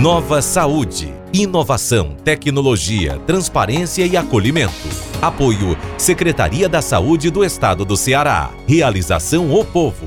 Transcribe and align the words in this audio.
Nova 0.00 0.40
Saúde. 0.40 1.12
Inovação, 1.30 2.16
tecnologia, 2.24 3.18
transparência 3.26 4.06
e 4.06 4.16
acolhimento. 4.16 4.72
Apoio 5.20 5.76
Secretaria 5.98 6.70
da 6.70 6.80
Saúde 6.80 7.30
do 7.30 7.44
Estado 7.44 7.84
do 7.84 7.98
Ceará. 7.98 8.50
Realização 8.66 9.54
O 9.54 9.62
Povo. 9.62 10.06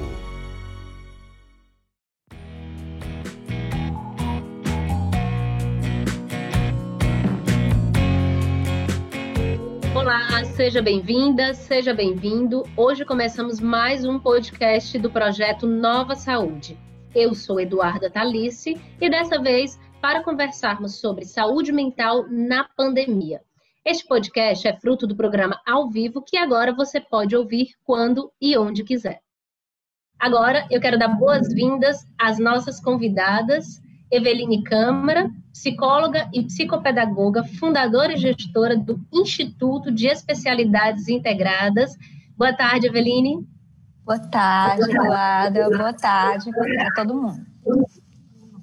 Olá, 9.93 10.43
seja 10.55 10.81
bem-vinda, 10.81 11.53
seja 11.53 11.93
bem-vindo. 11.93 12.63
Hoje 12.75 13.05
começamos 13.05 13.59
mais 13.59 14.03
um 14.05 14.17
podcast 14.17 14.97
do 14.97 15.11
projeto 15.11 15.67
Nova 15.67 16.15
Saúde. 16.15 16.75
Eu 17.13 17.35
sou 17.35 17.59
Eduarda 17.59 18.09
Talice 18.09 18.75
e 18.99 19.07
dessa 19.07 19.39
vez 19.39 19.79
para 20.03 20.21
conversarmos 20.21 20.99
sobre 20.99 21.23
saúde 21.23 21.71
mental 21.71 22.25
na 22.29 22.65
pandemia. 22.75 23.39
Este 23.85 24.05
podcast 24.05 24.67
é 24.67 24.77
fruto 24.77 25.07
do 25.07 25.15
programa 25.15 25.61
ao 25.65 25.89
vivo 25.89 26.21
que 26.21 26.35
agora 26.35 26.73
você 26.73 26.99
pode 26.99 27.33
ouvir 27.33 27.69
quando 27.85 28.29
e 28.41 28.57
onde 28.57 28.83
quiser. 28.83 29.21
Agora 30.19 30.67
eu 30.69 30.81
quero 30.81 30.99
dar 30.99 31.07
boas-vindas 31.07 32.05
às 32.19 32.37
nossas 32.37 32.81
convidadas, 32.81 33.81
Eveline 34.11 34.61
Câmara, 34.65 35.31
psicóloga 35.53 36.29
e 36.33 36.43
psicopedagoga, 36.43 37.45
fundadora 37.57 38.11
e 38.11 38.17
gestora 38.17 38.75
do 38.75 38.99
Instituto 39.13 39.89
de 39.89 40.07
Especialidades 40.07 41.07
Integradas. 41.07 41.95
Boa 42.35 42.51
tarde, 42.51 42.87
Eveline. 42.87 43.47
Boa 44.03 44.19
tarde, 44.19 44.83
Eduardo. 44.83 45.77
Boa 45.77 45.93
tarde 45.93 46.51
para 46.51 46.93
todo 46.93 47.15
mundo. 47.15 47.53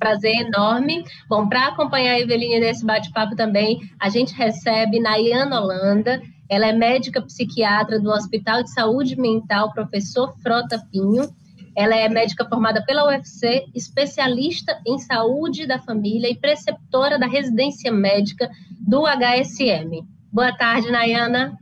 Prazer 0.00 0.32
enorme. 0.46 1.04
Bom, 1.28 1.46
para 1.46 1.68
acompanhar 1.68 2.14
a 2.14 2.20
Eveline 2.20 2.58
nesse 2.58 2.84
bate-papo 2.86 3.36
também, 3.36 3.78
a 4.00 4.08
gente 4.08 4.34
recebe 4.34 4.98
Nayana 4.98 5.60
Holanda. 5.60 6.22
Ela 6.48 6.68
é 6.68 6.72
médica 6.72 7.20
psiquiatra 7.20 8.00
do 8.00 8.10
Hospital 8.10 8.62
de 8.62 8.72
Saúde 8.72 9.14
Mental 9.14 9.70
Professor 9.74 10.34
Frota 10.42 10.82
Pinho. 10.90 11.28
Ela 11.76 11.96
é 11.96 12.08
médica 12.08 12.48
formada 12.48 12.82
pela 12.84 13.06
UFC, 13.08 13.66
especialista 13.74 14.80
em 14.86 14.98
saúde 14.98 15.66
da 15.66 15.78
família 15.78 16.30
e 16.30 16.34
preceptora 16.34 17.18
da 17.18 17.26
residência 17.26 17.92
médica 17.92 18.50
do 18.80 19.04
HSM. 19.06 20.02
Boa 20.32 20.56
tarde, 20.56 20.90
Nayana. 20.90 21.58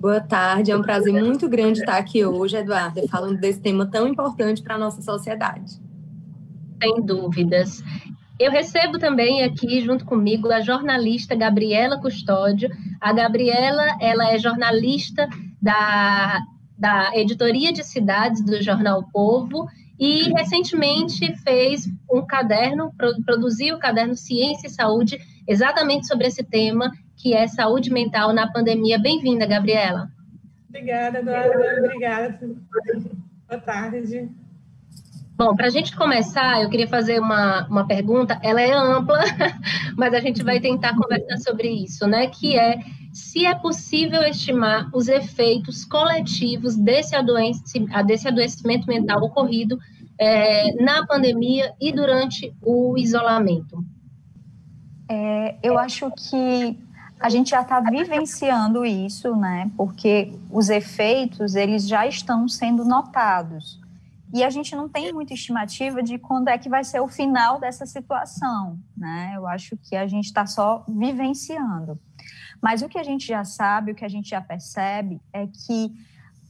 Boa 0.00 0.20
tarde, 0.20 0.72
é 0.72 0.76
um 0.76 0.82
prazer 0.82 1.12
muito 1.22 1.48
grande 1.48 1.78
estar 1.78 1.96
aqui 1.96 2.24
hoje, 2.24 2.56
Eduardo, 2.56 3.06
falando 3.06 3.38
desse 3.38 3.60
tema 3.60 3.86
tão 3.86 4.08
importante 4.08 4.62
para 4.62 4.74
a 4.74 4.78
nossa 4.78 5.00
sociedade. 5.00 5.89
Sem 6.82 7.02
dúvidas. 7.02 7.82
Eu 8.38 8.50
recebo 8.50 8.98
também 8.98 9.44
aqui, 9.44 9.82
junto 9.82 10.04
comigo, 10.06 10.50
a 10.50 10.60
jornalista 10.60 11.34
Gabriela 11.34 12.00
Custódio. 12.00 12.70
A 12.98 13.12
Gabriela, 13.12 13.98
ela 14.00 14.32
é 14.32 14.38
jornalista 14.38 15.28
da, 15.60 16.40
da 16.78 17.10
Editoria 17.14 17.70
de 17.70 17.84
Cidades 17.84 18.42
do 18.42 18.62
Jornal 18.62 19.04
Povo 19.12 19.68
e 19.98 20.32
recentemente 20.32 21.36
fez 21.42 21.86
um 22.10 22.24
caderno, 22.26 22.90
produziu 23.26 23.76
o 23.76 23.78
caderno 23.78 24.16
Ciência 24.16 24.66
e 24.66 24.70
Saúde, 24.70 25.18
exatamente 25.46 26.06
sobre 26.06 26.26
esse 26.26 26.42
tema, 26.42 26.90
que 27.14 27.34
é 27.34 27.46
saúde 27.46 27.92
mental 27.92 28.32
na 28.32 28.50
pandemia. 28.50 28.98
Bem-vinda, 28.98 29.44
Gabriela. 29.46 30.10
Obrigada, 30.70 31.18
Eduardo. 31.18 31.84
Obrigada. 31.84 32.38
Boa 33.46 33.60
tarde. 33.60 34.30
Bom, 35.40 35.56
para 35.56 35.68
a 35.68 35.70
gente 35.70 35.96
começar, 35.96 36.60
eu 36.60 36.68
queria 36.68 36.86
fazer 36.86 37.18
uma, 37.18 37.66
uma 37.66 37.86
pergunta. 37.86 38.38
Ela 38.42 38.60
é 38.60 38.74
ampla, 38.74 39.20
mas 39.96 40.12
a 40.12 40.20
gente 40.20 40.42
vai 40.44 40.60
tentar 40.60 40.94
conversar 40.94 41.38
sobre 41.38 41.66
isso, 41.66 42.06
né? 42.06 42.26
Que 42.26 42.58
é 42.58 42.78
se 43.10 43.46
é 43.46 43.54
possível 43.54 44.22
estimar 44.24 44.90
os 44.92 45.08
efeitos 45.08 45.82
coletivos 45.86 46.76
desse, 46.76 47.16
desse 48.04 48.28
adoecimento 48.28 48.86
mental 48.86 49.22
ocorrido 49.22 49.78
é, 50.18 50.74
na 50.74 51.06
pandemia 51.06 51.72
e 51.80 51.90
durante 51.90 52.54
o 52.60 52.98
isolamento. 52.98 53.82
É, 55.08 55.56
eu 55.62 55.78
acho 55.78 56.10
que 56.10 56.78
a 57.18 57.30
gente 57.30 57.52
já 57.52 57.62
está 57.62 57.80
vivenciando 57.80 58.84
isso, 58.84 59.34
né? 59.34 59.70
Porque 59.74 60.34
os 60.50 60.68
efeitos 60.68 61.54
eles 61.54 61.88
já 61.88 62.06
estão 62.06 62.46
sendo 62.46 62.84
notados 62.84 63.79
e 64.32 64.44
a 64.44 64.50
gente 64.50 64.76
não 64.76 64.88
tem 64.88 65.12
muita 65.12 65.34
estimativa 65.34 66.02
de 66.02 66.18
quando 66.18 66.48
é 66.48 66.58
que 66.58 66.68
vai 66.68 66.84
ser 66.84 67.00
o 67.00 67.08
final 67.08 67.58
dessa 67.58 67.84
situação, 67.84 68.78
né? 68.96 69.32
Eu 69.34 69.46
acho 69.46 69.76
que 69.76 69.96
a 69.96 70.06
gente 70.06 70.26
está 70.26 70.46
só 70.46 70.84
vivenciando. 70.88 71.98
Mas 72.62 72.82
o 72.82 72.88
que 72.88 72.98
a 72.98 73.02
gente 73.02 73.26
já 73.26 73.44
sabe, 73.44 73.92
o 73.92 73.94
que 73.94 74.04
a 74.04 74.08
gente 74.08 74.30
já 74.30 74.40
percebe 74.40 75.20
é 75.32 75.46
que 75.46 75.92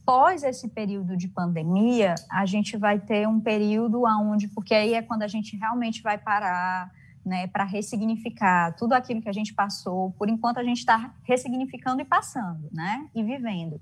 pós 0.05 0.43
esse 0.43 0.67
período 0.67 1.15
de 1.15 1.27
pandemia, 1.27 2.15
a 2.29 2.45
gente 2.45 2.77
vai 2.77 2.99
ter 2.99 3.27
um 3.27 3.39
período 3.39 4.05
aonde, 4.05 4.47
porque 4.47 4.73
aí 4.73 4.93
é 4.93 5.01
quando 5.01 5.23
a 5.23 5.27
gente 5.27 5.55
realmente 5.55 6.01
vai 6.01 6.17
parar 6.17 6.91
né, 7.25 7.47
para 7.47 7.63
ressignificar 7.63 8.75
tudo 8.75 8.93
aquilo 8.93 9.21
que 9.21 9.29
a 9.29 9.33
gente 9.33 9.53
passou. 9.53 10.11
Por 10.11 10.27
enquanto, 10.27 10.57
a 10.57 10.63
gente 10.63 10.79
está 10.79 11.13
ressignificando 11.23 12.01
e 12.01 12.05
passando, 12.05 12.67
né, 12.71 13.07
e 13.15 13.23
vivendo. 13.23 13.79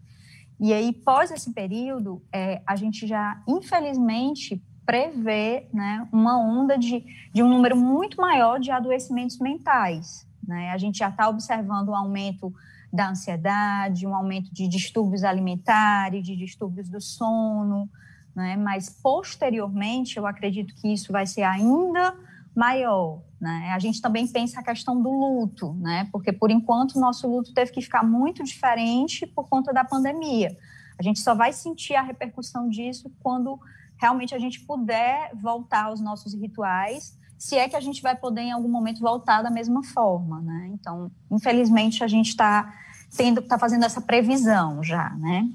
E 0.59 0.73
aí, 0.73 0.91
pós 0.91 1.31
esse 1.31 1.53
período, 1.53 2.21
é, 2.33 2.61
a 2.67 2.75
gente 2.75 3.07
já, 3.07 3.41
infelizmente, 3.47 4.61
prevê 4.85 5.67
né, 5.71 6.07
uma 6.11 6.37
onda 6.37 6.77
de, 6.77 7.05
de 7.31 7.41
um 7.41 7.47
número 7.47 7.77
muito 7.77 8.19
maior 8.19 8.59
de 8.59 8.71
adoecimentos 8.71 9.39
mentais. 9.39 10.27
Né? 10.45 10.71
A 10.71 10.77
gente 10.77 10.97
já 10.97 11.09
está 11.09 11.29
observando 11.29 11.89
um 11.89 11.95
aumento 11.95 12.53
da 12.91 13.09
ansiedade, 13.09 14.07
um 14.07 14.15
aumento 14.15 14.51
de 14.51 14.67
distúrbios 14.67 15.23
alimentares, 15.23 16.25
de 16.25 16.35
distúrbios 16.35 16.89
do 16.89 16.99
sono, 16.99 17.87
né? 18.35 18.57
mas 18.57 18.89
posteriormente 18.89 20.17
eu 20.17 20.25
acredito 20.25 20.73
que 20.75 20.91
isso 20.91 21.11
vai 21.11 21.27
ser 21.27 21.43
ainda 21.43 22.15
maior. 22.55 23.21
Né? 23.39 23.71
A 23.73 23.79
gente 23.79 24.01
também 24.01 24.27
pensa 24.27 24.59
a 24.59 24.63
questão 24.63 25.01
do 25.01 25.09
luto, 25.09 25.73
né? 25.75 26.09
porque 26.11 26.31
por 26.31 26.51
enquanto 26.51 26.95
o 26.95 26.99
nosso 26.99 27.27
luto 27.27 27.53
teve 27.53 27.71
que 27.71 27.81
ficar 27.81 28.03
muito 28.03 28.43
diferente 28.43 29.25
por 29.25 29.47
conta 29.47 29.71
da 29.71 29.83
pandemia. 29.83 30.55
A 30.99 31.03
gente 31.03 31.19
só 31.19 31.33
vai 31.33 31.53
sentir 31.53 31.95
a 31.95 32.01
repercussão 32.01 32.67
disso 32.67 33.09
quando 33.21 33.57
realmente 33.97 34.35
a 34.35 34.39
gente 34.39 34.59
puder 34.61 35.31
voltar 35.35 35.85
aos 35.85 36.01
nossos 36.01 36.33
rituais, 36.33 37.17
se 37.37 37.55
é 37.55 37.69
que 37.69 37.75
a 37.75 37.79
gente 37.79 38.01
vai 38.01 38.15
poder 38.15 38.41
em 38.41 38.51
algum 38.51 38.67
momento 38.69 38.99
voltar 38.99 39.41
da 39.41 39.49
mesma 39.49 39.81
forma, 39.81 40.41
né? 40.41 40.71
Então, 40.73 41.09
infelizmente 41.31 42.03
a 42.03 42.07
gente 42.07 42.29
está 42.29 42.73
tendo, 43.15 43.39
está 43.39 43.57
fazendo 43.57 43.85
essa 43.85 44.01
previsão 44.01 44.83
já, 44.83 45.09
né? 45.11 45.49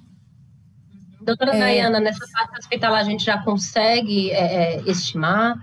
Doutora 1.20 1.54
é... 1.54 1.58
Dayana, 1.58 2.00
nessa 2.00 2.26
parte 2.32 2.58
hospitalar 2.58 3.00
a 3.00 3.04
gente 3.04 3.24
já 3.24 3.42
consegue 3.42 4.30
é, 4.30 4.76
é 4.76 4.82
estimar 4.90 5.62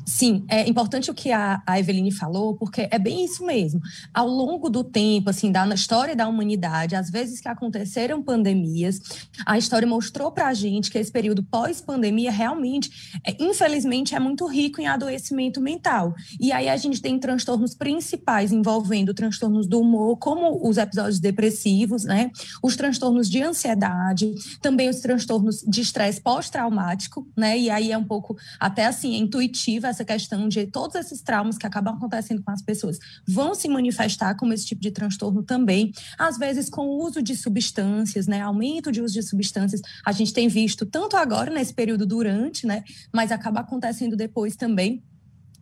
Sim, 0.05 0.43
é 0.47 0.67
importante 0.67 1.11
o 1.11 1.13
que 1.13 1.31
a, 1.31 1.61
a 1.65 1.79
Eveline 1.79 2.11
falou, 2.11 2.55
porque 2.55 2.87
é 2.91 2.97
bem 2.97 3.23
isso 3.23 3.45
mesmo. 3.45 3.81
Ao 4.13 4.27
longo 4.27 4.69
do 4.69 4.83
tempo, 4.83 5.29
assim, 5.29 5.51
da 5.51 5.65
na 5.65 5.75
história 5.75 6.15
da 6.15 6.27
humanidade, 6.27 6.95
às 6.95 7.09
vezes 7.09 7.39
que 7.39 7.47
aconteceram 7.47 8.21
pandemias, 8.21 8.99
a 9.45 9.57
história 9.57 9.87
mostrou 9.87 10.31
para 10.31 10.47
a 10.47 10.53
gente 10.53 10.89
que 10.89 10.97
esse 10.97 11.11
período 11.11 11.43
pós-pandemia 11.43 12.31
realmente, 12.31 13.19
é, 13.25 13.35
infelizmente, 13.39 14.15
é 14.15 14.19
muito 14.19 14.45
rico 14.47 14.81
em 14.81 14.87
adoecimento 14.87 15.61
mental. 15.61 16.15
E 16.39 16.51
aí 16.51 16.67
a 16.67 16.77
gente 16.77 17.01
tem 17.01 17.19
transtornos 17.19 17.75
principais 17.75 18.51
envolvendo 18.51 19.13
transtornos 19.13 19.67
do 19.67 19.79
humor, 19.79 20.17
como 20.17 20.67
os 20.67 20.77
episódios 20.77 21.19
depressivos, 21.19 22.03
né? 22.03 22.31
Os 22.63 22.75
transtornos 22.75 23.29
de 23.29 23.41
ansiedade, 23.41 24.33
também 24.61 24.89
os 24.89 24.99
transtornos 24.99 25.61
de 25.61 25.81
estresse 25.81 26.19
pós-traumático, 26.19 27.27
né? 27.37 27.57
E 27.57 27.69
aí 27.69 27.91
é 27.91 27.97
um 27.97 28.03
pouco 28.03 28.35
até 28.59 28.85
assim 28.85 29.15
intuitiva 29.15 29.90
essa 29.91 30.03
questão 30.03 30.49
de 30.49 30.65
todos 30.65 30.95
esses 30.95 31.21
traumas 31.21 31.57
que 31.57 31.67
acabam 31.67 31.95
acontecendo 31.95 32.41
com 32.41 32.51
as 32.51 32.61
pessoas 32.61 32.97
vão 33.27 33.53
se 33.53 33.67
manifestar 33.67 34.35
como 34.35 34.53
esse 34.53 34.65
tipo 34.65 34.81
de 34.81 34.91
transtorno 34.91 35.43
também, 35.43 35.91
às 36.17 36.37
vezes 36.37 36.69
com 36.69 36.81
o 36.87 37.03
uso 37.03 37.21
de 37.21 37.35
substâncias, 37.35 38.27
né, 38.27 38.41
aumento 38.41 38.91
de 38.91 39.01
uso 39.01 39.13
de 39.13 39.23
substâncias, 39.23 39.81
a 40.05 40.11
gente 40.11 40.33
tem 40.33 40.47
visto 40.47 40.85
tanto 40.85 41.15
agora 41.15 41.51
nesse 41.51 41.73
período 41.73 42.05
durante, 42.05 42.65
né, 42.65 42.83
mas 43.13 43.31
acaba 43.31 43.59
acontecendo 43.59 44.15
depois 44.15 44.55
também 44.55 45.03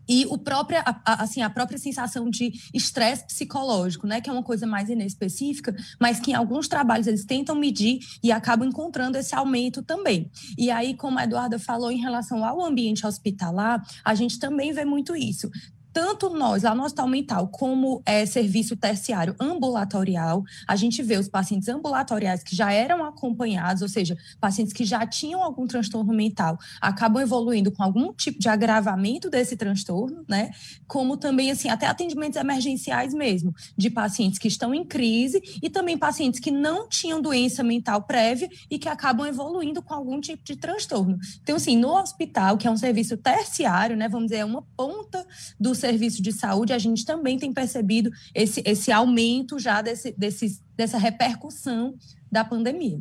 e 0.09 0.25
o 0.27 0.37
própria, 0.39 0.83
a, 0.83 1.23
assim, 1.23 1.43
a 1.43 1.49
própria 1.49 1.77
sensação 1.77 2.27
de 2.27 2.51
estresse 2.73 3.27
psicológico, 3.27 4.07
né, 4.07 4.19
que 4.19 4.29
é 4.29 4.33
uma 4.33 4.41
coisa 4.41 4.65
mais 4.65 4.89
inespecífica, 4.89 5.75
mas 5.99 6.19
que 6.19 6.31
em 6.31 6.33
alguns 6.33 6.67
trabalhos 6.67 7.05
eles 7.05 7.23
tentam 7.23 7.55
medir 7.55 7.99
e 8.23 8.31
acabam 8.31 8.67
encontrando 8.67 9.17
esse 9.19 9.35
aumento 9.35 9.83
também. 9.83 10.31
E 10.57 10.71
aí, 10.71 10.95
como 10.95 11.19
a 11.19 11.23
Eduarda 11.23 11.59
falou 11.59 11.91
em 11.91 11.99
relação 11.99 12.43
ao 12.43 12.65
ambiente 12.65 13.05
hospitalar, 13.05 13.85
a 14.03 14.15
gente 14.15 14.39
também 14.39 14.73
vê 14.73 14.83
muito 14.83 15.15
isso 15.15 15.49
tanto 15.91 16.29
nós, 16.29 16.63
lá 16.63 16.75
no 16.75 16.83
Hospital 16.83 17.07
Mental, 17.07 17.47
como 17.47 18.01
é, 18.05 18.25
serviço 18.25 18.75
terciário 18.75 19.35
ambulatorial, 19.39 20.43
a 20.67 20.75
gente 20.75 21.01
vê 21.01 21.17
os 21.17 21.27
pacientes 21.27 21.67
ambulatoriais 21.67 22.43
que 22.43 22.55
já 22.55 22.71
eram 22.71 23.03
acompanhados, 23.03 23.81
ou 23.81 23.89
seja, 23.89 24.17
pacientes 24.39 24.73
que 24.73 24.85
já 24.85 25.05
tinham 25.05 25.43
algum 25.43 25.65
transtorno 25.67 26.13
mental, 26.13 26.57
acabam 26.79 27.21
evoluindo 27.21 27.71
com 27.71 27.83
algum 27.83 28.13
tipo 28.13 28.39
de 28.39 28.49
agravamento 28.49 29.29
desse 29.29 29.55
transtorno, 29.55 30.23
né? 30.27 30.51
Como 30.87 31.17
também, 31.17 31.51
assim, 31.51 31.69
até 31.69 31.87
atendimentos 31.87 32.39
emergenciais 32.39 33.13
mesmo, 33.13 33.53
de 33.77 33.89
pacientes 33.89 34.39
que 34.39 34.47
estão 34.47 34.73
em 34.73 34.83
crise 34.83 35.41
e 35.61 35.69
também 35.69 35.97
pacientes 35.97 36.39
que 36.39 36.51
não 36.51 36.87
tinham 36.87 37.21
doença 37.21 37.63
mental 37.63 38.03
prévia 38.03 38.49
e 38.69 38.77
que 38.77 38.87
acabam 38.87 39.27
evoluindo 39.27 39.81
com 39.81 39.93
algum 39.93 40.19
tipo 40.21 40.43
de 40.43 40.55
transtorno. 40.55 41.17
Então, 41.41 41.55
assim, 41.55 41.77
no 41.77 41.95
hospital, 41.95 42.57
que 42.57 42.67
é 42.67 42.71
um 42.71 42.77
serviço 42.77 43.17
terciário, 43.17 43.97
né? 43.97 44.07
Vamos 44.07 44.27
dizer, 44.27 44.41
é 44.41 44.45
uma 44.45 44.63
ponta 44.75 45.25
do 45.59 45.73
serviço 45.79 46.21
de 46.21 46.31
saúde, 46.31 46.73
a 46.73 46.77
gente 46.77 47.05
também 47.05 47.37
tem 47.37 47.51
percebido 47.51 48.11
esse, 48.35 48.61
esse 48.65 48.91
aumento 48.91 49.57
já 49.57 49.81
desse, 49.81 50.11
desse, 50.17 50.61
dessa 50.75 50.97
repercussão 50.97 51.95
da 52.31 52.43
pandemia. 52.43 52.99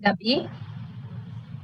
Gabi? 0.00 0.48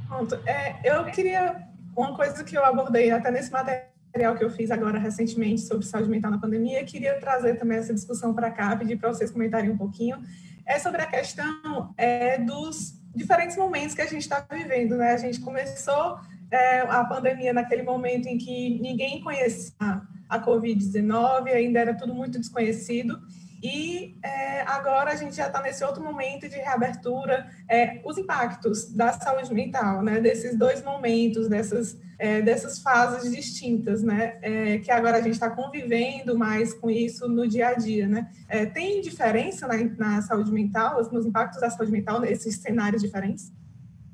Pronto. 0.07 0.35
É, 0.47 0.81
eu 0.85 1.05
queria. 1.07 1.67
Uma 1.97 2.15
coisa 2.15 2.45
que 2.45 2.57
eu 2.57 2.65
abordei 2.65 3.11
até 3.11 3.29
nesse 3.29 3.51
material 3.51 4.37
que 4.37 4.45
eu 4.45 4.51
fiz 4.51 4.71
agora 4.71 5.01
recentemente 5.01 5.63
sobre 5.63 5.85
saúde 5.85 6.09
mental 6.09 6.31
na 6.31 6.39
pandemia, 6.39 6.85
queria 6.85 7.19
trazer 7.19 7.59
também 7.59 7.79
essa 7.79 7.93
discussão 7.93 8.33
para 8.33 8.53
cá, 8.53 8.77
pedir 8.77 8.97
para 8.97 9.13
vocês 9.13 9.33
comentarem 9.33 9.69
um 9.71 9.77
pouquinho, 9.77 10.23
é 10.65 10.79
sobre 10.79 11.03
a 11.03 11.07
questão 11.07 11.93
é, 11.97 12.39
dos 12.39 12.99
diferentes 13.15 13.57
momentos 13.57 13.95
que 13.95 14.03
a 14.03 14.07
gente 14.07 14.23
está 14.23 14.47
vivendo. 14.49 14.97
Né? 14.97 15.13
A 15.13 15.17
gente 15.17 15.41
começou 15.41 16.21
é, 16.51 16.81
a 16.81 17.05
pandemia 17.05 17.53
naquele 17.53 17.83
momento 17.83 18.27
em 18.27 18.39
que 18.39 18.79
ninguém 18.81 19.21
conhecia 19.21 20.03
a 20.29 20.39
Covid-19, 20.45 21.49
ainda 21.49 21.81
era 21.81 21.95
tudo 21.95 22.15
muito 22.15 22.39
desconhecido. 22.39 23.19
E 23.63 24.17
é, 24.23 24.61
agora 24.63 25.11
a 25.11 25.17
gente 25.17 25.35
já 25.35 25.49
está 25.49 25.61
nesse 25.61 25.83
outro 25.83 26.03
momento 26.03 26.49
de 26.49 26.57
reabertura, 26.57 27.49
é, 27.69 28.01
os 28.05 28.17
impactos 28.17 28.93
da 28.93 29.13
saúde 29.13 29.53
mental, 29.53 30.03
né, 30.03 30.21
desses 30.21 30.57
dois 30.57 30.83
momentos, 30.83 31.49
dessas, 31.49 31.99
é, 32.21 32.41
dessas 32.41 32.79
fases 32.79 33.33
distintas, 33.33 34.01
né, 34.01 34.39
é, 34.43 34.79
que 34.79 34.93
agora 34.93 35.17
a 35.17 35.21
gente 35.21 35.33
está 35.33 35.51
convivendo 35.51 36.39
mais 36.39 36.73
com 36.73 36.89
isso 36.89 37.29
no 37.29 37.49
dia 37.49 37.69
a 37.71 37.75
dia, 37.75 38.07
né. 38.07 38.31
É, 38.49 38.65
tem 38.65 39.01
diferença 39.01 39.67
na, 39.67 39.77
na 39.99 40.23
saúde 40.23 40.53
mental, 40.53 41.03
nos 41.11 41.27
impactos 41.27 41.61
da 41.61 41.69
saúde 41.69 41.91
mental, 41.91 42.21
nesses 42.21 42.59
cenários 42.59 43.03
diferentes? 43.03 43.53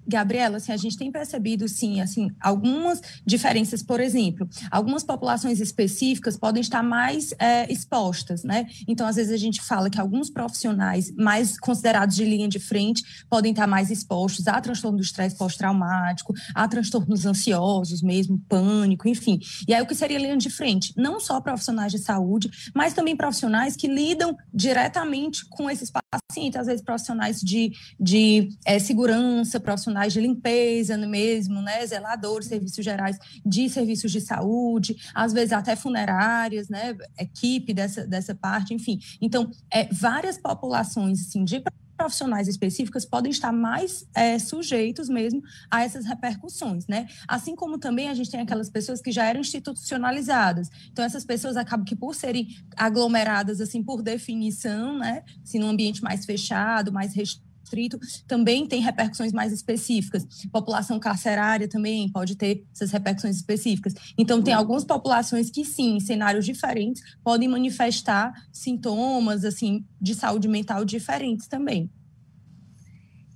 Gabriela, 0.07 0.59
assim, 0.59 0.73
a 0.73 0.77
gente 0.77 0.97
tem 0.97 1.11
percebido, 1.11 1.67
sim, 1.69 2.01
assim, 2.01 2.31
algumas 2.41 3.01
diferenças, 3.25 3.83
por 3.83 4.01
exemplo, 4.01 4.49
algumas 4.71 5.03
populações 5.03 5.61
específicas 5.61 6.37
podem 6.37 6.61
estar 6.61 6.83
mais 6.83 7.33
é, 7.39 7.71
expostas, 7.73 8.45
né? 8.45 8.67
Então, 8.87 9.07
às 9.07 9.17
vezes 9.17 9.33
a 9.33 9.37
gente 9.37 9.61
fala 9.61 9.89
que 9.89 10.01
alguns 10.01 10.31
profissionais 10.31 11.13
mais 11.17 11.59
considerados 11.59 12.15
de 12.17 12.25
linha 12.25 12.49
de 12.49 12.59
frente 12.59 13.03
podem 13.29 13.53
estar 13.53 13.67
mais 13.67 13.91
expostos 13.91 14.47
a 14.47 14.61
transtorno 14.61 14.99
do 14.99 15.03
estresse 15.03 15.37
pós-traumático, 15.37 16.35
a 16.55 16.69
transtornos 16.69 17.27
ansiosos 17.27 18.03
mesmo, 18.03 18.39
pânico, 18.49 19.09
enfim. 19.09 19.41
E 19.67 19.75
aí, 19.75 19.83
o 19.83 19.87
que 19.87 19.95
seria 19.95 20.19
linha 20.19 20.37
de 20.37 20.51
frente? 20.51 20.93
Não 20.97 21.19
só 21.19 21.41
profissionais 21.41 21.93
de 21.93 21.99
saúde, 21.99 22.51
mas 22.75 22.93
também 22.93 23.17
profissionais 23.17 23.77
que 23.77 23.89
lidam 23.89 24.37
diretamente 24.53 25.45
com 25.49 25.71
esses 25.71 25.91
pacientes, 25.91 26.59
às 26.59 26.67
vezes 26.67 26.83
profissionais 26.83 27.41
de, 27.41 27.73
de 27.99 28.49
é, 28.65 28.79
segurança, 28.79 29.59
profissionais 29.61 29.94
profissionais 29.95 30.13
de 30.13 30.21
limpeza 30.21 30.97
mesmo, 30.99 31.63
né, 31.63 31.87
zeladores, 31.87 32.49
serviços 32.49 32.85
gerais 32.85 33.19
de 33.45 33.69
serviços 33.69 34.11
de 34.11 34.21
saúde, 34.21 34.97
às 35.15 35.33
vezes 35.33 35.53
até 35.53 35.77
funerárias, 35.77 36.69
né, 36.69 36.97
equipe 37.19 37.73
dessa, 37.73 38.07
dessa 38.07 38.35
parte, 38.35 38.75
enfim. 38.75 38.99
Então, 39.21 39.51
é, 39.73 39.89
várias 39.93 40.37
populações, 40.37 41.21
assim, 41.21 41.45
de 41.45 41.63
profissionais 41.97 42.49
específicas 42.49 43.05
podem 43.05 43.31
estar 43.31 43.53
mais 43.53 44.05
é, 44.13 44.37
sujeitos 44.37 45.09
mesmo 45.09 45.41
a 45.71 45.85
essas 45.85 46.05
repercussões, 46.05 46.89
né? 46.89 47.07
Assim 47.29 47.55
como 47.55 47.79
também 47.79 48.09
a 48.09 48.15
gente 48.15 48.33
tem 48.33 48.41
aquelas 48.41 48.69
pessoas 48.69 49.01
que 49.01 49.13
já 49.13 49.25
eram 49.25 49.41
institucionalizadas. 49.41 50.69
Então, 50.91 51.05
essas 51.05 51.25
pessoas 51.25 51.57
acabam 51.57 51.85
que 51.85 51.95
por 51.95 52.13
serem 52.13 52.49
aglomeradas, 52.77 53.61
assim, 53.61 53.81
por 53.81 54.03
definição, 54.03 54.99
né? 54.99 55.23
Se 55.45 55.57
num 55.57 55.69
ambiente 55.69 56.03
mais 56.03 56.25
fechado, 56.27 56.93
mais 56.93 57.15
restrito, 57.15 57.54
distrito 57.75 57.99
também 58.27 58.67
tem 58.67 58.81
repercussões 58.81 59.33
mais 59.33 59.53
específicas. 59.53 60.27
População 60.53 60.99
carcerária 60.99 61.69
também 61.69 62.09
pode 62.09 62.37
ter 62.37 62.65
essas 62.73 62.91
repercussões 62.91 63.37
específicas. 63.37 63.95
Então, 64.17 64.41
tem 64.41 64.55
algumas 64.55 64.85
populações 64.85 65.51
que, 65.51 65.65
sim, 65.65 65.97
em 65.97 66.01
cenários 66.01 66.45
diferentes, 66.45 67.03
podem 67.23 67.49
manifestar 67.49 68.33
sintomas, 68.53 69.45
assim, 69.45 69.85
de 70.01 70.15
saúde 70.15 70.49
mental 70.49 70.85
diferentes 70.85 71.47
também. 71.47 71.91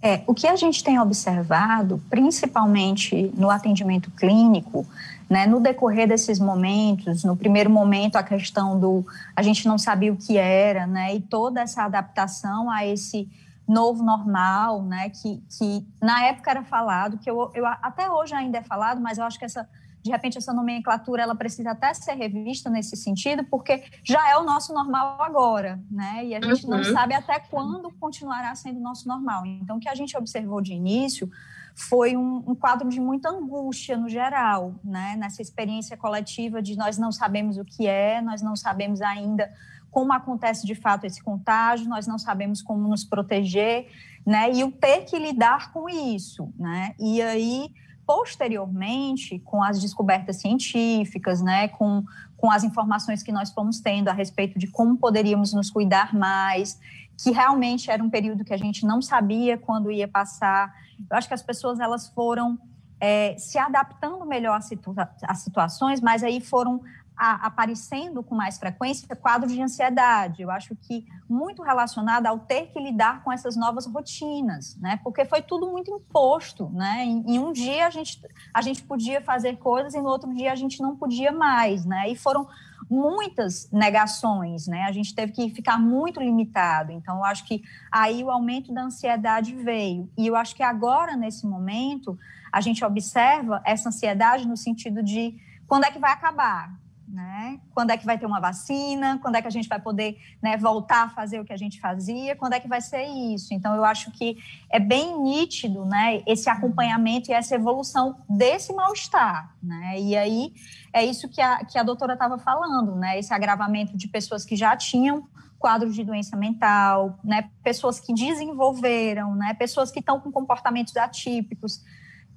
É, 0.00 0.22
o 0.28 0.34
que 0.34 0.46
a 0.46 0.54
gente 0.54 0.84
tem 0.84 1.00
observado, 1.00 2.00
principalmente 2.08 3.32
no 3.36 3.50
atendimento 3.50 4.12
clínico, 4.12 4.86
né, 5.28 5.44
no 5.44 5.58
decorrer 5.58 6.06
desses 6.06 6.38
momentos, 6.38 7.24
no 7.24 7.36
primeiro 7.36 7.68
momento 7.68 8.14
a 8.14 8.22
questão 8.22 8.78
do 8.78 9.04
a 9.34 9.42
gente 9.42 9.66
não 9.66 9.76
sabia 9.76 10.12
o 10.12 10.16
que 10.16 10.38
era, 10.38 10.86
né, 10.86 11.16
e 11.16 11.20
toda 11.20 11.60
essa 11.60 11.82
adaptação 11.82 12.70
a 12.70 12.86
esse 12.86 13.28
novo 13.68 14.02
normal, 14.02 14.82
né, 14.82 15.10
que, 15.10 15.42
que 15.50 15.86
na 16.00 16.24
época 16.24 16.50
era 16.50 16.64
falado, 16.64 17.18
que 17.18 17.30
eu, 17.30 17.50
eu 17.54 17.66
até 17.66 18.10
hoje 18.10 18.34
ainda 18.34 18.58
é 18.58 18.62
falado, 18.62 19.00
mas 19.00 19.18
eu 19.18 19.24
acho 19.24 19.38
que 19.38 19.44
essa 19.44 19.68
de 20.02 20.10
repente 20.10 20.38
essa 20.38 20.52
nomenclatura 20.52 21.22
ela 21.22 21.34
precisa 21.34 21.72
até 21.72 21.92
ser 21.92 22.14
revista 22.14 22.70
nesse 22.70 22.96
sentido, 22.96 23.44
porque 23.44 23.82
já 24.02 24.30
é 24.30 24.36
o 24.36 24.44
nosso 24.44 24.72
normal 24.72 25.20
agora, 25.20 25.80
né? 25.90 26.24
E 26.24 26.34
a 26.34 26.40
gente 26.40 26.64
uhum. 26.64 26.76
não 26.76 26.84
sabe 26.84 27.14
até 27.14 27.38
quando 27.38 27.92
continuará 27.98 28.54
sendo 28.54 28.78
o 28.78 28.82
nosso 28.82 29.06
normal. 29.06 29.44
Então, 29.44 29.76
o 29.76 29.80
que 29.80 29.88
a 29.88 29.94
gente 29.94 30.16
observou 30.16 30.60
de 30.60 30.72
início 30.72 31.28
foi 31.74 32.16
um, 32.16 32.42
um, 32.46 32.54
quadro 32.54 32.88
de 32.88 33.00
muita 33.00 33.28
angústia 33.28 33.96
no 33.96 34.08
geral, 34.08 34.74
né? 34.82 35.14
Nessa 35.16 35.42
experiência 35.42 35.96
coletiva 35.96 36.62
de 36.62 36.76
nós 36.76 36.98
não 36.98 37.12
sabemos 37.12 37.56
o 37.56 37.64
que 37.64 37.86
é, 37.86 38.20
nós 38.20 38.40
não 38.40 38.56
sabemos 38.56 39.00
ainda 39.00 39.52
como 39.90 40.12
acontece 40.12 40.66
de 40.66 40.74
fato 40.74 41.04
esse 41.04 41.22
contágio, 41.22 41.88
nós 41.88 42.06
não 42.06 42.18
sabemos 42.18 42.62
como 42.62 42.86
nos 42.88 43.04
proteger, 43.04 43.88
né? 44.26 44.52
E 44.52 44.62
o 44.62 44.70
ter 44.70 45.04
que 45.04 45.18
lidar 45.18 45.72
com 45.72 45.88
isso, 45.88 46.52
né? 46.58 46.94
E 46.98 47.22
aí, 47.22 47.70
posteriormente, 48.06 49.38
com 49.40 49.62
as 49.62 49.80
descobertas 49.80 50.36
científicas, 50.36 51.40
né? 51.40 51.68
Com, 51.68 52.04
com 52.36 52.50
as 52.50 52.64
informações 52.64 53.22
que 53.22 53.32
nós 53.32 53.50
fomos 53.50 53.80
tendo 53.80 54.08
a 54.08 54.12
respeito 54.12 54.58
de 54.58 54.66
como 54.66 54.96
poderíamos 54.98 55.52
nos 55.52 55.70
cuidar 55.70 56.14
mais, 56.14 56.78
que 57.22 57.30
realmente 57.30 57.90
era 57.90 58.02
um 58.02 58.10
período 58.10 58.44
que 58.44 58.54
a 58.54 58.58
gente 58.58 58.86
não 58.86 59.02
sabia 59.02 59.58
quando 59.58 59.90
ia 59.90 60.06
passar. 60.06 60.72
Eu 61.10 61.16
acho 61.16 61.26
que 61.26 61.34
as 61.34 61.42
pessoas 61.42 61.80
elas 61.80 62.08
foram 62.08 62.58
é, 63.00 63.36
se 63.38 63.58
adaptando 63.58 64.24
melhor 64.24 64.56
às, 64.56 64.66
situa 64.66 65.08
situações, 65.34 66.00
mas 66.00 66.22
aí 66.22 66.40
foram 66.40 66.80
aparecendo 67.18 68.22
com 68.22 68.34
mais 68.34 68.58
frequência 68.58 69.14
quadros 69.16 69.52
de 69.52 69.60
ansiedade. 69.60 70.42
Eu 70.42 70.50
acho 70.50 70.76
que 70.76 71.04
muito 71.28 71.62
relacionado 71.62 72.26
ao 72.26 72.38
ter 72.38 72.68
que 72.68 72.78
lidar 72.78 73.22
com 73.22 73.32
essas 73.32 73.56
novas 73.56 73.86
rotinas, 73.86 74.76
né? 74.76 75.00
Porque 75.02 75.24
foi 75.24 75.42
tudo 75.42 75.68
muito 75.68 75.90
imposto, 75.90 76.70
né? 76.70 77.04
Em, 77.04 77.34
em, 77.34 77.38
um 77.38 77.52
dia 77.52 77.86
a 77.86 77.90
gente, 77.90 78.20
a 78.54 78.62
gente 78.62 78.82
podia 78.84 79.20
fazer 79.20 79.56
coisas 79.56 79.94
e 79.94 80.00
no 80.00 80.08
outro 80.08 80.32
dia 80.32 80.52
a 80.52 80.56
gente 80.56 80.80
não 80.80 80.96
podia 80.96 81.32
mais, 81.32 81.84
né? 81.84 82.08
E 82.08 82.16
foram 82.16 82.46
muitas 82.88 83.68
negações, 83.70 84.66
né? 84.66 84.84
A 84.84 84.92
gente 84.92 85.14
teve 85.14 85.32
que 85.32 85.50
ficar 85.50 85.78
muito 85.78 86.20
limitado. 86.20 86.92
Então, 86.92 87.16
eu 87.16 87.24
acho 87.24 87.44
que 87.44 87.62
aí 87.90 88.22
o 88.22 88.30
aumento 88.30 88.72
da 88.72 88.82
ansiedade 88.82 89.54
veio. 89.54 90.08
E 90.16 90.26
eu 90.26 90.36
acho 90.36 90.54
que 90.54 90.62
agora, 90.62 91.16
nesse 91.16 91.46
momento, 91.46 92.18
a 92.52 92.60
gente 92.60 92.84
observa 92.84 93.60
essa 93.64 93.88
ansiedade 93.88 94.46
no 94.46 94.56
sentido 94.56 95.02
de 95.02 95.36
quando 95.66 95.84
é 95.84 95.90
que 95.90 95.98
vai 95.98 96.12
acabar? 96.12 96.72
Né? 97.08 97.58
Quando 97.74 97.90
é 97.90 97.96
que 97.96 98.04
vai 98.04 98.18
ter 98.18 98.26
uma 98.26 98.40
vacina? 98.40 99.18
Quando 99.20 99.36
é 99.36 99.42
que 99.42 99.48
a 99.48 99.50
gente 99.50 99.68
vai 99.68 99.80
poder 99.80 100.18
né, 100.42 100.56
voltar 100.56 101.04
a 101.04 101.08
fazer 101.08 101.40
o 101.40 101.44
que 101.44 101.52
a 101.52 101.56
gente 101.56 101.80
fazia? 101.80 102.36
Quando 102.36 102.52
é 102.52 102.60
que 102.60 102.68
vai 102.68 102.80
ser 102.80 103.04
isso? 103.04 103.54
Então, 103.54 103.74
eu 103.74 103.84
acho 103.84 104.10
que 104.12 104.36
é 104.70 104.78
bem 104.78 105.20
nítido, 105.22 105.84
né? 105.84 106.22
Esse 106.26 106.50
acompanhamento 106.50 107.30
e 107.30 107.34
essa 107.34 107.54
evolução 107.54 108.18
desse 108.28 108.72
mal-estar, 108.72 109.54
né? 109.62 109.98
E 109.98 110.16
aí 110.16 110.52
é 110.92 111.04
isso 111.04 111.28
que 111.28 111.40
a, 111.40 111.64
que 111.64 111.78
a 111.78 111.82
doutora 111.82 112.12
estava 112.12 112.38
falando, 112.38 112.94
né? 112.94 113.18
Esse 113.18 113.32
agravamento 113.32 113.96
de 113.96 114.08
pessoas 114.08 114.44
que 114.44 114.56
já 114.56 114.76
tinham 114.76 115.26
quadros 115.58 115.94
de 115.94 116.04
doença 116.04 116.36
mental, 116.36 117.18
né? 117.24 117.50
Pessoas 117.62 117.98
que 117.98 118.12
desenvolveram, 118.12 119.34
né? 119.34 119.54
Pessoas 119.54 119.90
que 119.90 120.00
estão 120.00 120.20
com 120.20 120.30
comportamentos 120.30 120.96
atípicos 120.96 121.82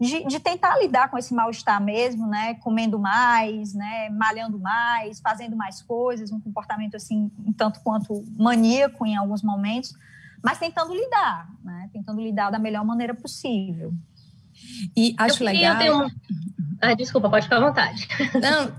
de, 0.01 0.25
de 0.25 0.39
tentar 0.39 0.79
lidar 0.79 1.11
com 1.11 1.17
esse 1.17 1.31
mal-estar 1.31 1.79
mesmo, 1.79 2.25
né? 2.25 2.55
Comendo 2.55 2.97
mais, 2.97 3.75
né? 3.75 4.09
Malhando 4.09 4.57
mais, 4.57 5.19
fazendo 5.19 5.55
mais 5.55 5.79
coisas, 5.83 6.31
um 6.31 6.39
comportamento 6.39 6.95
assim, 6.95 7.29
um 7.45 7.53
tanto 7.53 7.79
quanto 7.81 8.25
maníaco 8.35 9.05
em 9.05 9.15
alguns 9.15 9.43
momentos, 9.43 9.93
mas 10.43 10.57
tentando 10.57 10.91
lidar, 10.91 11.47
né? 11.63 11.87
Tentando 11.93 12.19
lidar 12.19 12.49
da 12.49 12.57
melhor 12.57 12.83
maneira 12.83 13.13
possível. 13.13 13.93
E 14.97 15.13
acho 15.19 15.43
eu 15.43 15.45
legal. 15.45 16.07
Um... 16.07 16.09
Ah, 16.81 16.95
desculpa, 16.95 17.29
pode 17.29 17.43
ficar 17.43 17.57
à 17.57 17.67
vontade. 17.67 18.07
Não, 18.41 18.75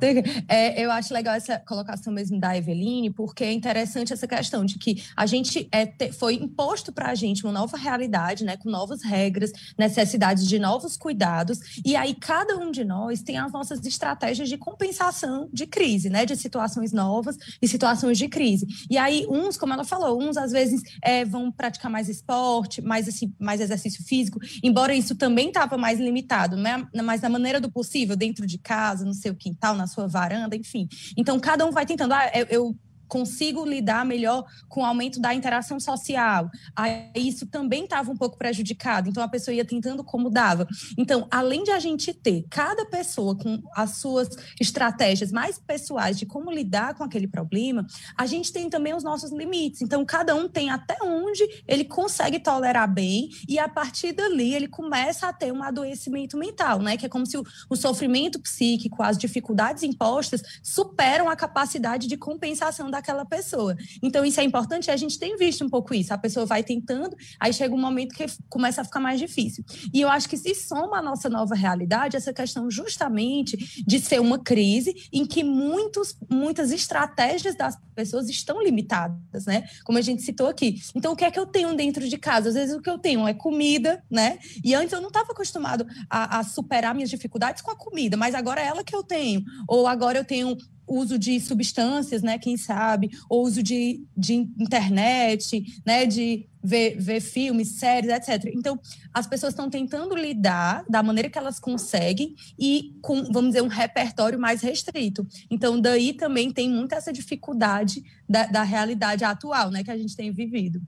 é, 0.49 0.85
eu 0.85 0.91
acho 0.91 1.15
legal 1.15 1.37
essa 1.37 1.57
colocação 1.61 2.13
mesmo 2.13 2.41
da 2.41 2.57
Eveline, 2.57 3.11
porque 3.11 3.45
é 3.45 3.53
interessante 3.53 4.13
essa 4.13 4.27
questão 4.27 4.65
de 4.65 4.77
que 4.77 5.05
a 5.17 5.25
gente 5.25 5.69
é, 5.71 5.87
te, 5.87 6.11
foi 6.13 6.35
imposto 6.35 6.93
para 6.93 7.11
a 7.11 7.15
gente 7.15 7.45
uma 7.45 7.53
nova 7.53 7.77
realidade, 7.77 8.45
né, 8.45 8.57
com 8.57 8.69
novas 8.69 9.05
regras, 9.05 9.53
necessidades 9.79 10.49
de 10.49 10.59
novos 10.59 10.97
cuidados, 10.97 11.81
e 11.85 11.95
aí 11.95 12.13
cada 12.13 12.57
um 12.57 12.73
de 12.73 12.85
nós 12.85 13.23
tem 13.23 13.39
as 13.39 13.53
nossas 13.53 13.87
estratégias 13.87 14.49
de 14.49 14.59
compensação 14.59 15.49
de 15.53 15.65
crise, 15.65 16.11
né, 16.11 16.27
de 16.27 16.35
situações 16.35 16.93
novas 16.93 17.37
e 17.61 17.69
situações 17.69 18.19
de 18.19 18.27
crise. 18.27 18.67
E 18.91 18.99
aí 18.99 19.27
uns, 19.31 19.57
como 19.57 19.75
ela 19.75 19.85
falou, 19.85 20.21
uns 20.21 20.37
às 20.37 20.51
vezes 20.51 20.83
é, 21.01 21.25
vão 21.25 21.53
praticar 21.53 21.91
mais 21.91 22.09
esporte, 22.09 22.83
mais 22.83 23.07
assim, 23.07 23.33
mais 23.39 23.61
exercício 23.61 24.05
físico, 24.05 24.41
embora 24.61 24.93
isso 24.93 25.15
também 25.15 25.49
estava 25.49 25.79
mais 25.79 26.01
limitado, 26.01 26.57
né, 26.57 26.85
mas 27.05 27.21
na 27.21 27.29
maneira 27.29 27.61
do 27.61 27.71
possível 27.71 27.92
possível, 27.93 28.17
dentro 28.17 28.47
de 28.47 28.57
casa, 28.57 29.05
no 29.05 29.13
seu 29.13 29.35
quintal, 29.35 29.75
na 29.75 29.87
sua 29.87 30.09
varanda, 30.09 30.57
enfim. 30.57 30.89
Então, 31.17 31.39
cada 31.39 31.67
um 31.67 31.71
vai 31.71 31.85
tentando. 31.85 32.13
Ah, 32.13 32.31
eu, 32.35 32.47
eu 32.47 32.77
consigo 33.13 33.67
lidar 33.67 34.07
melhor 34.07 34.47
com 34.71 34.81
o 34.81 34.85
aumento 34.87 35.21
da 35.21 35.35
interação 35.35 35.79
social. 35.79 36.51
Aí 36.75 37.11
isso 37.15 37.47
também 37.47 37.85
estava 37.85 38.11
um 38.11 38.17
pouco 38.17 38.39
prejudicado, 38.39 39.07
então 39.07 39.23
a 39.23 39.29
pessoa 39.29 39.55
ia 39.55 39.67
tentando 39.67 40.03
como 40.03 40.31
dava. 40.31 40.67
Então, 40.97 41.29
além 41.31 41.63
de 41.63 41.71
a 41.71 41.79
gente 41.79 42.15
ter 42.15 42.47
cada 42.49 42.87
pessoa 42.87 43.37
com 43.37 43.63
as 43.77 43.99
suas 43.99 44.31
estratégias 44.59 45.31
mais 45.31 45.59
pessoais 45.59 46.19
de 46.19 46.25
como 46.25 46.51
lidar 46.51 46.95
com 46.95 47.05
aquele 47.05 47.29
problema, 47.29 47.87
a 48.17 48.25
gente 48.25 48.51
tem 48.51 48.71
também 48.71 48.95
os 48.95 49.05
nossos 49.05 49.31
limites. 49.31 49.83
Então, 49.83 50.07
cada 50.07 50.35
um 50.35 50.49
tem 50.49 50.71
até 50.71 50.97
onde 51.03 51.47
ele 51.69 51.85
consegue 51.85 52.39
tolerar 52.41 52.91
bem 52.91 53.29
e 53.47 53.59
a 53.59 53.69
partir 53.69 54.13
dali 54.13 54.55
ele 54.55 54.69
começa 54.69 55.29
a 55.29 55.35
ter 55.35 55.53
um 55.53 55.63
adoecimento 55.63 56.39
mental, 56.39 56.79
né? 56.79 56.97
Que 56.97 57.05
é 57.05 57.11
como 57.11 57.27
se 57.27 57.37
o, 57.37 57.45
o 57.69 57.77
sofrimento 57.77 58.41
psíquico, 58.41 59.03
as 59.03 59.19
dificuldades 59.19 59.83
impostas 59.83 60.43
superam 60.63 61.29
a 61.29 61.37
capacidade 61.37 62.09
de 62.09 62.17
compensação 62.17 62.91
da 62.91 63.02
aquela 63.03 63.25
pessoa. 63.25 63.77
Então, 64.03 64.25
isso 64.25 64.41
é 64.41 64.45
importante 64.45 64.91
a 64.91 64.97
gente 64.97 65.19
tem 65.19 65.37
visto 65.37 65.65
um 65.65 65.69
pouco 65.69 65.95
isso. 65.95 66.15
A 66.15 66.19
pessoa 66.19 66.47
vai 66.47 66.63
tentando, 66.63 67.17
aí 67.39 67.53
chega 67.53 67.75
um 67.75 67.81
momento 67.81 68.15
que 68.15 68.25
começa 68.49 68.81
a 68.81 68.85
ficar 68.85 69.01
mais 69.01 69.21
difícil. 69.21 69.65
E 69.93 70.01
eu 70.01 70.09
acho 70.09 70.29
que 70.29 70.37
se 70.37 70.55
soma 70.55 70.99
a 70.99 71.03
nossa 71.03 71.29
nova 71.29 71.55
realidade, 71.55 72.17
essa 72.17 72.33
questão 72.33 72.71
justamente 72.71 73.85
de 73.87 74.01
ser 74.01 74.21
uma 74.21 74.39
crise 74.39 74.95
em 75.13 75.27
que 75.27 75.45
muitos, 75.45 76.17
muitas 76.31 76.71
estratégias 76.71 77.55
das 77.55 77.77
pessoas 77.95 78.29
estão 78.29 78.63
limitadas, 78.63 79.45
né? 79.47 79.65
Como 79.85 79.99
a 79.99 80.03
gente 80.03 80.23
citou 80.23 80.47
aqui. 80.47 80.81
Então, 80.95 81.13
o 81.13 81.17
que 81.17 81.25
é 81.25 81.31
que 81.31 81.39
eu 81.39 81.47
tenho 81.47 81.75
dentro 81.77 82.09
de 82.09 82.17
casa? 82.17 82.49
Às 82.49 82.55
vezes 82.55 82.75
o 82.75 82.81
que 82.81 82.91
eu 82.91 82.99
tenho 82.99 83.27
é 83.27 83.35
comida, 83.35 84.03
né? 84.11 84.39
E 84.65 84.75
antes 84.75 84.93
eu 84.93 85.01
não 85.01 85.09
estava 85.09 85.33
acostumado 85.33 85.87
a, 86.09 86.39
a 86.39 86.45
superar 86.45 86.95
minhas 86.95 87.11
dificuldades 87.11 87.63
com 87.63 87.71
a 87.71 87.77
comida, 87.77 88.17
mas 88.17 88.35
agora 88.35 88.61
é 88.61 88.67
ela 88.67 88.85
que 88.85 88.95
eu 88.95 89.03
tenho. 89.03 89.43
Ou 89.69 89.87
agora 89.87 90.19
eu 90.19 90.25
tenho 90.25 90.57
uso 90.87 91.19
de 91.19 91.41
substâncias, 91.41 92.23
né, 92.23 92.39
quem 92.39 92.57
sabe, 92.57 93.11
ou 93.29 93.45
uso 93.45 93.63
de, 93.63 94.05
de 94.17 94.35
internet, 94.35 95.65
né, 95.85 96.07
de 96.07 96.47
ver, 96.63 96.97
ver 96.99 97.21
filmes, 97.21 97.79
séries, 97.79 98.11
etc. 98.11 98.53
Então, 98.55 98.79
as 99.13 99.27
pessoas 99.27 99.53
estão 99.53 99.69
tentando 99.69 100.15
lidar 100.15 100.85
da 100.89 101.03
maneira 101.03 101.29
que 101.29 101.39
elas 101.39 101.59
conseguem 101.59 102.35
e 102.59 102.95
com, 103.03 103.25
vamos 103.33 103.51
dizer, 103.51 103.63
um 103.63 103.69
repertório 103.69 104.39
mais 104.39 104.63
restrito. 104.63 105.27
Então, 105.51 105.81
daí 105.81 106.13
também 106.13 106.53
tem 106.53 106.71
muita 106.71 106.97
essa 106.97 107.13
dificuldade 107.13 108.03
da, 108.29 108.47
da 108.47 108.63
realidade 108.63 109.25
atual, 109.25 109.71
né, 109.71 109.83
que 109.83 109.91
a 109.91 109.97
gente 109.97 110.17
tem 110.17 110.31
vivido. 110.31 110.81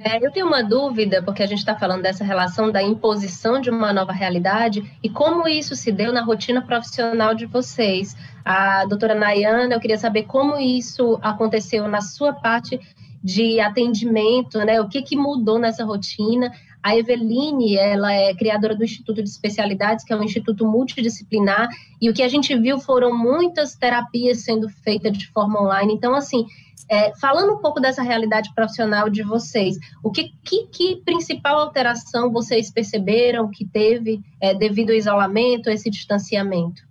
É, 0.00 0.24
eu 0.24 0.32
tenho 0.32 0.46
uma 0.46 0.62
dúvida, 0.62 1.22
porque 1.22 1.42
a 1.42 1.46
gente 1.46 1.58
está 1.58 1.76
falando 1.76 2.02
dessa 2.02 2.24
relação 2.24 2.72
da 2.72 2.82
imposição 2.82 3.60
de 3.60 3.68
uma 3.68 3.92
nova 3.92 4.12
realidade 4.12 4.82
e 5.02 5.08
como 5.08 5.46
isso 5.46 5.76
se 5.76 5.92
deu 5.92 6.12
na 6.12 6.22
rotina 6.22 6.62
profissional 6.62 7.34
de 7.34 7.44
vocês. 7.44 8.16
A 8.44 8.86
doutora 8.86 9.14
Nayana, 9.14 9.74
eu 9.74 9.80
queria 9.80 9.98
saber 9.98 10.24
como 10.24 10.58
isso 10.58 11.18
aconteceu 11.22 11.86
na 11.88 12.00
sua 12.00 12.32
parte 12.32 12.80
de 13.22 13.60
atendimento, 13.60 14.58
né? 14.58 14.80
O 14.80 14.88
que, 14.88 15.02
que 15.02 15.14
mudou 15.14 15.58
nessa 15.58 15.84
rotina? 15.84 16.50
A 16.82 16.96
Eveline, 16.96 17.76
ela 17.76 18.12
é 18.12 18.34
criadora 18.34 18.74
do 18.74 18.82
Instituto 18.82 19.22
de 19.22 19.28
Especialidades, 19.28 20.04
que 20.04 20.12
é 20.12 20.16
um 20.16 20.24
instituto 20.24 20.66
multidisciplinar, 20.66 21.68
e 22.00 22.10
o 22.10 22.14
que 22.14 22.24
a 22.24 22.28
gente 22.28 22.56
viu 22.58 22.80
foram 22.80 23.16
muitas 23.16 23.76
terapias 23.76 24.38
sendo 24.38 24.68
feitas 24.68 25.16
de 25.16 25.28
forma 25.28 25.62
online. 25.62 25.94
Então, 25.94 26.12
assim, 26.12 26.44
é, 26.88 27.12
falando 27.18 27.54
um 27.54 27.58
pouco 27.58 27.80
dessa 27.80 28.02
realidade 28.02 28.52
profissional 28.54 29.08
de 29.08 29.22
vocês, 29.22 29.76
o 30.02 30.10
que, 30.10 30.32
que, 30.44 30.66
que 30.66 31.02
principal 31.04 31.58
alteração 31.58 32.30
vocês 32.30 32.70
perceberam 32.70 33.50
que 33.50 33.66
teve 33.66 34.20
é, 34.40 34.54
devido 34.54 34.90
ao 34.90 34.96
isolamento, 34.96 35.70
esse 35.70 35.90
distanciamento? 35.90 36.82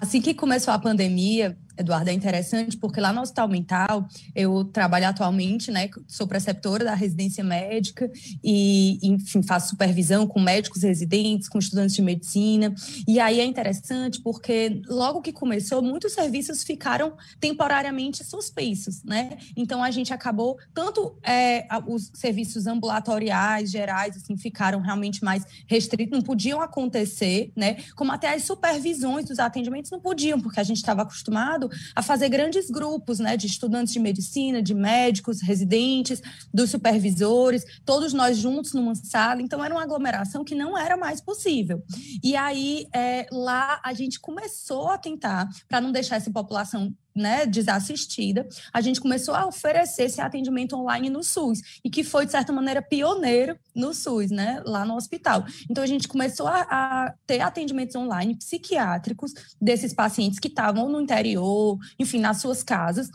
Assim 0.00 0.20
que 0.20 0.34
começou 0.34 0.72
a 0.72 0.78
pandemia, 0.78 1.56
Eduardo, 1.78 2.10
é 2.10 2.12
interessante 2.12 2.76
porque 2.76 3.00
lá 3.00 3.12
no 3.12 3.20
Hospital 3.20 3.48
Mental 3.48 4.08
eu 4.34 4.64
trabalho 4.64 5.06
atualmente, 5.06 5.70
né? 5.70 5.88
Sou 6.08 6.26
preceptora 6.26 6.84
da 6.84 6.94
residência 6.94 7.44
médica 7.44 8.10
e, 8.42 8.98
enfim, 9.02 9.42
faço 9.42 9.70
supervisão 9.70 10.26
com 10.26 10.40
médicos 10.40 10.82
residentes, 10.82 11.48
com 11.48 11.58
estudantes 11.58 11.94
de 11.94 12.02
medicina. 12.02 12.74
E 13.06 13.20
aí 13.20 13.38
é 13.38 13.44
interessante 13.44 14.20
porque 14.20 14.82
logo 14.88 15.22
que 15.22 15.32
começou, 15.32 15.80
muitos 15.80 16.12
serviços 16.12 16.64
ficaram 16.64 17.16
temporariamente 17.38 18.24
suspensos, 18.24 19.04
né? 19.04 19.38
Então 19.56 19.82
a 19.82 19.90
gente 19.92 20.12
acabou, 20.12 20.58
tanto 20.74 21.16
é, 21.22 21.66
os 21.86 22.10
serviços 22.14 22.66
ambulatoriais, 22.66 23.70
gerais, 23.70 24.16
assim, 24.16 24.36
ficaram 24.36 24.80
realmente 24.80 25.22
mais 25.22 25.44
restritos, 25.68 26.12
não 26.12 26.22
podiam 26.22 26.60
acontecer, 26.60 27.52
né? 27.54 27.76
Como 27.94 28.10
até 28.10 28.34
as 28.34 28.42
supervisões 28.42 29.26
dos 29.26 29.38
atendimentos 29.38 29.90
não 29.92 30.00
podiam, 30.00 30.40
porque 30.40 30.58
a 30.58 30.64
gente 30.64 30.78
estava 30.78 31.02
acostumado 31.02 31.67
a 31.94 32.02
fazer 32.02 32.28
grandes 32.28 32.70
grupos, 32.70 33.18
né, 33.18 33.36
de 33.36 33.46
estudantes 33.46 33.92
de 33.92 34.00
medicina, 34.00 34.62
de 34.62 34.74
médicos, 34.74 35.40
residentes, 35.40 36.20
dos 36.52 36.70
supervisores, 36.70 37.64
todos 37.84 38.12
nós 38.12 38.36
juntos 38.36 38.72
numa 38.72 38.94
sala. 38.94 39.42
Então, 39.42 39.64
era 39.64 39.74
uma 39.74 39.82
aglomeração 39.82 40.44
que 40.44 40.54
não 40.54 40.76
era 40.76 40.96
mais 40.96 41.20
possível. 41.20 41.82
E 42.22 42.36
aí, 42.36 42.86
é, 42.94 43.26
lá, 43.32 43.80
a 43.84 43.92
gente 43.92 44.20
começou 44.20 44.88
a 44.90 44.98
tentar, 44.98 45.48
para 45.68 45.80
não 45.80 45.92
deixar 45.92 46.16
essa 46.16 46.30
população 46.30 46.94
né, 47.18 47.44
desassistida, 47.44 48.48
a 48.72 48.80
gente 48.80 49.00
começou 49.00 49.34
a 49.34 49.46
oferecer 49.46 50.04
esse 50.04 50.20
atendimento 50.20 50.76
online 50.76 51.10
no 51.10 51.22
SUS, 51.22 51.60
e 51.84 51.90
que 51.90 52.04
foi, 52.04 52.24
de 52.24 52.32
certa 52.32 52.52
maneira, 52.52 52.80
pioneiro 52.80 53.58
no 53.74 53.92
SUS, 53.92 54.30
né, 54.30 54.62
lá 54.64 54.84
no 54.84 54.94
hospital. 54.94 55.44
Então, 55.70 55.82
a 55.82 55.86
gente 55.86 56.08
começou 56.08 56.46
a, 56.46 56.60
a 56.62 57.14
ter 57.26 57.40
atendimentos 57.40 57.96
online 57.96 58.36
psiquiátricos 58.36 59.32
desses 59.60 59.92
pacientes 59.92 60.38
que 60.38 60.48
estavam 60.48 60.88
no 60.88 61.00
interior, 61.00 61.78
enfim, 61.98 62.20
nas 62.20 62.40
suas 62.40 62.62
casas, 62.62 63.10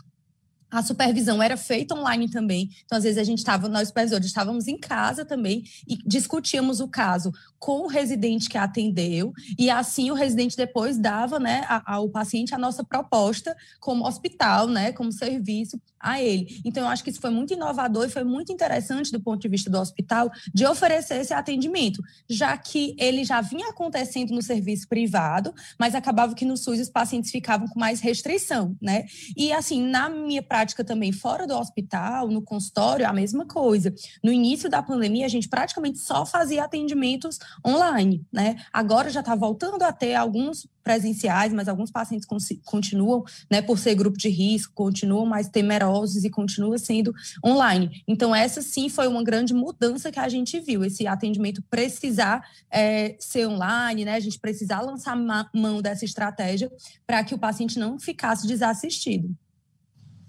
a 0.74 0.82
supervisão 0.82 1.40
era 1.40 1.56
feita 1.56 1.94
online 1.94 2.28
também. 2.28 2.68
Então, 2.84 2.98
às 2.98 3.04
vezes, 3.04 3.18
a 3.18 3.22
gente 3.22 3.38
estava, 3.38 3.68
nós 3.68 3.88
supervisores 3.88 4.26
estávamos 4.26 4.66
em 4.66 4.76
casa 4.76 5.24
também 5.24 5.62
e 5.86 5.96
discutíamos 6.04 6.80
o 6.80 6.88
caso 6.88 7.30
com 7.64 7.80
o 7.80 7.86
residente 7.86 8.46
que 8.46 8.58
atendeu, 8.58 9.32
e 9.58 9.70
assim 9.70 10.10
o 10.10 10.14
residente 10.14 10.54
depois 10.54 10.98
dava 10.98 11.38
né, 11.38 11.64
ao 11.86 12.10
paciente 12.10 12.54
a 12.54 12.58
nossa 12.58 12.84
proposta 12.84 13.56
como 13.80 14.06
hospital, 14.06 14.68
né, 14.68 14.92
como 14.92 15.10
serviço 15.10 15.80
a 16.04 16.20
ele. 16.20 16.60
Então, 16.62 16.82
eu 16.82 16.90
acho 16.90 17.02
que 17.02 17.08
isso 17.08 17.20
foi 17.20 17.30
muito 17.30 17.54
inovador 17.54 18.04
e 18.04 18.10
foi 18.10 18.22
muito 18.22 18.52
interessante 18.52 19.10
do 19.10 19.18
ponto 19.18 19.40
de 19.40 19.48
vista 19.48 19.70
do 19.70 19.78
hospital 19.78 20.30
de 20.52 20.66
oferecer 20.66 21.14
esse 21.14 21.32
atendimento, 21.32 22.02
já 22.28 22.54
que 22.58 22.94
ele 22.98 23.24
já 23.24 23.40
vinha 23.40 23.70
acontecendo 23.70 24.34
no 24.34 24.42
serviço 24.42 24.86
privado, 24.86 25.54
mas 25.80 25.94
acabava 25.94 26.34
que 26.34 26.44
no 26.44 26.58
SUS 26.58 26.78
os 26.78 26.90
pacientes 26.90 27.30
ficavam 27.30 27.66
com 27.66 27.80
mais 27.80 28.00
restrição, 28.00 28.76
né? 28.82 29.06
E 29.34 29.50
assim, 29.50 29.82
na 29.82 30.10
minha 30.10 30.42
prática 30.42 30.84
também 30.84 31.10
fora 31.10 31.46
do 31.46 31.56
hospital, 31.56 32.28
no 32.28 32.42
consultório, 32.42 33.08
a 33.08 33.12
mesma 33.12 33.46
coisa. 33.46 33.94
No 34.22 34.30
início 34.30 34.68
da 34.68 34.82
pandemia, 34.82 35.24
a 35.24 35.30
gente 35.30 35.48
praticamente 35.48 35.98
só 36.00 36.26
fazia 36.26 36.64
atendimentos 36.64 37.38
online, 37.66 38.24
né? 38.32 38.56
Agora 38.72 39.10
já 39.10 39.20
está 39.20 39.34
voltando 39.34 39.82
a 39.82 39.92
ter 39.92 40.14
alguns 40.14 40.66
presenciais, 40.84 41.52
mas 41.52 41.66
alguns 41.66 41.90
pacientes 41.90 42.28
continuam, 42.62 43.24
né, 43.50 43.62
por 43.62 43.78
ser 43.78 43.94
grupo 43.94 44.18
de 44.18 44.28
risco, 44.28 44.74
continuam 44.74 45.24
mais 45.24 45.48
temerosos 45.48 46.24
e 46.24 46.30
continua 46.30 46.76
sendo 46.76 47.12
online. 47.44 48.02
Então, 48.06 48.34
essa 48.34 48.60
sim 48.60 48.90
foi 48.90 49.08
uma 49.08 49.24
grande 49.24 49.54
mudança 49.54 50.12
que 50.12 50.20
a 50.20 50.28
gente 50.28 50.60
viu, 50.60 50.84
esse 50.84 51.06
atendimento 51.06 51.62
precisar 51.70 52.46
é, 52.70 53.16
ser 53.18 53.46
online, 53.46 54.04
né, 54.04 54.14
a 54.14 54.20
gente 54.20 54.38
precisar 54.38 54.82
lançar 54.82 55.16
mão 55.54 55.80
dessa 55.80 56.04
estratégia 56.04 56.70
para 57.06 57.24
que 57.24 57.34
o 57.34 57.38
paciente 57.38 57.78
não 57.78 57.98
ficasse 57.98 58.46
desassistido. 58.46 59.34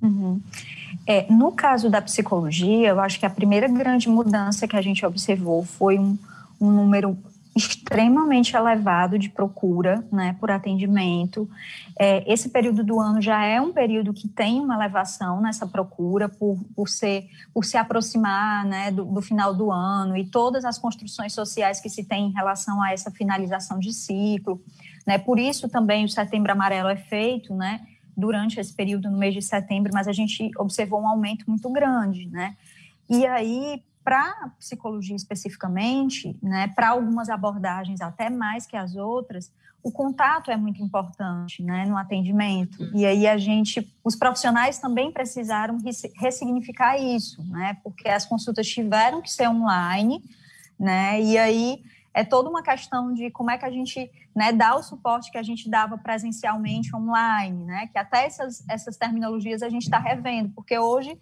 Uhum. 0.01 0.41
É, 1.05 1.31
no 1.31 1.51
caso 1.51 1.89
da 1.89 2.01
psicologia, 2.01 2.89
eu 2.89 2.99
acho 2.99 3.19
que 3.19 3.25
a 3.25 3.29
primeira 3.29 3.67
grande 3.67 4.07
mudança 4.07 4.67
que 4.67 4.75
a 4.75 4.81
gente 4.81 5.05
observou 5.05 5.63
foi 5.63 5.97
um, 5.97 6.17
um 6.59 6.71
número 6.71 7.17
extremamente 7.55 8.53
elevado 8.53 9.17
de 9.17 9.29
procura 9.29 10.05
né, 10.11 10.35
por 10.41 10.51
atendimento. 10.51 11.49
É, 11.97 12.29
esse 12.31 12.49
período 12.49 12.83
do 12.83 12.99
ano 12.99 13.21
já 13.21 13.45
é 13.45 13.61
um 13.61 13.71
período 13.71 14.13
que 14.13 14.27
tem 14.27 14.59
uma 14.59 14.75
elevação 14.75 15.39
nessa 15.39 15.65
procura 15.65 16.27
por, 16.27 16.59
por, 16.75 16.89
ser, 16.89 17.29
por 17.53 17.63
se 17.63 17.77
aproximar 17.77 18.65
né, 18.65 18.91
do, 18.91 19.05
do, 19.05 19.21
final 19.21 19.53
do 19.53 19.71
ano 19.71 20.17
e 20.17 20.25
todas 20.25 20.65
as 20.65 20.77
construções 20.77 21.31
sociais 21.31 21.79
que 21.79 21.89
se 21.89 22.03
tem 22.03 22.27
em 22.27 22.33
relação 22.33 22.81
a 22.81 22.91
essa 22.91 23.09
finalização 23.09 23.79
de 23.79 23.93
ciclo. 23.93 24.61
Né? 25.07 25.17
Por 25.17 25.39
isso 25.39 25.69
também 25.69 26.03
o 26.03 26.09
Setembro 26.09 26.51
Amarelo 26.51 26.89
é 26.89 26.97
feito 26.97 27.55
né, 27.55 27.79
durante 28.17 28.59
esse 28.59 28.73
período, 28.73 29.09
no 29.09 29.17
mês 29.17 29.33
de 29.33 29.41
setembro, 29.41 29.93
mas 29.93 30.09
a 30.09 30.13
gente 30.13 30.51
observou 30.57 30.99
um 30.99 31.07
aumento 31.07 31.45
muito 31.47 31.69
grande. 31.69 32.27
Né? 32.27 32.57
E 33.09 33.25
aí, 33.25 33.81
para 34.05 34.51
psicologia 34.59 35.15
especificamente, 35.15 36.37
né, 36.41 36.71
para 36.75 36.89
algumas 36.89 37.27
abordagens 37.27 38.01
até 38.01 38.29
mais 38.29 38.67
que 38.67 38.77
as 38.77 38.95
outras, 38.95 39.51
o 39.81 39.91
contato 39.91 40.51
é 40.51 40.55
muito 40.55 40.81
importante, 40.81 41.63
né, 41.63 41.85
no 41.85 41.97
atendimento. 41.97 42.77
E 42.93 43.03
aí 43.03 43.27
a 43.27 43.37
gente, 43.37 43.91
os 44.03 44.15
profissionais 44.15 44.77
também 44.77 45.11
precisaram 45.11 45.79
ressignificar 46.17 46.97
isso, 46.97 47.43
né, 47.45 47.77
porque 47.83 48.07
as 48.07 48.27
consultas 48.27 48.67
tiveram 48.67 49.23
que 49.23 49.31
ser 49.31 49.49
online, 49.49 50.23
né, 50.79 51.19
e 51.19 51.35
aí 51.35 51.83
é 52.13 52.23
toda 52.23 52.47
uma 52.47 52.61
questão 52.61 53.11
de 53.11 53.31
como 53.31 53.49
é 53.49 53.57
que 53.57 53.65
a 53.65 53.71
gente 53.71 54.09
né, 54.35 54.51
dá 54.51 54.75
o 54.75 54.83
suporte 54.83 55.31
que 55.31 55.37
a 55.37 55.43
gente 55.43 55.67
dava 55.67 55.97
presencialmente 55.97 56.95
online, 56.95 57.65
né, 57.65 57.89
que 57.91 57.97
até 57.97 58.25
essas, 58.25 58.63
essas 58.69 58.97
terminologias 58.97 59.63
a 59.63 59.69
gente 59.69 59.83
está 59.83 59.97
revendo, 59.97 60.49
porque 60.53 60.77
hoje 60.77 61.17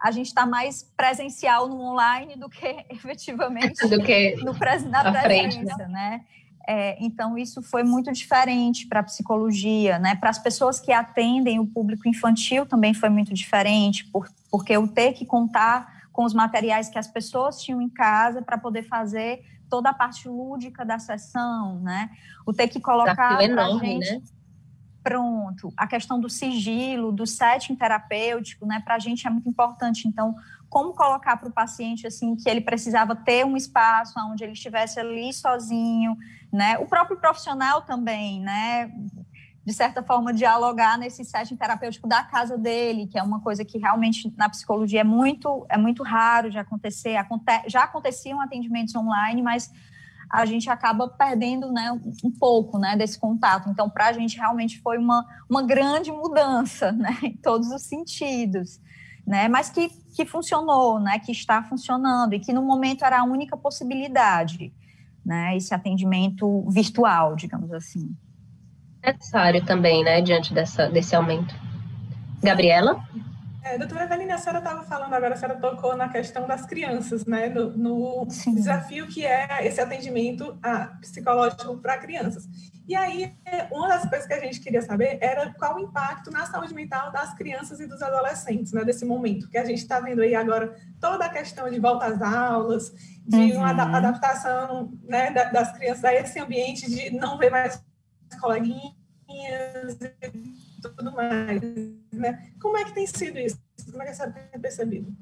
a 0.00 0.10
gente 0.10 0.26
está 0.26 0.46
mais 0.46 0.82
presencial 0.96 1.68
no 1.68 1.80
online 1.80 2.36
do 2.36 2.48
que 2.48 2.84
efetivamente 2.90 3.86
do 3.88 4.02
que 4.02 4.36
no, 4.36 4.52
na, 4.52 5.04
na 5.04 5.20
presença, 5.20 5.22
frente, 5.22 5.64
né? 5.64 5.88
né? 5.88 6.24
É, 6.70 7.02
então, 7.02 7.38
isso 7.38 7.62
foi 7.62 7.82
muito 7.82 8.12
diferente 8.12 8.86
para 8.86 9.00
a 9.00 9.02
psicologia, 9.02 9.98
né? 9.98 10.14
Para 10.16 10.28
as 10.28 10.38
pessoas 10.38 10.78
que 10.78 10.92
atendem 10.92 11.58
o 11.58 11.66
público 11.66 12.06
infantil 12.06 12.66
também 12.66 12.92
foi 12.92 13.08
muito 13.08 13.32
diferente, 13.32 14.04
por, 14.04 14.28
porque 14.50 14.74
eu 14.74 14.86
ter 14.86 15.14
que 15.14 15.24
contar 15.24 16.06
com 16.12 16.24
os 16.24 16.34
materiais 16.34 16.90
que 16.90 16.98
as 16.98 17.06
pessoas 17.06 17.62
tinham 17.62 17.80
em 17.80 17.88
casa 17.88 18.42
para 18.42 18.58
poder 18.58 18.82
fazer 18.82 19.42
toda 19.70 19.88
a 19.88 19.94
parte 19.94 20.28
lúdica 20.28 20.84
da 20.84 20.98
sessão, 20.98 21.80
né? 21.80 22.10
O 22.44 22.52
ter 22.52 22.68
que 22.68 22.80
colocar 22.80 23.38
para 23.38 23.70
gente... 23.78 24.10
Né? 24.10 24.22
Pronto. 25.08 25.72
A 25.74 25.86
questão 25.86 26.20
do 26.20 26.28
sigilo, 26.28 27.10
do 27.10 27.26
setting 27.26 27.74
terapêutico, 27.74 28.66
né, 28.66 28.80
para 28.84 28.96
a 28.96 28.98
gente 28.98 29.26
é 29.26 29.30
muito 29.30 29.48
importante. 29.48 30.06
Então, 30.06 30.34
como 30.68 30.92
colocar 30.92 31.38
para 31.38 31.48
o 31.48 31.52
paciente 31.52 32.06
assim 32.06 32.36
que 32.36 32.48
ele 32.48 32.60
precisava 32.60 33.16
ter 33.16 33.46
um 33.46 33.56
espaço 33.56 34.12
onde 34.30 34.44
ele 34.44 34.52
estivesse 34.52 35.00
ali 35.00 35.32
sozinho, 35.32 36.14
né? 36.52 36.76
O 36.78 36.86
próprio 36.86 37.16
profissional 37.16 37.80
também, 37.82 38.38
né? 38.40 38.92
De 39.64 39.72
certa 39.72 40.02
forma, 40.02 40.32
dialogar 40.32 40.98
nesse 40.98 41.24
setting 41.24 41.56
terapêutico 41.56 42.06
da 42.06 42.22
casa 42.22 42.58
dele, 42.58 43.06
que 43.06 43.18
é 43.18 43.22
uma 43.22 43.40
coisa 43.40 43.64
que 43.64 43.78
realmente 43.78 44.32
na 44.36 44.48
psicologia 44.48 45.00
é 45.00 45.04
muito, 45.04 45.64
é 45.70 45.78
muito 45.78 46.02
raro 46.02 46.50
de 46.50 46.58
acontecer. 46.58 47.16
Aconte 47.16 47.44
já 47.66 47.84
aconteciam 47.84 48.38
atendimentos 48.40 48.94
online, 48.94 49.40
mas 49.40 49.72
a 50.30 50.44
gente 50.44 50.68
acaba 50.68 51.08
perdendo 51.08 51.72
né, 51.72 51.90
um 52.22 52.30
pouco 52.30 52.78
né, 52.78 52.96
desse 52.96 53.18
contato. 53.18 53.68
Então, 53.70 53.88
para 53.88 54.08
a 54.08 54.12
gente 54.12 54.36
realmente 54.36 54.80
foi 54.80 54.98
uma, 54.98 55.24
uma 55.48 55.62
grande 55.62 56.12
mudança 56.12 56.92
né, 56.98 57.16
em 57.22 57.36
todos 57.36 57.70
os 57.70 57.82
sentidos. 57.82 58.80
Né, 59.26 59.46
mas 59.46 59.68
que, 59.68 59.90
que 60.14 60.24
funcionou, 60.24 60.98
né, 60.98 61.18
que 61.18 61.32
está 61.32 61.62
funcionando 61.62 62.32
e 62.32 62.40
que 62.40 62.50
no 62.50 62.62
momento 62.62 63.04
era 63.04 63.20
a 63.20 63.24
única 63.24 63.58
possibilidade, 63.58 64.72
né, 65.24 65.54
esse 65.54 65.74
atendimento 65.74 66.66
virtual, 66.70 67.36
digamos 67.36 67.70
assim. 67.72 68.16
Necessário 69.04 69.62
também, 69.66 70.02
né, 70.02 70.22
diante 70.22 70.54
dessa, 70.54 70.88
desse 70.88 71.14
aumento. 71.14 71.54
Gabriela? 72.42 73.04
É, 73.62 73.76
doutora 73.76 74.04
Evelina, 74.04 74.36
a 74.36 74.38
senhora 74.38 74.58
estava 74.58 74.82
falando 74.84 75.12
agora, 75.12 75.34
a 75.34 75.36
senhora 75.36 75.58
tocou 75.58 75.96
na 75.96 76.08
questão 76.08 76.46
das 76.46 76.64
crianças, 76.64 77.26
né? 77.26 77.48
No, 77.48 77.76
no 77.76 78.26
desafio 78.54 79.06
que 79.08 79.26
é 79.26 79.66
esse 79.66 79.80
atendimento 79.80 80.58
a, 80.62 80.86
psicológico 81.00 81.76
para 81.78 81.98
crianças. 81.98 82.48
E 82.86 82.94
aí, 82.94 83.34
uma 83.70 83.88
das 83.88 84.08
coisas 84.08 84.26
que 84.26 84.32
a 84.32 84.40
gente 84.40 84.60
queria 84.60 84.80
saber 84.80 85.18
era 85.20 85.52
qual 85.54 85.76
o 85.76 85.80
impacto 85.80 86.30
na 86.30 86.46
saúde 86.46 86.72
mental 86.72 87.12
das 87.12 87.34
crianças 87.34 87.80
e 87.80 87.86
dos 87.86 88.00
adolescentes, 88.00 88.72
né? 88.72 88.84
Desse 88.84 89.04
momento, 89.04 89.50
que 89.50 89.58
a 89.58 89.64
gente 89.64 89.78
está 89.82 90.00
vendo 90.00 90.22
aí 90.22 90.34
agora 90.34 90.74
toda 90.98 91.26
a 91.26 91.28
questão 91.28 91.68
de 91.68 91.78
volta 91.78 92.06
às 92.06 92.22
aulas, 92.22 92.90
de 93.26 93.36
uhum. 93.36 93.58
uma 93.58 93.70
adaptação 93.70 94.90
né, 95.04 95.30
das 95.30 95.76
crianças 95.76 96.04
a 96.04 96.14
esse 96.14 96.38
ambiente 96.38 96.88
de 96.88 97.10
não 97.10 97.36
ver 97.36 97.50
mais 97.50 97.82
coleguinhas 98.40 98.94
e 99.28 100.57
tudo 100.80 101.12
mais, 101.12 101.60
né? 102.12 102.50
Como 102.60 102.76
é 102.76 102.84
que 102.84 102.92
tem 102.92 103.06
sido 103.06 103.38
isso? 103.38 103.58
Como 103.90 104.02
é 104.02 104.06
que 104.06 104.12
a 104.12 104.14
senhora 104.14 104.32
tem 104.32 104.60
percebido? 104.60 105.14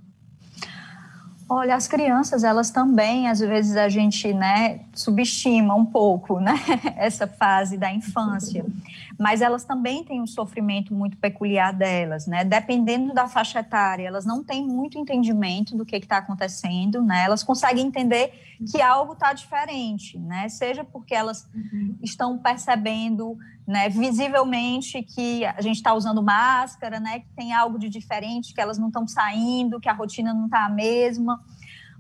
Olha, 1.49 1.77
as 1.77 1.87
crianças, 1.87 2.43
elas 2.43 2.71
também, 2.71 3.29
às 3.29 3.39
vezes 3.39 3.77
a 3.77 3.89
gente, 3.89 4.35
né, 4.35 4.81
subestima 4.93 5.77
um 5.77 5.87
pouco, 5.87 6.41
né, 6.41 6.55
essa 6.99 7.25
fase 7.29 7.79
da 7.79 7.93
infância, 7.93 8.67
mas 9.17 9.41
elas 9.41 9.63
também 9.63 10.03
têm 10.03 10.21
um 10.21 10.27
sofrimento 10.27 10.93
muito 10.93 11.17
peculiar 11.17 11.73
delas, 11.73 12.27
né, 12.27 12.43
dependendo 12.43 13.15
da 13.15 13.29
faixa 13.29 13.61
etária, 13.61 14.09
elas 14.09 14.27
não 14.27 14.43
têm 14.43 14.67
muito 14.67 14.99
entendimento 14.99 15.77
do 15.77 15.87
que 15.87 15.95
está 15.95 16.17
acontecendo, 16.17 17.01
né, 17.01 17.23
elas 17.25 17.45
conseguem 17.45 17.87
entender 17.87 18.57
que 18.69 18.83
algo 18.83 19.13
está 19.13 19.33
diferente, 19.33 20.19
né, 20.19 20.49
seja 20.49 20.83
porque 20.83 21.15
elas 21.15 21.49
uhum. 21.55 21.97
estão 22.03 22.37
percebendo 22.39 23.39
né, 23.67 23.89
visivelmente 23.89 25.03
que 25.03 25.45
a 25.45 25.61
gente 25.61 25.77
está 25.77 25.93
usando 25.93 26.23
máscara, 26.23 27.01
né, 27.01 27.21
que 27.21 27.29
tem 27.35 27.53
algo 27.53 27.79
de 27.79 27.89
diferente, 27.89 28.55
que 28.55 28.61
elas 28.61 28.79
não 28.79 28.89
estão 28.89 29.07
saindo, 29.09 29.81
que 29.81 29.89
a 29.89 29.93
rotina 29.93 30.33
não 30.33 30.47
está 30.47 30.67
a 30.67 30.69
mesma, 30.69 31.43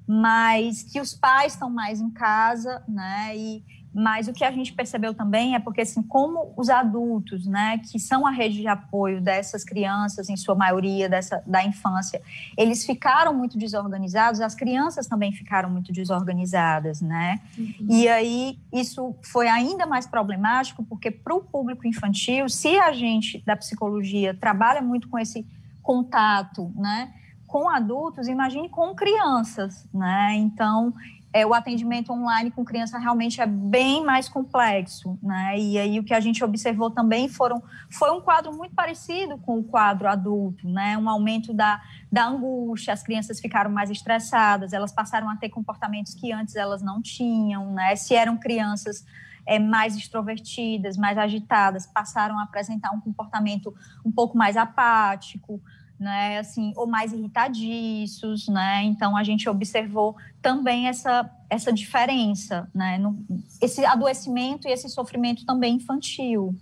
mas 0.06 0.84
que 0.84 1.00
os 1.00 1.12
pais 1.12 1.54
estão 1.54 1.68
mais 1.68 2.00
em 2.00 2.10
casa, 2.10 2.84
né, 2.86 3.36
e 3.36 3.64
mas 3.96 4.28
o 4.28 4.32
que 4.34 4.44
a 4.44 4.50
gente 4.50 4.74
percebeu 4.74 5.14
também 5.14 5.54
é 5.54 5.58
porque, 5.58 5.80
assim, 5.80 6.02
como 6.02 6.52
os 6.54 6.68
adultos, 6.68 7.46
né, 7.46 7.78
que 7.78 7.98
são 7.98 8.26
a 8.26 8.30
rede 8.30 8.60
de 8.60 8.68
apoio 8.68 9.22
dessas 9.22 9.64
crianças, 9.64 10.28
em 10.28 10.36
sua 10.36 10.54
maioria, 10.54 11.08
dessa, 11.08 11.42
da 11.46 11.64
infância, 11.64 12.20
eles 12.58 12.84
ficaram 12.84 13.32
muito 13.32 13.56
desorganizados, 13.56 14.42
as 14.42 14.54
crianças 14.54 15.06
também 15.06 15.32
ficaram 15.32 15.70
muito 15.70 15.94
desorganizadas, 15.94 17.00
né? 17.00 17.40
Uhum. 17.56 17.86
E 17.88 18.06
aí, 18.06 18.58
isso 18.70 19.14
foi 19.22 19.48
ainda 19.48 19.86
mais 19.86 20.06
problemático, 20.06 20.84
porque 20.84 21.10
para 21.10 21.34
o 21.34 21.40
público 21.40 21.88
infantil, 21.88 22.50
se 22.50 22.78
a 22.78 22.92
gente 22.92 23.42
da 23.46 23.56
psicologia 23.56 24.34
trabalha 24.34 24.82
muito 24.82 25.08
com 25.08 25.18
esse 25.18 25.46
contato, 25.82 26.70
né? 26.76 27.14
com 27.46 27.68
adultos, 27.70 28.28
imagine 28.28 28.68
com 28.68 28.94
crianças, 28.94 29.88
né? 29.94 30.34
Então, 30.34 30.92
é, 31.32 31.44
o 31.44 31.52
atendimento 31.52 32.12
online 32.12 32.50
com 32.50 32.64
criança 32.64 32.98
realmente 32.98 33.40
é 33.40 33.46
bem 33.46 34.04
mais 34.04 34.28
complexo, 34.28 35.18
né? 35.22 35.58
E 35.58 35.78
aí 35.78 35.98
o 35.98 36.04
que 36.04 36.14
a 36.14 36.20
gente 36.20 36.42
observou 36.42 36.90
também 36.90 37.28
foram 37.28 37.62
foi 37.90 38.10
um 38.10 38.20
quadro 38.20 38.56
muito 38.56 38.74
parecido 38.74 39.36
com 39.38 39.58
o 39.58 39.64
quadro 39.64 40.08
adulto, 40.08 40.68
né? 40.68 40.96
Um 40.96 41.08
aumento 41.08 41.52
da, 41.52 41.82
da 42.10 42.26
angústia, 42.26 42.94
as 42.94 43.02
crianças 43.02 43.40
ficaram 43.40 43.70
mais 43.70 43.90
estressadas, 43.90 44.72
elas 44.72 44.92
passaram 44.92 45.28
a 45.28 45.36
ter 45.36 45.50
comportamentos 45.50 46.14
que 46.14 46.32
antes 46.32 46.56
elas 46.56 46.82
não 46.82 47.02
tinham, 47.02 47.72
né? 47.72 47.94
Se 47.96 48.14
eram 48.14 48.36
crianças 48.36 49.04
é, 49.46 49.58
mais 49.58 49.96
extrovertidas, 49.96 50.96
mais 50.96 51.16
agitadas, 51.16 51.86
passaram 51.86 52.38
a 52.38 52.42
apresentar 52.42 52.92
um 52.92 53.00
comportamento 53.00 53.74
um 54.04 54.10
pouco 54.10 54.36
mais 54.36 54.56
apático, 54.56 55.60
né, 55.98 56.38
assim, 56.38 56.72
ou 56.76 56.86
mais 56.86 57.12
irritadiços, 57.12 58.48
né? 58.48 58.82
Então 58.84 59.16
a 59.16 59.22
gente 59.22 59.48
observou 59.48 60.16
também 60.42 60.88
essa 60.88 61.30
essa 61.48 61.72
diferença, 61.72 62.68
né, 62.74 62.98
no, 62.98 63.24
esse 63.62 63.84
adoecimento 63.84 64.66
e 64.66 64.72
esse 64.72 64.88
sofrimento 64.88 65.46
também 65.46 65.76
infantil. 65.76 66.56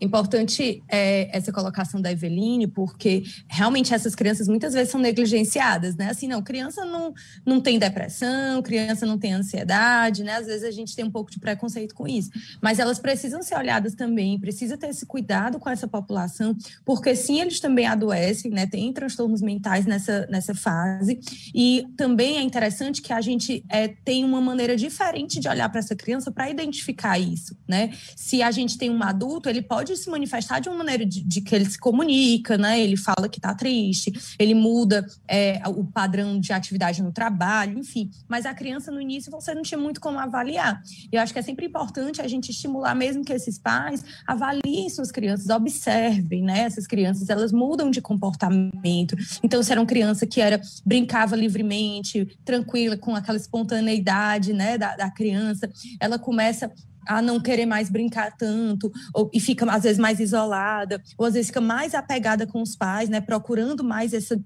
Importante 0.00 0.82
é, 0.88 1.28
essa 1.36 1.52
colocação 1.52 2.00
da 2.00 2.10
Eveline, 2.10 2.66
porque 2.66 3.24
realmente 3.46 3.92
essas 3.92 4.14
crianças 4.14 4.48
muitas 4.48 4.72
vezes 4.72 4.90
são 4.90 5.00
negligenciadas, 5.00 5.94
né? 5.94 6.08
Assim, 6.08 6.26
não, 6.26 6.42
criança 6.42 6.86
não, 6.86 7.12
não 7.44 7.60
tem 7.60 7.78
depressão, 7.78 8.62
criança 8.62 9.04
não 9.04 9.18
tem 9.18 9.34
ansiedade, 9.34 10.24
né? 10.24 10.36
Às 10.36 10.46
vezes 10.46 10.64
a 10.64 10.70
gente 10.70 10.96
tem 10.96 11.04
um 11.04 11.10
pouco 11.10 11.30
de 11.30 11.38
preconceito 11.38 11.94
com 11.94 12.08
isso. 12.08 12.30
Mas 12.62 12.78
elas 12.78 12.98
precisam 12.98 13.42
ser 13.42 13.56
olhadas 13.56 13.94
também, 13.94 14.40
precisa 14.40 14.78
ter 14.78 14.88
esse 14.88 15.04
cuidado 15.04 15.58
com 15.58 15.68
essa 15.68 15.86
população, 15.86 16.56
porque 16.84 17.14
sim, 17.14 17.40
eles 17.40 17.60
também 17.60 17.86
adoecem, 17.86 18.50
né? 18.50 18.66
Tem 18.66 18.90
transtornos 18.94 19.42
mentais 19.42 19.84
nessa, 19.84 20.26
nessa 20.30 20.54
fase. 20.54 21.20
E 21.54 21.86
também 21.96 22.38
é 22.38 22.42
interessante 22.42 23.02
que 23.02 23.12
a 23.12 23.20
gente 23.20 23.62
é, 23.68 23.88
tem 23.88 24.24
uma 24.24 24.40
maneira 24.40 24.76
diferente 24.76 25.38
de 25.38 25.48
olhar 25.48 25.68
para 25.68 25.80
essa 25.80 25.94
criança 25.94 26.32
para 26.32 26.48
identificar 26.48 27.18
isso, 27.18 27.54
né? 27.68 27.92
Se 28.16 28.42
a 28.42 28.50
gente 28.50 28.78
tem 28.78 28.88
um 28.88 29.02
adulto, 29.02 29.48
ele 29.48 29.60
pode 29.60 29.89
pode 29.90 29.98
se 29.98 30.10
manifestar 30.10 30.60
de 30.60 30.68
uma 30.68 30.78
maneira 30.78 31.04
de, 31.04 31.22
de 31.22 31.40
que 31.40 31.54
ele 31.54 31.64
se 31.64 31.78
comunica, 31.78 32.56
né? 32.56 32.80
Ele 32.80 32.96
fala 32.96 33.28
que 33.28 33.38
está 33.38 33.54
triste, 33.54 34.12
ele 34.38 34.54
muda 34.54 35.04
é, 35.26 35.60
o 35.66 35.84
padrão 35.84 36.38
de 36.38 36.52
atividade 36.52 37.02
no 37.02 37.12
trabalho, 37.12 37.78
enfim. 37.78 38.10
Mas 38.28 38.46
a 38.46 38.54
criança, 38.54 38.90
no 38.90 39.00
início, 39.00 39.30
você 39.30 39.54
não 39.54 39.62
tinha 39.62 39.78
muito 39.78 40.00
como 40.00 40.18
avaliar. 40.18 40.80
E 41.12 41.16
eu 41.16 41.20
acho 41.20 41.32
que 41.32 41.38
é 41.38 41.42
sempre 41.42 41.66
importante 41.66 42.20
a 42.20 42.28
gente 42.28 42.50
estimular 42.50 42.94
mesmo 42.94 43.24
que 43.24 43.32
esses 43.32 43.58
pais 43.58 44.04
avaliem 44.26 44.88
suas 44.88 45.10
crianças, 45.10 45.48
observem, 45.48 46.42
né? 46.42 46.60
Essas 46.60 46.86
crianças, 46.86 47.28
elas 47.28 47.52
mudam 47.52 47.90
de 47.90 48.00
comportamento. 48.00 49.16
Então, 49.42 49.62
se 49.62 49.72
era 49.72 49.80
uma 49.80 49.86
criança 49.86 50.26
que 50.26 50.40
era 50.40 50.60
brincava 50.84 51.34
livremente, 51.34 52.38
tranquila, 52.44 52.96
com 52.96 53.14
aquela 53.14 53.36
espontaneidade, 53.36 54.52
né, 54.52 54.78
da, 54.78 54.96
da 54.96 55.10
criança, 55.10 55.70
ela 55.98 56.18
começa 56.18 56.70
a 57.06 57.20
não 57.22 57.40
querer 57.40 57.66
mais 57.66 57.90
brincar 57.90 58.36
tanto, 58.36 58.90
ou, 59.14 59.30
e 59.32 59.40
fica 59.40 59.70
às 59.70 59.82
vezes 59.82 59.98
mais 59.98 60.20
isolada, 60.20 61.02
ou 61.16 61.26
às 61.26 61.34
vezes 61.34 61.48
fica 61.48 61.60
mais 61.60 61.94
apegada 61.94 62.46
com 62.46 62.62
os 62.62 62.76
pais, 62.76 63.08
né, 63.08 63.20
procurando 63.20 63.82
mais 63.84 64.12
essa 64.12 64.40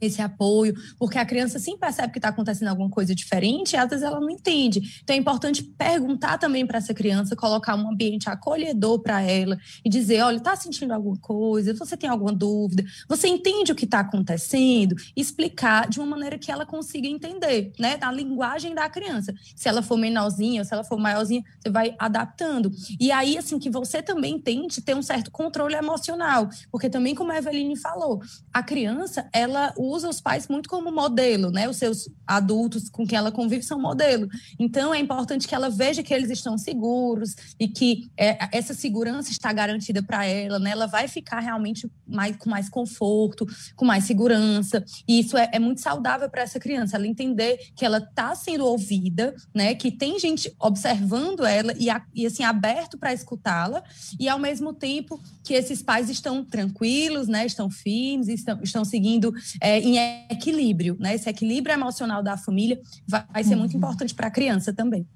esse 0.00 0.20
apoio, 0.20 0.74
porque 0.98 1.18
a 1.18 1.24
criança 1.24 1.58
sim 1.58 1.76
percebe 1.76 2.12
que 2.12 2.18
está 2.18 2.28
acontecendo 2.28 2.68
alguma 2.68 2.90
coisa 2.90 3.14
diferente 3.14 3.72
e 3.72 3.76
às 3.76 3.88
vezes 3.88 4.04
ela 4.04 4.20
não 4.20 4.30
entende. 4.30 5.00
Então 5.02 5.14
é 5.14 5.18
importante 5.18 5.62
perguntar 5.62 6.38
também 6.38 6.66
para 6.66 6.78
essa 6.78 6.94
criança, 6.94 7.36
colocar 7.36 7.76
um 7.76 7.90
ambiente 7.90 8.28
acolhedor 8.28 9.00
para 9.00 9.22
ela 9.22 9.58
e 9.84 9.88
dizer: 9.88 10.22
olha, 10.22 10.36
está 10.36 10.54
sentindo 10.56 10.92
alguma 10.92 11.16
coisa? 11.16 11.74
Você 11.74 11.96
tem 11.96 12.08
alguma 12.08 12.32
dúvida? 12.32 12.84
Você 13.08 13.28
entende 13.28 13.72
o 13.72 13.74
que 13.74 13.84
está 13.84 14.00
acontecendo? 14.00 14.96
Explicar 15.16 15.88
de 15.88 15.98
uma 15.98 16.06
maneira 16.06 16.38
que 16.38 16.50
ela 16.50 16.66
consiga 16.66 17.08
entender, 17.08 17.72
né? 17.78 17.96
Da 17.96 18.10
linguagem 18.10 18.74
da 18.74 18.88
criança. 18.88 19.34
Se 19.54 19.68
ela 19.68 19.82
for 19.82 19.96
menorzinha, 19.96 20.64
se 20.64 20.72
ela 20.72 20.84
for 20.84 20.98
maiorzinha, 20.98 21.42
você 21.60 21.70
vai 21.70 21.94
adaptando. 21.98 22.70
E 22.98 23.10
aí, 23.10 23.38
assim, 23.38 23.58
que 23.58 23.70
você 23.70 24.02
também 24.02 24.38
tente 24.38 24.80
ter 24.80 24.94
um 24.94 25.02
certo 25.02 25.30
controle 25.30 25.74
emocional, 25.74 26.48
porque 26.70 26.88
também, 26.88 27.14
como 27.14 27.32
a 27.32 27.38
Eveline 27.38 27.76
falou, 27.76 28.20
a 28.52 28.62
criança, 28.62 29.28
ela 29.32 29.72
usa 29.86 30.08
os 30.08 30.20
pais 30.20 30.48
muito 30.48 30.68
como 30.68 30.90
modelo, 30.92 31.50
né? 31.50 31.68
Os 31.68 31.76
seus 31.76 32.08
adultos 32.26 32.88
com 32.88 33.06
quem 33.06 33.18
ela 33.18 33.32
convive 33.32 33.62
são 33.62 33.80
modelo. 33.80 34.28
Então, 34.58 34.94
é 34.94 34.98
importante 34.98 35.46
que 35.46 35.54
ela 35.54 35.70
veja 35.70 36.02
que 36.02 36.12
eles 36.12 36.30
estão 36.30 36.58
seguros 36.58 37.34
e 37.58 37.68
que 37.68 38.10
é, 38.16 38.38
essa 38.56 38.74
segurança 38.74 39.30
está 39.30 39.52
garantida 39.52 40.02
para 40.02 40.24
ela, 40.24 40.58
né? 40.58 40.70
Ela 40.70 40.86
vai 40.86 41.08
ficar 41.08 41.40
realmente 41.40 41.90
mais, 42.06 42.36
com 42.36 42.50
mais 42.50 42.68
conforto, 42.68 43.46
com 43.74 43.84
mais 43.84 44.04
segurança. 44.04 44.84
E 45.06 45.20
isso 45.20 45.36
é, 45.36 45.50
é 45.52 45.58
muito 45.58 45.80
saudável 45.80 46.28
para 46.28 46.42
essa 46.42 46.58
criança, 46.58 46.96
ela 46.96 47.06
entender 47.06 47.58
que 47.74 47.84
ela 47.84 47.98
está 47.98 48.34
sendo 48.34 48.66
ouvida, 48.66 49.34
né? 49.54 49.74
Que 49.74 49.90
tem 49.90 50.18
gente 50.18 50.54
observando 50.58 51.44
ela 51.44 51.72
e, 51.78 51.88
e 52.14 52.26
assim, 52.26 52.44
aberto 52.44 52.98
para 52.98 53.12
escutá-la, 53.12 53.82
e 54.18 54.28
ao 54.28 54.38
mesmo 54.38 54.72
tempo 54.72 55.20
que 55.42 55.54
esses 55.54 55.82
pais 55.82 56.10
estão 56.10 56.44
tranquilos, 56.44 57.28
né? 57.28 57.46
Estão 57.46 57.70
firmes, 57.70 58.28
estão, 58.28 58.60
estão 58.62 58.84
seguindo. 58.84 59.32
É, 59.60 59.75
em 59.78 59.98
equilíbrio, 60.30 60.96
né? 60.98 61.14
Esse 61.14 61.28
equilíbrio 61.28 61.72
emocional 61.72 62.22
da 62.22 62.36
família 62.36 62.80
vai, 63.06 63.24
vai 63.32 63.44
ser 63.44 63.54
uhum. 63.54 63.60
muito 63.60 63.76
importante 63.76 64.14
para 64.14 64.28
a 64.28 64.30
criança 64.30 64.72
também. 64.72 65.06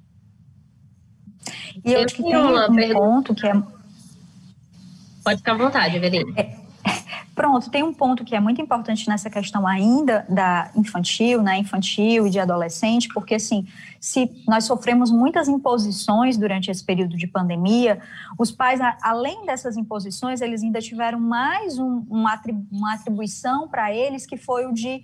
E 1.84 1.92
eu, 1.92 2.04
acho 2.04 2.14
que 2.14 2.22
tem 2.22 2.36
um 2.36 2.92
ponto 2.92 3.34
que 3.34 3.46
é. 3.46 3.52
Pode 5.24 5.38
ficar 5.38 5.52
à 5.52 5.58
vontade, 5.58 5.96
Evelyn. 5.96 6.32
É, 6.36 6.59
pronto, 7.34 7.70
tem 7.70 7.82
um 7.82 7.92
ponto 7.92 8.24
que 8.24 8.34
é 8.34 8.40
muito 8.40 8.60
importante 8.60 9.08
nessa 9.08 9.30
questão 9.30 9.66
ainda 9.66 10.24
da 10.28 10.70
infantil, 10.74 11.42
né? 11.42 11.58
Infantil 11.58 12.26
e 12.26 12.30
de 12.30 12.38
adolescente, 12.38 13.08
porque 13.08 13.34
assim, 13.34 13.66
se 14.00 14.30
nós 14.46 14.64
sofremos 14.64 15.10
muitas 15.10 15.48
imposições 15.48 16.36
durante 16.36 16.70
esse 16.70 16.84
período 16.84 17.16
de 17.16 17.26
pandemia, 17.26 18.00
os 18.38 18.50
pais, 18.50 18.80
além 19.02 19.46
dessas 19.46 19.76
imposições, 19.76 20.40
eles 20.40 20.62
ainda 20.62 20.80
tiveram 20.80 21.20
mais 21.20 21.78
um, 21.78 22.04
uma 22.10 22.34
atribuição 22.94 23.68
para 23.68 23.94
eles, 23.94 24.26
que 24.26 24.36
foi 24.36 24.66
o 24.66 24.72
de 24.72 25.02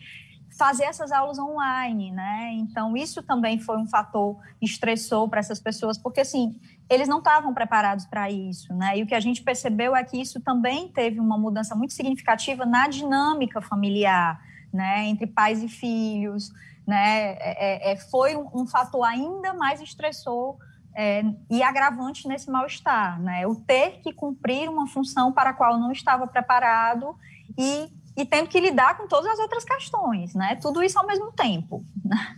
fazer 0.57 0.85
essas 0.85 1.13
aulas 1.13 1.39
online, 1.39 2.11
né? 2.11 2.53
Então, 2.55 2.97
isso 2.97 3.23
também 3.23 3.59
foi 3.59 3.77
um 3.77 3.87
fator 3.87 4.39
estressor 4.61 5.29
para 5.29 5.39
essas 5.39 5.61
pessoas, 5.61 5.99
porque, 5.99 6.21
assim, 6.21 6.59
eles 6.89 7.09
não 7.09 7.19
estavam 7.19 7.53
preparados 7.53 8.07
para 8.07 8.31
isso, 8.31 8.73
né? 8.75 8.99
E 8.99 9.03
o 9.03 9.07
que 9.07 9.15
a 9.15 9.21
gente 9.21 9.43
percebeu 9.43 9.95
é 9.95 10.03
que 10.03 10.21
isso 10.21 10.41
também 10.41 10.89
teve 10.89 11.21
uma 11.21 11.37
mudança 11.37 11.75
muito 11.75 11.93
significativa 11.93 12.65
na 12.65 12.89
dinâmica 12.89 13.61
familiar, 13.61 14.41
né? 14.73 15.05
Entre 15.07 15.27
pais 15.27 15.63
e 15.63 15.69
filhos, 15.69 16.51
né? 16.87 17.33
É, 17.33 17.91
é, 17.91 17.93
é, 17.93 17.97
foi 17.97 18.35
um, 18.35 18.49
um, 18.55 18.67
fator 18.67 19.05
ainda 19.05 19.53
mais 19.53 19.83
estressor 19.83 20.57
é, 20.95 21.23
e 21.51 21.63
agravante 21.63 22.27
nesse 22.27 22.51
mal-estar, 22.51 23.21
né? 23.21 23.47
O 23.47 23.57
ter 23.57 24.01
que 24.01 24.13
cumprir 24.13 24.71
uma 24.71 24.87
função 24.87 25.33
para 25.33 25.51
a 25.51 25.55
qual 25.55 25.79
não 25.79 25.93
estava 25.93 26.27
preparado 26.27 27.15
e, 27.59 27.89
e 28.17 28.25
tendo 28.25 28.49
que 28.49 28.59
lidar 28.59 28.97
com 28.97 29.07
todas 29.07 29.31
as 29.33 29.39
outras 29.39 29.65
questões, 29.65 30.35
né? 30.35 30.57
Tudo 30.61 30.83
isso 30.83 30.99
ao 30.99 31.07
mesmo 31.07 31.31
tempo. 31.33 31.85
Né? 32.05 32.37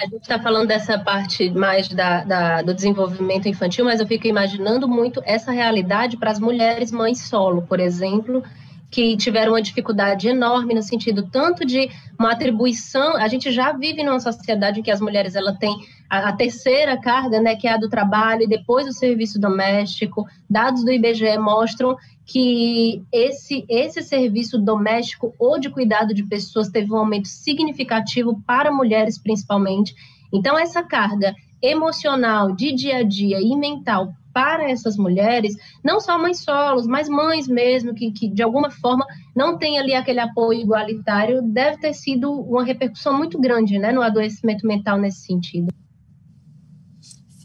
A 0.00 0.04
gente 0.04 0.22
está 0.22 0.40
falando 0.40 0.68
dessa 0.68 0.98
parte 0.98 1.50
mais 1.50 1.88
da, 1.88 2.24
da, 2.24 2.62
do 2.62 2.72
desenvolvimento 2.72 3.48
infantil, 3.48 3.84
mas 3.84 4.00
eu 4.00 4.06
fico 4.06 4.26
imaginando 4.26 4.88
muito 4.88 5.20
essa 5.24 5.50
realidade 5.50 6.16
para 6.16 6.30
as 6.30 6.38
mulheres 6.38 6.92
mães 6.92 7.20
solo, 7.22 7.62
por 7.62 7.80
exemplo, 7.80 8.42
que 8.90 9.16
tiveram 9.16 9.52
uma 9.52 9.62
dificuldade 9.62 10.28
enorme 10.28 10.74
no 10.74 10.82
sentido 10.82 11.28
tanto 11.30 11.64
de 11.64 11.90
uma 12.18 12.32
atribuição, 12.32 13.16
a 13.16 13.28
gente 13.28 13.52
já 13.52 13.72
vive 13.72 14.02
numa 14.02 14.18
sociedade 14.18 14.80
em 14.80 14.82
que 14.82 14.90
as 14.90 15.00
mulheres 15.00 15.34
ela 15.34 15.54
têm 15.54 15.76
a, 16.08 16.30
a, 16.30 16.32
terceira 16.32 16.98
carga, 16.98 17.40
né, 17.40 17.54
que 17.54 17.68
é 17.68 17.72
a 17.72 17.76
do 17.76 17.88
trabalho 17.88 18.42
e 18.42 18.48
depois 18.48 18.86
o 18.86 18.92
serviço 18.92 19.38
doméstico. 19.38 20.26
Dados 20.48 20.84
do 20.84 20.90
IBGE 20.90 21.36
mostram 21.38 21.96
que 22.24 23.02
esse 23.12 23.64
esse 23.68 24.02
serviço 24.02 24.58
doméstico 24.58 25.34
ou 25.38 25.58
de 25.58 25.70
cuidado 25.70 26.14
de 26.14 26.22
pessoas 26.24 26.68
teve 26.68 26.92
um 26.92 26.96
aumento 26.96 27.28
significativo 27.28 28.42
para 28.46 28.72
mulheres 28.72 29.18
principalmente. 29.18 29.94
Então 30.32 30.58
essa 30.58 30.82
carga 30.82 31.34
emocional 31.60 32.52
de 32.52 32.72
dia 32.72 32.98
a 32.98 33.02
dia 33.02 33.40
e 33.40 33.54
mental 33.56 34.14
para 34.38 34.70
essas 34.70 34.96
mulheres, 34.96 35.56
não 35.82 35.98
só 35.98 36.16
mães 36.16 36.44
solos, 36.44 36.86
mas 36.86 37.08
mães 37.08 37.48
mesmo, 37.48 37.92
que, 37.92 38.12
que 38.12 38.28
de 38.28 38.40
alguma 38.40 38.70
forma 38.70 39.04
não 39.34 39.58
tem 39.58 39.80
ali 39.80 39.96
aquele 39.96 40.20
apoio 40.20 40.60
igualitário, 40.60 41.42
deve 41.42 41.78
ter 41.78 41.92
sido 41.92 42.30
uma 42.30 42.62
repercussão 42.62 43.18
muito 43.18 43.36
grande 43.40 43.80
né, 43.80 43.90
no 43.90 44.00
adoecimento 44.00 44.64
mental 44.64 44.96
nesse 44.96 45.26
sentido. 45.26 45.74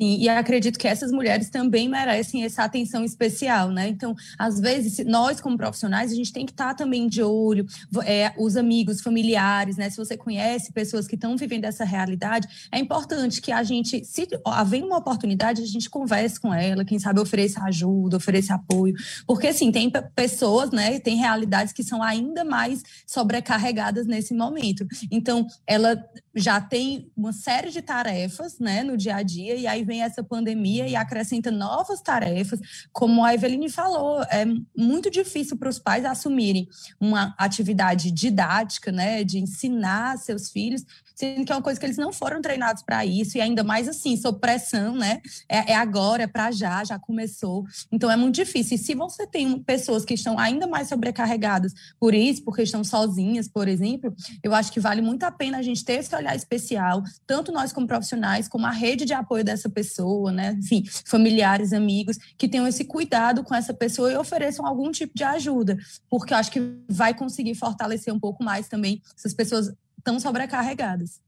Sim, 0.04 0.18
e 0.20 0.28
acredito 0.28 0.78
que 0.78 0.86
essas 0.86 1.14
mulheres 1.14 1.50
também 1.50 1.88
merecem 1.88 2.44
essa 2.44 2.66
atenção 2.66 3.06
especial, 3.06 3.70
né? 3.70 3.88
Então, 3.88 4.14
às 4.38 4.60
vezes, 4.60 5.06
nós 5.06 5.40
como 5.40 5.56
profissionais, 5.56 6.12
a 6.12 6.16
gente 6.16 6.34
tem 6.34 6.46
que 6.46 6.52
estar 6.52 6.70
tá 6.70 6.74
também 6.74 7.08
de 7.08 7.24
olho, 7.24 7.66
é, 8.06 8.34
os 8.38 8.58
amigos, 8.58 9.00
familiares, 9.00 9.78
né? 9.78 9.90
Se 9.90 9.96
você 9.96 10.18
conhece 10.18 10.74
pessoas 10.74 11.08
que 11.08 11.16
estão 11.16 11.38
vivendo 11.38 11.64
essa 11.64 11.86
realidade, 11.86 12.50
é 12.70 12.80
importante 12.80 13.42
que 13.42 13.50
a 13.50 13.64
gente, 13.64 14.04
se 14.04 14.28
havendo 14.46 14.88
uma 14.88 14.98
oportunidade, 14.98 15.62
a 15.62 15.66
gente 15.66 15.90
converse 15.90 16.38
com 16.38 16.54
ela, 16.54 16.84
quem 16.84 17.00
sabe 17.00 17.22
ofereça 17.22 17.64
ajuda, 17.64 18.18
ofereça 18.18 18.56
apoio, 18.56 18.96
porque 19.26 19.48
assim, 19.48 19.72
tem 19.72 19.90
pessoas, 20.14 20.72
né? 20.72 21.00
Tem 21.00 21.16
realidades 21.16 21.72
que 21.72 21.84
são 21.84 22.04
ainda 22.04 22.44
mais 22.44 22.84
sobrecarregadas 23.08 24.06
nesse 24.06 24.34
momento. 24.34 24.86
Então, 25.10 25.48
ela 25.66 25.98
já 26.36 26.60
tem 26.60 27.12
uma 27.16 27.32
série 27.32 27.70
de 27.70 27.82
tarefas, 27.82 28.60
né, 28.60 28.84
no 28.84 28.98
dia 28.98 29.16
a 29.16 29.24
dia, 29.24 29.56
e 29.56 29.68
aí 29.68 29.84
vem 29.84 29.93
essa 30.02 30.24
pandemia 30.24 30.88
e 30.88 30.96
acrescenta 30.96 31.52
novas 31.52 32.02
tarefas, 32.02 32.60
como 32.92 33.24
a 33.24 33.34
Eveline 33.34 33.70
falou, 33.70 34.22
é 34.24 34.46
muito 34.76 35.10
difícil 35.10 35.58
para 35.58 35.70
os 35.70 35.80
pais 35.80 36.06
assumirem 36.06 36.68
uma 37.00 37.36
atividade 37.38 38.12
didática, 38.12 38.92
né, 38.92 39.24
de 39.24 39.40
ensinar 39.40 40.18
seus 40.18 40.50
filhos, 40.50 40.84
sendo 41.16 41.46
que 41.46 41.52
é 41.52 41.56
uma 41.56 41.62
coisa 41.62 41.80
que 41.80 41.86
eles 41.86 41.98
não 41.98 42.12
foram 42.12 42.42
treinados 42.42 42.84
para 42.84 43.06
isso, 43.06 43.38
e 43.38 43.42
ainda 43.42 43.64
mais 43.64 43.88
assim, 43.88 44.18
sob 44.18 44.40
pressão, 44.40 44.96
né, 44.96 45.22
é, 45.50 45.72
é 45.72 45.76
agora, 45.76 46.24
é 46.24 46.28
para 46.28 46.52
já, 46.52 46.84
já 46.84 47.00
começou, 47.00 47.66
então 47.92 48.10
é 48.10 48.16
muito 48.16 48.36
difícil. 48.36 48.76
E 48.76 48.80
se 48.80 48.96
você 48.96 49.26
tem 49.28 49.60
pessoas 49.60 50.06
que 50.06 50.14
estão 50.14 50.38
ainda 50.38 50.68
mais 50.68 50.90
sobrecarregadas 50.90 51.74
por 52.00 52.14
isso, 52.14 52.44
porque 52.44 52.64
estão 52.64 52.84
sozinhas, 52.84 53.48
por 53.48 53.68
exemplo, 53.68 54.14
eu 54.44 54.54
acho 54.54 54.72
que 54.72 54.80
vale 54.80 55.02
muito 55.02 55.24
a 55.24 55.32
pena 55.32 55.58
a 55.58 55.62
gente 55.62 55.84
ter 55.84 56.00
esse 56.00 56.16
olhar 56.16 56.36
especial, 56.36 57.04
tanto 57.26 57.52
nós 57.52 57.72
como 57.72 57.88
profissionais, 57.88 58.48
como 58.48 58.66
a 58.66 58.72
rede 58.72 59.06
de 59.06 59.14
apoio 59.14 59.44
dessa 59.44 59.70
pessoa, 59.70 60.32
né? 60.32 60.56
Enfim, 60.60 60.84
familiares, 61.06 61.74
amigos, 61.74 62.18
que 62.38 62.48
tenham 62.48 62.68
esse 62.68 62.86
cuidado 62.86 63.44
com 63.44 63.56
essa 63.56 63.74
pessoa 63.74 64.12
e 64.12 64.18
ofereçam 64.18 64.66
algum 64.66 64.92
tipo 64.92 65.14
de 65.16 65.24
ajuda, 65.24 65.78
porque 66.10 66.34
eu 66.34 66.38
acho 66.38 66.52
que 66.52 66.62
vai 66.90 67.14
conseguir 67.14 67.56
fortalecer 67.56 68.14
um 68.14 68.20
pouco 68.20 68.44
mais 68.44 68.68
também 68.68 69.02
essas 69.18 69.34
pessoas 69.34 69.74
tão 70.04 70.20
sobrecarregadas. 70.20 71.22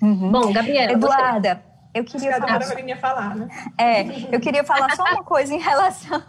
Uhum. 0.00 0.30
Bom, 0.30 0.52
Gabriela. 0.52 0.92
Eduarda, 0.92 1.54
você... 1.54 1.98
eu 1.98 2.04
queria 2.04 2.40
falar. 2.40 2.60
falar 2.96 3.36
né? 3.36 3.48
É, 3.78 4.34
eu 4.34 4.40
queria 4.40 4.64
falar 4.64 4.94
só 4.96 5.04
uma 5.04 5.24
coisa 5.24 5.54
em 5.54 5.60
relação 5.60 6.22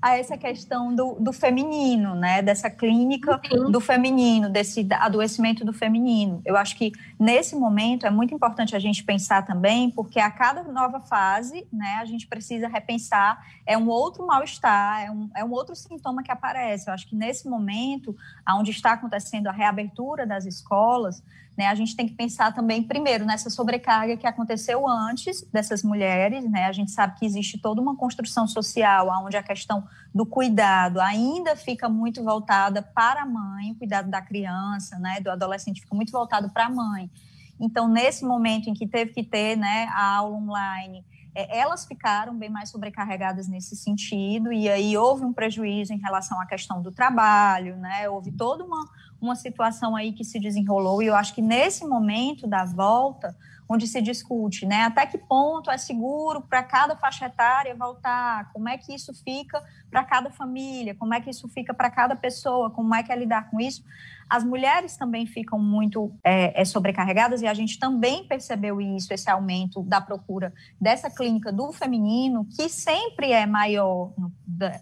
a 0.00 0.16
essa 0.16 0.36
questão 0.36 0.94
do, 0.94 1.14
do 1.14 1.32
feminino, 1.32 2.14
né? 2.14 2.42
Dessa 2.42 2.70
clínica 2.70 3.40
Sim. 3.48 3.70
do 3.70 3.80
feminino, 3.80 4.48
desse 4.50 4.86
adoecimento 4.90 5.64
do 5.64 5.72
feminino. 5.72 6.40
Eu 6.44 6.56
acho 6.56 6.76
que 6.76 6.92
nesse 7.18 7.56
momento 7.56 8.06
é 8.06 8.10
muito 8.10 8.34
importante 8.34 8.76
a 8.76 8.78
gente 8.78 9.02
pensar 9.02 9.44
também, 9.44 9.90
porque 9.90 10.20
a 10.20 10.30
cada 10.30 10.62
nova 10.62 11.00
fase, 11.00 11.66
né, 11.72 11.98
a 12.00 12.04
gente 12.04 12.26
precisa 12.26 12.68
repensar, 12.68 13.44
é 13.64 13.76
um 13.76 13.88
outro 13.88 14.26
mal-estar, 14.26 15.02
é 15.02 15.10
um, 15.10 15.30
é 15.34 15.44
um 15.44 15.50
outro 15.50 15.74
sintoma 15.74 16.22
que 16.22 16.30
aparece. 16.30 16.88
Eu 16.88 16.94
acho 16.94 17.08
que 17.08 17.16
nesse 17.16 17.48
momento, 17.48 18.14
onde 18.48 18.70
está 18.70 18.92
acontecendo 18.92 19.46
a 19.48 19.52
reabertura 19.52 20.26
das 20.26 20.44
escolas, 20.44 21.22
né, 21.56 21.68
a 21.68 21.74
gente 21.74 21.96
tem 21.96 22.06
que 22.06 22.14
pensar 22.14 22.52
também, 22.52 22.82
primeiro, 22.82 23.24
nessa 23.24 23.48
sobrecarga 23.48 24.16
que 24.16 24.26
aconteceu 24.26 24.86
antes 24.86 25.42
dessas 25.50 25.82
mulheres. 25.82 26.44
Né, 26.50 26.66
a 26.66 26.72
gente 26.72 26.90
sabe 26.90 27.18
que 27.18 27.24
existe 27.24 27.58
toda 27.58 27.80
uma 27.80 27.96
construção 27.96 28.46
social 28.46 29.08
onde 29.24 29.36
a 29.36 29.42
questão 29.42 29.84
do 30.14 30.26
cuidado 30.26 31.00
ainda 31.00 31.56
fica 31.56 31.88
muito 31.88 32.22
voltada 32.22 32.82
para 32.82 33.22
a 33.22 33.26
mãe, 33.26 33.72
o 33.72 33.74
cuidado 33.74 34.10
da 34.10 34.20
criança, 34.20 34.98
né, 34.98 35.20
do 35.20 35.30
adolescente 35.30 35.80
fica 35.80 35.94
muito 35.94 36.12
voltado 36.12 36.50
para 36.50 36.66
a 36.66 36.70
mãe. 36.70 37.10
Então, 37.58 37.88
nesse 37.88 38.24
momento 38.24 38.68
em 38.68 38.74
que 38.74 38.86
teve 38.86 39.12
que 39.12 39.22
ter 39.22 39.56
né, 39.56 39.88
a 39.92 40.16
aula 40.16 40.36
online, 40.36 41.04
é, 41.36 41.58
elas 41.58 41.84
ficaram 41.84 42.34
bem 42.34 42.48
mais 42.48 42.70
sobrecarregadas 42.70 43.46
nesse 43.46 43.76
sentido, 43.76 44.50
e 44.50 44.70
aí 44.70 44.96
houve 44.96 45.22
um 45.22 45.34
prejuízo 45.34 45.92
em 45.92 45.98
relação 45.98 46.40
à 46.40 46.46
questão 46.46 46.80
do 46.80 46.90
trabalho, 46.90 47.76
né? 47.76 48.08
Houve 48.08 48.32
toda 48.32 48.64
uma, 48.64 48.88
uma 49.20 49.34
situação 49.34 49.96
aí 49.96 50.12
que 50.12 50.24
se 50.24 50.38
desenrolou, 50.38 51.02
e 51.02 51.06
eu 51.06 51.14
acho 51.14 51.34
que 51.34 51.42
nesse 51.42 51.84
momento 51.86 52.46
da 52.46 52.64
volta, 52.64 53.34
onde 53.68 53.86
se 53.86 54.00
discute, 54.00 54.64
né, 54.64 54.82
até 54.82 55.06
que 55.06 55.18
ponto 55.18 55.70
é 55.70 55.78
seguro 55.78 56.40
para 56.40 56.62
cada 56.62 56.96
faixa 56.96 57.26
etária 57.26 57.74
voltar, 57.74 58.50
como 58.52 58.68
é 58.68 58.78
que 58.78 58.94
isso 58.94 59.12
fica 59.24 59.62
para 59.90 60.04
cada 60.04 60.30
família, 60.30 60.94
como 60.94 61.14
é 61.14 61.20
que 61.20 61.30
isso 61.30 61.48
fica 61.48 61.74
para 61.74 61.90
cada 61.90 62.14
pessoa, 62.14 62.70
como 62.70 62.94
é 62.94 63.02
que 63.02 63.12
é 63.12 63.16
lidar 63.16 63.50
com 63.50 63.60
isso, 63.60 63.82
as 64.28 64.42
mulheres 64.42 64.96
também 64.96 65.24
ficam 65.24 65.58
muito 65.58 66.12
é, 66.24 66.60
é, 66.60 66.64
sobrecarregadas 66.64 67.42
e 67.42 67.46
a 67.46 67.54
gente 67.54 67.78
também 67.78 68.24
percebeu 68.26 68.80
isso, 68.80 69.14
esse 69.14 69.30
aumento 69.30 69.82
da 69.84 70.00
procura 70.00 70.52
dessa 70.80 71.08
clínica 71.08 71.52
do 71.52 71.72
feminino, 71.72 72.44
que 72.56 72.68
sempre 72.68 73.30
é 73.30 73.46
maior 73.46 74.12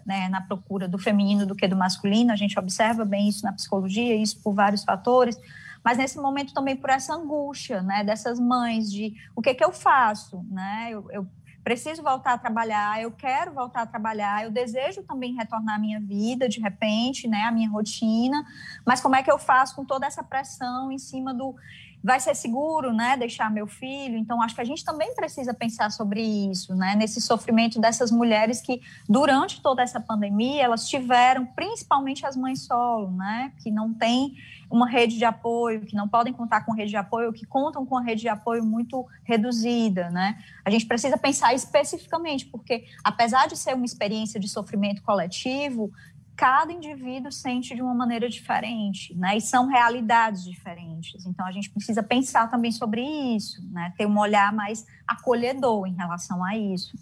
né, 0.05 0.29
na 0.29 0.41
procura 0.41 0.87
do 0.87 0.97
feminino 0.97 1.45
do 1.45 1.55
que 1.55 1.67
do 1.67 1.75
masculino. 1.75 2.31
A 2.31 2.35
gente 2.35 2.57
observa 2.57 3.05
bem 3.05 3.29
isso 3.29 3.45
na 3.45 3.53
psicologia, 3.53 4.15
isso 4.15 4.41
por 4.41 4.53
vários 4.53 4.83
fatores 4.83 5.39
mas 5.85 5.99
nesse 5.99 6.17
momento 6.17 6.51
também 6.51 6.75
por 6.75 6.89
essa 6.89 7.13
angústia, 7.13 7.83
né, 7.83 8.03
dessas 8.03 8.39
mães 8.39 8.91
de 8.91 9.13
o 9.35 9.41
que 9.41 9.53
que 9.53 9.63
eu 9.63 9.71
faço, 9.71 10.43
né, 10.49 10.87
eu, 10.89 11.05
eu 11.11 11.27
preciso 11.63 12.01
voltar 12.01 12.33
a 12.33 12.37
trabalhar, 12.39 12.99
eu 12.99 13.11
quero 13.11 13.53
voltar 13.53 13.83
a 13.83 13.85
trabalhar, 13.85 14.43
eu 14.43 14.51
desejo 14.51 15.03
também 15.03 15.35
retornar 15.35 15.75
à 15.75 15.79
minha 15.79 15.99
vida 15.99 16.49
de 16.49 16.59
repente, 16.59 17.27
né, 17.27 17.43
a 17.43 17.51
minha 17.51 17.69
rotina, 17.69 18.43
mas 18.83 18.99
como 18.99 19.15
é 19.15 19.21
que 19.21 19.31
eu 19.31 19.37
faço 19.37 19.75
com 19.75 19.85
toda 19.85 20.07
essa 20.07 20.23
pressão 20.23 20.91
em 20.91 20.97
cima 20.97 21.31
do 21.31 21.55
vai 22.03 22.19
ser 22.19 22.35
seguro, 22.35 22.93
né, 22.93 23.17
deixar 23.17 23.49
meu 23.49 23.65
filho? 23.65 24.15
Então 24.15 24.39
acho 24.41 24.53
que 24.53 24.61
a 24.61 24.65
gente 24.65 24.85
também 24.85 25.13
precisa 25.15 25.55
pensar 25.55 25.91
sobre 25.91 26.21
isso, 26.21 26.75
né, 26.75 26.95
nesse 26.95 27.21
sofrimento 27.21 27.79
dessas 27.79 28.11
mulheres 28.11 28.59
que 28.59 28.81
durante 29.07 29.61
toda 29.61 29.83
essa 29.83 29.99
pandemia 29.99 30.63
elas 30.63 30.87
tiveram, 30.87 31.45
principalmente 31.45 32.25
as 32.25 32.35
mães 32.35 32.65
solo, 32.65 33.11
né, 33.11 33.51
que 33.61 33.69
não 33.69 33.93
têm 33.93 34.35
uma 34.69 34.87
rede 34.87 35.17
de 35.17 35.25
apoio, 35.25 35.81
que 35.81 35.95
não 35.95 36.07
podem 36.07 36.33
contar 36.33 36.61
com 36.61 36.73
rede 36.73 36.91
de 36.91 36.97
apoio, 36.97 37.33
que 37.33 37.45
contam 37.45 37.85
com 37.85 37.97
a 37.97 38.01
rede 38.01 38.21
de 38.21 38.29
apoio 38.29 38.63
muito 38.63 39.05
reduzida, 39.23 40.09
né? 40.09 40.37
A 40.63 40.69
gente 40.69 40.85
precisa 40.85 41.17
pensar 41.17 41.53
especificamente, 41.53 42.45
porque 42.45 42.85
apesar 43.03 43.47
de 43.47 43.57
ser 43.57 43.75
uma 43.75 43.85
experiência 43.85 44.39
de 44.39 44.47
sofrimento 44.47 45.01
coletivo, 45.03 45.91
cada 46.35 46.71
indivíduo 46.73 47.31
sente 47.31 47.73
de 47.73 47.81
uma 47.81 47.93
maneira 47.93 48.29
diferente, 48.29 49.15
né? 49.15 49.37
E 49.37 49.41
são 49.41 49.67
realidades 49.67 50.43
diferentes. 50.43 51.25
Então 51.25 51.45
a 51.45 51.51
gente 51.51 51.69
precisa 51.69 52.03
pensar 52.03 52.49
também 52.51 52.71
sobre 52.71 53.01
isso, 53.01 53.63
né? 53.71 53.93
Ter 53.97 54.05
um 54.05 54.19
olhar 54.19 54.51
mais 54.51 54.85
acolhedor 55.07 55.87
em 55.87 55.95
relação 55.95 56.43
a 56.43 56.57
isso. 56.57 56.97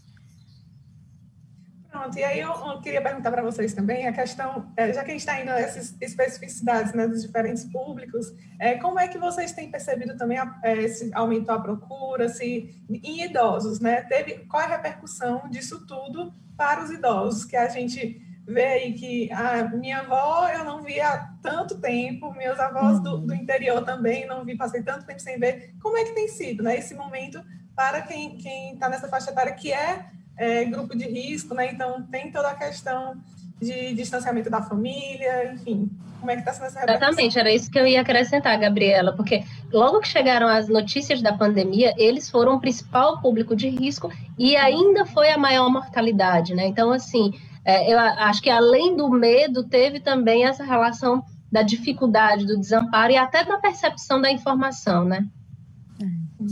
Pronto, 1.93 2.17
e 2.17 2.23
aí 2.23 2.39
eu, 2.39 2.49
eu 2.49 2.82
queria 2.82 3.03
perguntar 3.03 3.29
para 3.29 3.43
vocês 3.43 3.71
também 3.71 4.08
a 4.08 4.12
questão, 4.12 4.65
é, 4.75 4.91
já 4.91 5.03
que 5.03 5.12
a 5.12 5.13
gente 5.13 5.19
está 5.19 5.39
indo 5.39 5.51
nessas 5.51 5.95
especificidades 6.01 6.91
né, 6.91 7.08
dos 7.08 7.21
diferentes 7.21 7.65
públicos, 7.65 8.34
é, 8.60 8.79
como 8.79 8.99
é 8.99 9.08
que 9.08 9.19
vocês 9.19 9.51
têm 9.51 9.69
percebido 9.69 10.17
também 10.17 10.39
a, 10.39 10.60
é, 10.63 10.88
se 10.88 11.12
aumentou 11.13 11.53
a 11.53 11.62
procura, 11.62 12.27
se 12.29 12.84
em 12.89 13.23
idosos, 13.23 13.79
né? 13.79 14.01
Teve, 14.01 14.39
qual 14.45 14.63
é 14.63 14.65
a 14.65 14.69
repercussão 14.69 15.47
disso 15.51 15.86
tudo 15.86 16.34
para 16.58 16.84
os 16.84 16.89
idosos, 16.89 17.45
que 17.45 17.56
a 17.56 17.67
gente 17.67 18.19
vê 18.47 18.65
aí 18.65 18.93
que 18.93 19.32
a 19.32 19.65
minha 19.65 19.99
avó 19.99 20.49
eu 20.49 20.65
não 20.65 20.82
vi 20.82 20.99
há 20.99 21.32
tanto 21.43 21.79
tempo, 21.79 22.34
meus 22.34 22.60
avós 22.60 23.01
do, 23.01 23.19
do 23.19 23.36
interior 23.36 23.86
também 23.86 24.25
não 24.25 24.43
vi, 24.43 24.58
passei 24.58 24.82
tanto 24.82 25.06
tempo 25.06 25.21
sem 25.21 25.38
ver. 25.38 25.75
Como 25.79 25.95
é 25.95 26.03
que 26.06 26.15
tem 26.15 26.27
sido 26.27 26.63
né, 26.63 26.75
esse 26.75 26.95
momento 26.95 27.39
para 27.75 28.01
quem 28.01 28.36
está 28.73 28.89
nessa 28.89 29.08
faixa 29.08 29.29
etária 29.29 29.53
que 29.53 29.71
é 29.71 30.08
é, 30.38 30.65
grupo 30.65 30.98
de 30.98 31.06
risco, 31.06 31.54
né? 31.54 31.72
Então 31.72 32.02
tem 32.04 32.32
toda 32.32 32.50
a 32.50 32.56
questão 32.56 33.15
de 33.62 33.93
distanciamento 33.93 34.50
da 34.50 34.62
família, 34.62 35.54
enfim. 35.54 35.89
Como 36.19 36.32
é 36.32 36.36
que 36.36 36.41
está 36.41 36.54
sendo 36.54 36.67
essa 36.67 36.80
repercussão? 36.80 37.10
Exatamente, 37.10 37.39
era 37.39 37.52
isso 37.52 37.69
que 37.69 37.78
eu 37.78 37.86
ia 37.86 38.02
acrescentar, 38.02 38.58
Gabriela, 38.58 39.13
porque 39.13 39.43
logo 39.72 40.00
que 40.00 40.08
chegaram 40.08 40.48
as 40.48 40.69
notícias 40.69 41.22
da 41.22 41.34
pandemia, 41.34 41.93
eles 41.98 42.30
foram 42.30 42.56
o 42.56 42.62
principal 42.62 43.22
público 43.22 43.56
de 43.56 43.67
risco 43.67 44.12
e 44.38 44.56
ainda 44.56 45.06
foi 45.06 45.30
a 45.32 45.38
maior 45.38 45.69
mortalidade, 45.69 46.56
né? 46.56 46.65
Então, 46.65 46.91
assim, 46.91 47.34
é, 47.65 47.91
eu 47.91 48.00
acho 48.00 48.41
que 48.41 48.50
além 48.50 48.96
do 48.96 49.10
medo, 49.10 49.63
teve 49.63 50.00
também 50.00 50.46
essa 50.46 50.63
relação 50.63 51.24
da 51.52 51.62
dificuldade, 51.62 52.46
do 52.46 52.58
desamparo 52.58 53.12
e 53.12 53.17
até 53.17 53.43
da 53.43 53.58
percepção 53.58 54.19
da 54.19 54.32
informação, 54.32 55.06
né? 55.06 55.26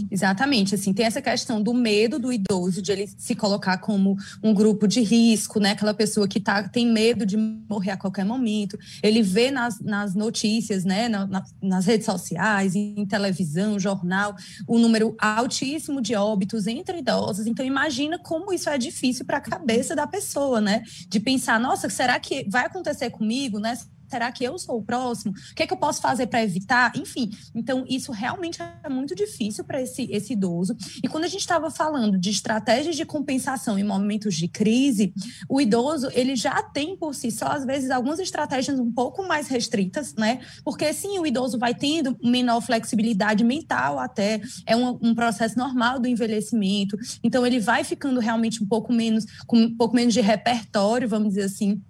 Exatamente, 0.09 0.75
assim, 0.75 0.93
tem 0.93 1.05
essa 1.05 1.21
questão 1.21 1.61
do 1.61 1.73
medo 1.73 2.19
do 2.19 2.31
idoso, 2.31 2.81
de 2.81 2.91
ele 2.91 3.09
se 3.17 3.35
colocar 3.35 3.77
como 3.77 4.15
um 4.43 4.53
grupo 4.53 4.87
de 4.87 5.01
risco, 5.01 5.59
né? 5.59 5.71
Aquela 5.71 5.93
pessoa 5.93 6.27
que 6.27 6.39
tá, 6.39 6.67
tem 6.67 6.87
medo 6.87 7.25
de 7.25 7.37
morrer 7.37 7.91
a 7.91 7.97
qualquer 7.97 8.25
momento. 8.25 8.77
Ele 9.01 9.21
vê 9.21 9.51
nas, 9.51 9.79
nas 9.79 10.15
notícias, 10.15 10.83
né? 10.83 11.07
Na, 11.09 11.27
na, 11.27 11.43
nas 11.61 11.85
redes 11.85 12.05
sociais, 12.05 12.75
em 12.75 13.05
televisão, 13.05 13.79
jornal, 13.79 14.35
o 14.67 14.77
número 14.77 15.15
altíssimo 15.19 16.01
de 16.01 16.15
óbitos 16.15 16.67
entre 16.67 16.99
idosos. 16.99 17.47
Então, 17.47 17.65
imagina 17.65 18.19
como 18.19 18.53
isso 18.53 18.69
é 18.69 18.77
difícil 18.77 19.25
para 19.25 19.37
a 19.37 19.41
cabeça 19.41 19.95
da 19.95 20.07
pessoa, 20.07 20.61
né? 20.61 20.83
De 21.07 21.19
pensar, 21.19 21.59
nossa, 21.59 21.89
será 21.89 22.19
que 22.19 22.47
vai 22.49 22.65
acontecer 22.65 23.09
comigo, 23.09 23.59
né? 23.59 23.77
Será 24.11 24.29
que 24.29 24.43
eu 24.43 24.59
sou 24.59 24.79
o 24.79 24.83
próximo? 24.83 25.31
O 25.31 25.55
que, 25.55 25.63
é 25.63 25.67
que 25.67 25.73
eu 25.73 25.77
posso 25.77 26.01
fazer 26.01 26.27
para 26.27 26.43
evitar? 26.43 26.91
Enfim, 26.97 27.31
então 27.55 27.85
isso 27.87 28.11
realmente 28.11 28.59
é 28.61 28.89
muito 28.89 29.15
difícil 29.15 29.63
para 29.63 29.81
esse, 29.81 30.03
esse 30.11 30.33
idoso. 30.33 30.75
E 31.01 31.07
quando 31.07 31.23
a 31.23 31.29
gente 31.29 31.39
estava 31.39 31.71
falando 31.71 32.19
de 32.19 32.29
estratégias 32.29 32.97
de 32.97 33.05
compensação 33.05 33.79
em 33.79 33.85
momentos 33.85 34.35
de 34.35 34.49
crise, 34.49 35.13
o 35.47 35.61
idoso 35.61 36.09
ele 36.13 36.35
já 36.35 36.61
tem 36.61 36.97
por 36.97 37.15
si 37.15 37.31
só, 37.31 37.47
às 37.47 37.63
vezes, 37.63 37.89
algumas 37.89 38.19
estratégias 38.19 38.77
um 38.77 38.91
pouco 38.91 39.25
mais 39.25 39.47
restritas, 39.47 40.13
né? 40.15 40.41
Porque 40.65 40.91
sim, 40.91 41.17
o 41.17 41.25
idoso 41.25 41.57
vai 41.57 41.73
tendo 41.73 42.17
menor 42.21 42.59
flexibilidade 42.59 43.45
mental 43.45 43.97
até, 43.97 44.41
é 44.65 44.75
um, 44.75 44.99
um 45.01 45.15
processo 45.15 45.57
normal 45.57 45.99
do 45.99 46.07
envelhecimento. 46.07 46.97
Então 47.23 47.47
ele 47.47 47.61
vai 47.61 47.85
ficando 47.85 48.19
realmente 48.19 48.61
um 48.61 48.67
pouco 48.67 48.91
menos, 48.91 49.25
com 49.47 49.57
um 49.57 49.73
pouco 49.73 49.95
menos 49.95 50.13
de 50.13 50.19
repertório, 50.19 51.07
vamos 51.07 51.29
dizer 51.29 51.43
assim, 51.43 51.81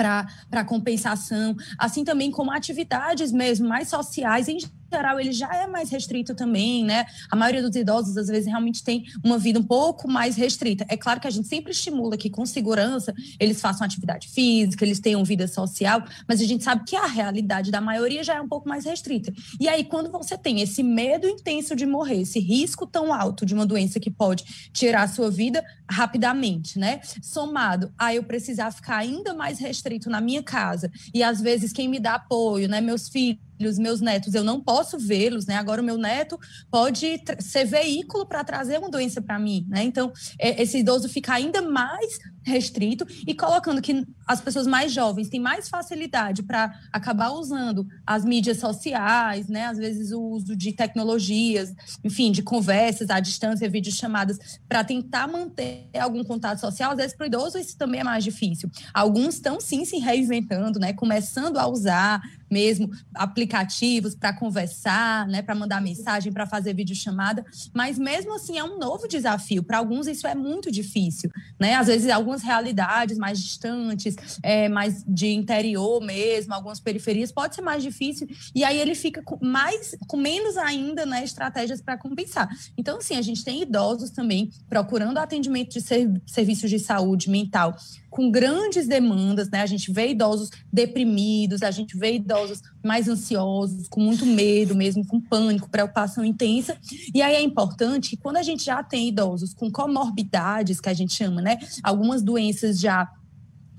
para 0.00 0.64
compensação, 0.64 1.54
assim 1.78 2.04
também 2.04 2.30
como 2.30 2.50
atividades 2.50 3.30
mesmo 3.30 3.68
mais 3.68 3.88
sociais 3.88 4.48
em 4.48 4.58
geral 4.90 5.20
ele 5.20 5.32
já 5.32 5.54
é 5.54 5.66
mais 5.66 5.90
restrito 5.90 6.34
também, 6.34 6.84
né? 6.84 7.04
A 7.30 7.36
maioria 7.36 7.62
dos 7.62 7.74
idosos 7.76 8.16
às 8.16 8.28
vezes 8.28 8.46
realmente 8.46 8.82
tem 8.82 9.04
uma 9.24 9.38
vida 9.38 9.58
um 9.58 9.62
pouco 9.62 10.08
mais 10.08 10.36
restrita. 10.36 10.84
É 10.88 10.96
claro 10.96 11.20
que 11.20 11.26
a 11.26 11.30
gente 11.30 11.48
sempre 11.48 11.72
estimula 11.72 12.16
que 12.16 12.28
com 12.28 12.44
segurança 12.44 13.14
eles 13.38 13.60
façam 13.60 13.84
atividade 13.84 14.28
física, 14.28 14.84
eles 14.84 15.00
tenham 15.00 15.24
vida 15.24 15.46
social, 15.46 16.02
mas 16.28 16.40
a 16.40 16.44
gente 16.44 16.64
sabe 16.64 16.84
que 16.84 16.96
a 16.96 17.06
realidade 17.06 17.70
da 17.70 17.80
maioria 17.80 18.24
já 18.24 18.34
é 18.34 18.40
um 18.40 18.48
pouco 18.48 18.68
mais 18.68 18.84
restrita. 18.84 19.32
E 19.58 19.68
aí 19.68 19.84
quando 19.84 20.10
você 20.10 20.36
tem 20.36 20.60
esse 20.60 20.82
medo 20.82 21.28
intenso 21.28 21.76
de 21.76 21.86
morrer, 21.86 22.22
esse 22.22 22.40
risco 22.40 22.86
tão 22.86 23.12
alto 23.12 23.46
de 23.46 23.54
uma 23.54 23.66
doença 23.66 24.00
que 24.00 24.10
pode 24.10 24.70
tirar 24.72 25.02
a 25.02 25.08
sua 25.08 25.30
vida 25.30 25.64
rapidamente, 25.88 26.78
né? 26.78 27.00
Somado 27.22 27.92
a 27.98 28.14
eu 28.14 28.24
precisar 28.24 28.70
ficar 28.72 28.96
ainda 28.96 29.34
mais 29.34 29.58
restrito 29.58 30.10
na 30.10 30.20
minha 30.20 30.42
casa 30.42 30.90
e 31.14 31.22
às 31.22 31.40
vezes 31.40 31.72
quem 31.72 31.88
me 31.88 32.00
dá 32.00 32.14
apoio, 32.14 32.68
né, 32.68 32.80
meus 32.80 33.08
filhos 33.08 33.49
filhos, 33.60 33.78
meus 33.78 34.00
netos, 34.00 34.34
eu 34.34 34.42
não 34.42 34.58
posso 34.58 34.98
vê-los, 34.98 35.44
né? 35.44 35.56
Agora 35.56 35.82
o 35.82 35.84
meu 35.84 35.98
neto 35.98 36.40
pode 36.70 37.22
ser 37.40 37.66
veículo 37.66 38.24
para 38.24 38.42
trazer 38.42 38.78
uma 38.78 38.88
doença 38.88 39.20
para 39.20 39.38
mim, 39.38 39.66
né? 39.68 39.82
Então, 39.82 40.10
é, 40.38 40.62
esse 40.62 40.78
idoso 40.78 41.10
fica 41.10 41.34
ainda 41.34 41.60
mais 41.60 42.18
restrito 42.42 43.06
e 43.26 43.34
colocando 43.34 43.82
que 43.82 44.06
as 44.26 44.40
pessoas 44.40 44.66
mais 44.66 44.92
jovens 44.92 45.28
têm 45.28 45.38
mais 45.38 45.68
facilidade 45.68 46.42
para 46.42 46.74
acabar 46.90 47.32
usando 47.32 47.86
as 48.06 48.24
mídias 48.24 48.58
sociais, 48.58 49.46
né? 49.46 49.66
Às 49.66 49.76
vezes 49.76 50.10
o 50.10 50.22
uso 50.22 50.56
de 50.56 50.72
tecnologias, 50.72 51.74
enfim, 52.02 52.32
de 52.32 52.42
conversas 52.42 53.10
à 53.10 53.20
distância, 53.20 53.68
videochamadas, 53.68 54.58
para 54.66 54.82
tentar 54.82 55.26
manter 55.28 55.90
algum 56.00 56.24
contato 56.24 56.60
social. 56.60 56.92
Às 56.92 56.96
vezes 56.96 57.14
para 57.14 57.24
o 57.24 57.26
idoso 57.26 57.58
isso 57.58 57.76
também 57.76 58.00
é 58.00 58.04
mais 58.04 58.24
difícil. 58.24 58.70
Alguns 58.94 59.34
estão 59.34 59.60
sim 59.60 59.84
se 59.84 59.98
reinventando, 59.98 60.78
né? 60.78 60.94
Começando 60.94 61.58
a 61.58 61.66
usar 61.66 62.22
mesmo 62.50 62.90
aplicativos 63.14 64.14
para 64.14 64.32
conversar, 64.32 65.26
né, 65.28 65.40
para 65.42 65.54
mandar 65.54 65.80
mensagem, 65.80 66.32
para 66.32 66.46
fazer 66.46 66.74
videochamada, 66.74 67.44
mas 67.72 67.98
mesmo 67.98 68.34
assim 68.34 68.58
é 68.58 68.64
um 68.64 68.78
novo 68.78 69.06
desafio. 69.06 69.62
Para 69.62 69.78
alguns 69.78 70.06
isso 70.06 70.26
é 70.26 70.34
muito 70.34 70.70
difícil, 70.70 71.30
né? 71.58 71.74
Às 71.74 71.86
vezes 71.86 72.10
algumas 72.10 72.42
realidades 72.42 73.16
mais 73.18 73.38
distantes, 73.38 74.16
é, 74.42 74.68
mais 74.68 75.04
de 75.06 75.28
interior 75.28 76.02
mesmo, 76.02 76.52
algumas 76.54 76.80
periferias 76.80 77.30
pode 77.30 77.54
ser 77.54 77.62
mais 77.62 77.82
difícil 77.82 78.28
e 78.54 78.64
aí 78.64 78.78
ele 78.78 78.94
fica 78.94 79.22
com 79.22 79.38
mais, 79.44 79.96
com 80.06 80.16
menos 80.16 80.56
ainda, 80.56 81.06
né, 81.06 81.22
estratégias 81.22 81.80
para 81.80 81.96
compensar. 81.96 82.48
Então 82.76 82.98
assim 82.98 83.16
a 83.16 83.22
gente 83.22 83.44
tem 83.44 83.62
idosos 83.62 84.10
também 84.10 84.50
procurando 84.68 85.18
atendimento 85.18 85.70
de 85.72 85.80
ser, 85.80 86.10
serviços 86.26 86.68
de 86.68 86.78
saúde 86.78 87.30
mental 87.30 87.76
com 88.10 88.30
grandes 88.30 88.88
demandas, 88.88 89.48
né? 89.48 89.62
A 89.62 89.66
gente 89.66 89.92
vê 89.92 90.08
idosos 90.08 90.50
deprimidos, 90.72 91.62
a 91.62 91.70
gente 91.70 91.96
vê 91.96 92.16
idosos 92.16 92.60
mais 92.82 93.08
ansiosos, 93.08 93.88
com 93.88 94.00
muito 94.00 94.26
medo 94.26 94.74
mesmo, 94.74 95.06
com 95.06 95.20
pânico, 95.20 95.70
preocupação 95.70 96.24
intensa. 96.24 96.76
E 97.14 97.22
aí 97.22 97.36
é 97.36 97.40
importante 97.40 98.10
que 98.10 98.16
quando 98.16 98.38
a 98.38 98.42
gente 98.42 98.64
já 98.64 98.82
tem 98.82 99.08
idosos 99.08 99.54
com 99.54 99.70
comorbidades, 99.70 100.80
que 100.80 100.88
a 100.88 100.94
gente 100.94 101.14
chama, 101.14 101.40
né? 101.40 101.58
Algumas 101.82 102.22
doenças 102.22 102.80
já 102.80 103.08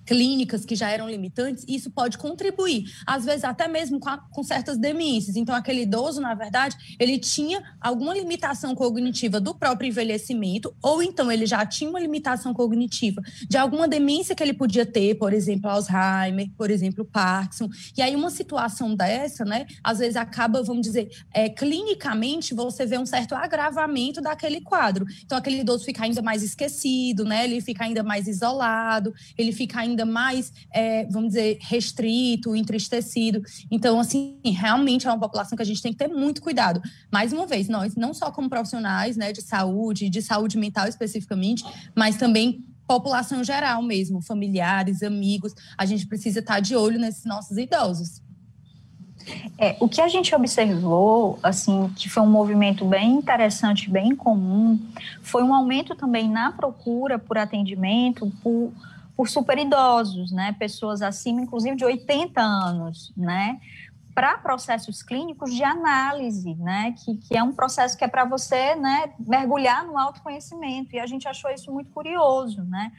clínicas 0.06 0.66
que 0.66 0.76
já 0.76 0.90
eram 0.90 1.10
limitantes, 1.10 1.64
isso 1.68 1.92
pode 1.92 2.18
contribuir, 2.18 2.86
às 3.06 3.26
vezes 3.26 3.44
até 3.44 3.68
mesmo 3.68 4.00
com, 4.00 4.10
a, 4.10 4.18
com, 4.18 4.44
certas 4.44 4.78
demências. 4.78 5.36
Então, 5.36 5.56
aquele 5.56 5.82
idoso, 5.84 6.22
na 6.22 6.34
verdade, 6.34 6.76
ele 7.00 7.18
tinha 7.18 7.62
alguma 7.80 8.14
limitação 8.14 8.76
cognitiva 8.76 9.40
do 9.40 9.54
próprio 9.54 9.88
envelhecimento, 9.88 10.74
ou 10.82 11.02
então 11.02 11.32
ele 11.32 11.46
já 11.46 11.66
tinha 11.66 11.90
uma 11.90 12.00
limitação 12.00 12.54
cognitiva 12.54 13.22
de 13.48 13.58
alguma 13.58 13.88
demência 13.88 14.36
que 14.36 14.44
ele 14.44 14.54
podia 14.54 14.86
ter, 14.86 15.16
por 15.16 15.34
exemplo, 15.34 15.70
Alzheimer, 15.70 16.50
por 16.58 16.70
exemplo, 16.70 17.06
Parkinson. 17.06 17.70
E 17.96 18.02
aí, 18.02 18.16
uma 18.16 18.30
situação 18.30 18.96
dessa, 18.96 19.46
né, 19.46 19.66
às 19.84 20.00
vezes 20.00 20.16
acaba, 20.16 20.64
vamos 20.64 20.82
dizer, 20.82 21.10
é, 21.34 21.50
clinicamente, 21.50 22.54
você 22.54 22.86
vê 22.86 22.98
um 22.98 23.06
certo 23.06 23.36
agravamento 23.36 24.22
daquele 24.22 24.62
quadro. 24.62 25.06
Então, 25.24 25.38
aquele 25.38 25.62
idoso 25.62 25.86
fica 25.86 26.04
ainda 26.04 26.22
mais 26.22 26.44
esquecido, 26.44 27.24
né, 27.24 27.46
ele 27.46 27.62
fica 27.62 27.84
ainda 27.84 28.04
mais 28.04 28.28
isolado, 28.28 29.14
ele 29.38 29.52
fica 29.52 29.80
ainda 29.80 29.90
ainda 29.91 30.06
mais, 30.06 30.51
é, 30.73 31.06
vamos 31.06 31.30
dizer, 31.30 31.58
restrito, 31.62 32.56
entristecido. 32.56 33.41
Então, 33.69 33.99
assim, 33.99 34.39
realmente 34.43 35.08
é 35.08 35.10
uma 35.12 35.19
população 35.19 35.56
que 35.56 35.62
a 35.62 35.65
gente 35.65 35.82
tem 35.82 35.91
que 35.91 35.97
ter 35.97 36.08
muito 36.08 36.41
cuidado. 36.41 36.82
Mais 37.12 37.32
uma 37.34 37.45
vez, 37.45 37.67
nós, 37.67 37.95
não 37.95 38.13
só 38.13 38.32
como 38.32 38.49
profissionais 38.49 39.15
né, 39.15 39.32
de 39.32 39.41
saúde, 39.41 40.10
de 40.10 40.21
saúde 40.21 40.58
mental 40.58 40.88
especificamente, 40.88 41.63
mas 41.95 42.17
também 42.17 42.65
população 42.88 43.41
geral 43.43 43.82
mesmo, 43.82 44.21
familiares, 44.21 45.01
amigos, 45.01 45.54
a 45.77 45.86
gente 45.86 46.06
precisa 46.08 46.39
estar 46.39 46.60
de 46.60 46.75
olho 46.75 46.99
nesses 46.99 47.23
nossos 47.23 47.58
idosos. 47.58 48.21
É, 49.58 49.77
o 49.80 49.88
que 49.88 50.01
a 50.01 50.08
gente 50.08 50.34
observou, 50.34 51.39
assim, 51.43 51.89
que 51.95 52.10
foi 52.10 52.23
um 52.23 52.30
movimento 52.30 52.84
bem 52.84 53.13
interessante, 53.13 53.89
bem 53.89 54.15
comum, 54.15 54.80
foi 55.21 55.43
um 55.43 55.54
aumento 55.54 55.95
também 55.95 56.30
na 56.30 56.51
procura 56.51 57.19
por 57.19 57.38
atendimento, 57.38 58.32
por 58.43 58.71
por 59.15 59.30
super 59.30 59.58
idosos, 59.58 60.32
né, 60.32 60.56
pessoas 60.58 61.02
acima, 61.02 61.41
inclusive 61.41 61.76
de 61.76 61.86
80 61.86 62.41
anos, 62.41 63.13
né, 63.15 63.60
para 64.13 64.38
processos 64.38 65.02
clínicos 65.02 65.54
de 65.54 65.63
análise, 65.63 66.56
né, 66.56 66.93
que, 67.04 67.15
que 67.17 67.38
é 67.38 67.43
um 67.43 67.54
processo 67.54 67.97
que 67.97 68.04
é 68.04 68.08
para 68.08 68.26
você, 68.26 68.76
né, 68.76 69.13
mergulhar 69.19 69.86
no 69.86 69.97
autoconhecimento, 69.97 70.95
e 70.95 71.00
a 71.00 71.06
gente 71.06 71.28
achou 71.28 71.50
isso 71.52 71.71
muito 71.71 71.91
curioso, 71.91 72.63
né, 72.63 72.91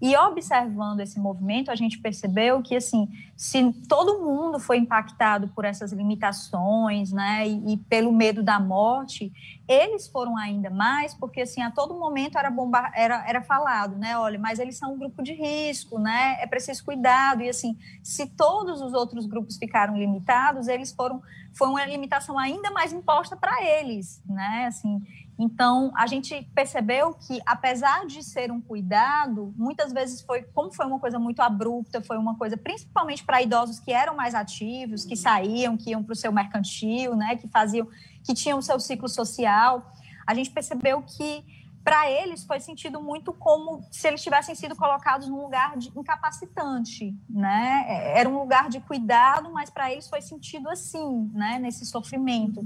e 0.00 0.16
observando 0.16 1.00
esse 1.00 1.20
movimento, 1.20 1.70
a 1.70 1.74
gente 1.74 1.98
percebeu 1.98 2.62
que, 2.62 2.74
assim, 2.74 3.06
se 3.36 3.70
todo 3.86 4.20
mundo 4.20 4.58
foi 4.58 4.78
impactado 4.78 5.48
por 5.48 5.66
essas 5.66 5.92
limitações, 5.92 7.12
né, 7.12 7.46
e, 7.46 7.74
e, 7.74 7.76
pelo 7.76 8.10
medo 8.10 8.42
da 8.42 8.58
morte, 8.58 9.30
eles 9.68 10.08
foram 10.08 10.38
ainda 10.38 10.70
mais, 10.70 11.12
porque, 11.12 11.42
assim, 11.42 11.60
a 11.60 11.70
todo 11.70 11.98
momento 11.98 12.38
era, 12.38 12.50
bomba 12.50 12.90
era, 12.94 13.28
era 13.28 13.42
falado, 13.42 13.96
né, 13.96 14.16
olha, 14.16 14.38
mas 14.38 14.58
eles 14.58 14.78
são 14.78 14.94
um 14.94 14.98
grupo 14.98 15.22
de 15.22 15.34
risco, 15.34 15.98
né, 15.98 16.38
é 16.40 16.46
preciso 16.46 16.82
cuidado, 16.82 17.42
e, 17.42 17.50
assim, 17.50 17.76
se 18.02 18.26
todos 18.26 18.80
os 18.80 18.94
outros 18.94 19.26
grupos 19.26 19.58
ficaram 19.58 19.98
limitados, 19.98 20.66
eles 20.66 20.92
foram, 20.92 21.20
foi 21.52 21.68
uma 21.68 21.84
limitação 21.84 22.38
ainda 22.38 22.70
mais 22.70 22.90
imposta 22.90 23.36
para 23.36 23.62
eles, 23.62 24.22
né, 24.26 24.64
assim, 24.66 25.02
então, 25.42 25.90
a 25.96 26.06
gente 26.06 26.46
percebeu 26.54 27.14
que, 27.14 27.40
apesar 27.46 28.04
de 28.06 28.22
ser 28.22 28.52
um 28.52 28.60
cuidado, 28.60 29.54
muitas 29.56 29.90
vezes 29.90 30.20
foi, 30.20 30.42
como 30.42 30.70
foi 30.70 30.84
uma 30.84 30.98
coisa 30.98 31.18
muito 31.18 31.40
abrupta, 31.40 32.02
foi 32.02 32.18
uma 32.18 32.36
coisa 32.36 32.58
principalmente 32.58 33.24
para 33.24 33.40
idosos 33.40 33.80
que 33.80 33.90
eram 33.90 34.14
mais 34.14 34.34
ativos, 34.34 35.06
que 35.06 35.16
saíam, 35.16 35.78
que 35.78 35.92
iam 35.92 36.04
para 36.04 36.12
o 36.12 36.16
seu 36.16 36.30
mercantil, 36.30 37.16
né, 37.16 37.36
que 37.36 37.48
faziam, 37.48 37.88
que 38.22 38.34
tinham 38.34 38.58
o 38.58 38.62
seu 38.62 38.78
ciclo 38.78 39.08
social, 39.08 39.90
a 40.26 40.34
gente 40.34 40.50
percebeu 40.50 41.00
que 41.00 41.42
para 41.82 42.10
eles 42.10 42.44
foi 42.44 42.60
sentido 42.60 43.00
muito 43.00 43.32
como 43.32 43.82
se 43.90 44.06
eles 44.06 44.22
tivessem 44.22 44.54
sido 44.54 44.76
colocados 44.76 45.28
num 45.28 45.40
lugar 45.40 45.76
de 45.76 45.90
incapacitante, 45.98 47.16
né? 47.28 47.86
Era 48.14 48.28
um 48.28 48.38
lugar 48.38 48.68
de 48.68 48.80
cuidado, 48.80 49.50
mas 49.50 49.70
para 49.70 49.90
eles 49.90 50.08
foi 50.08 50.20
sentido 50.20 50.68
assim, 50.68 51.30
né? 51.32 51.58
Nesse 51.58 51.86
sofrimento. 51.86 52.62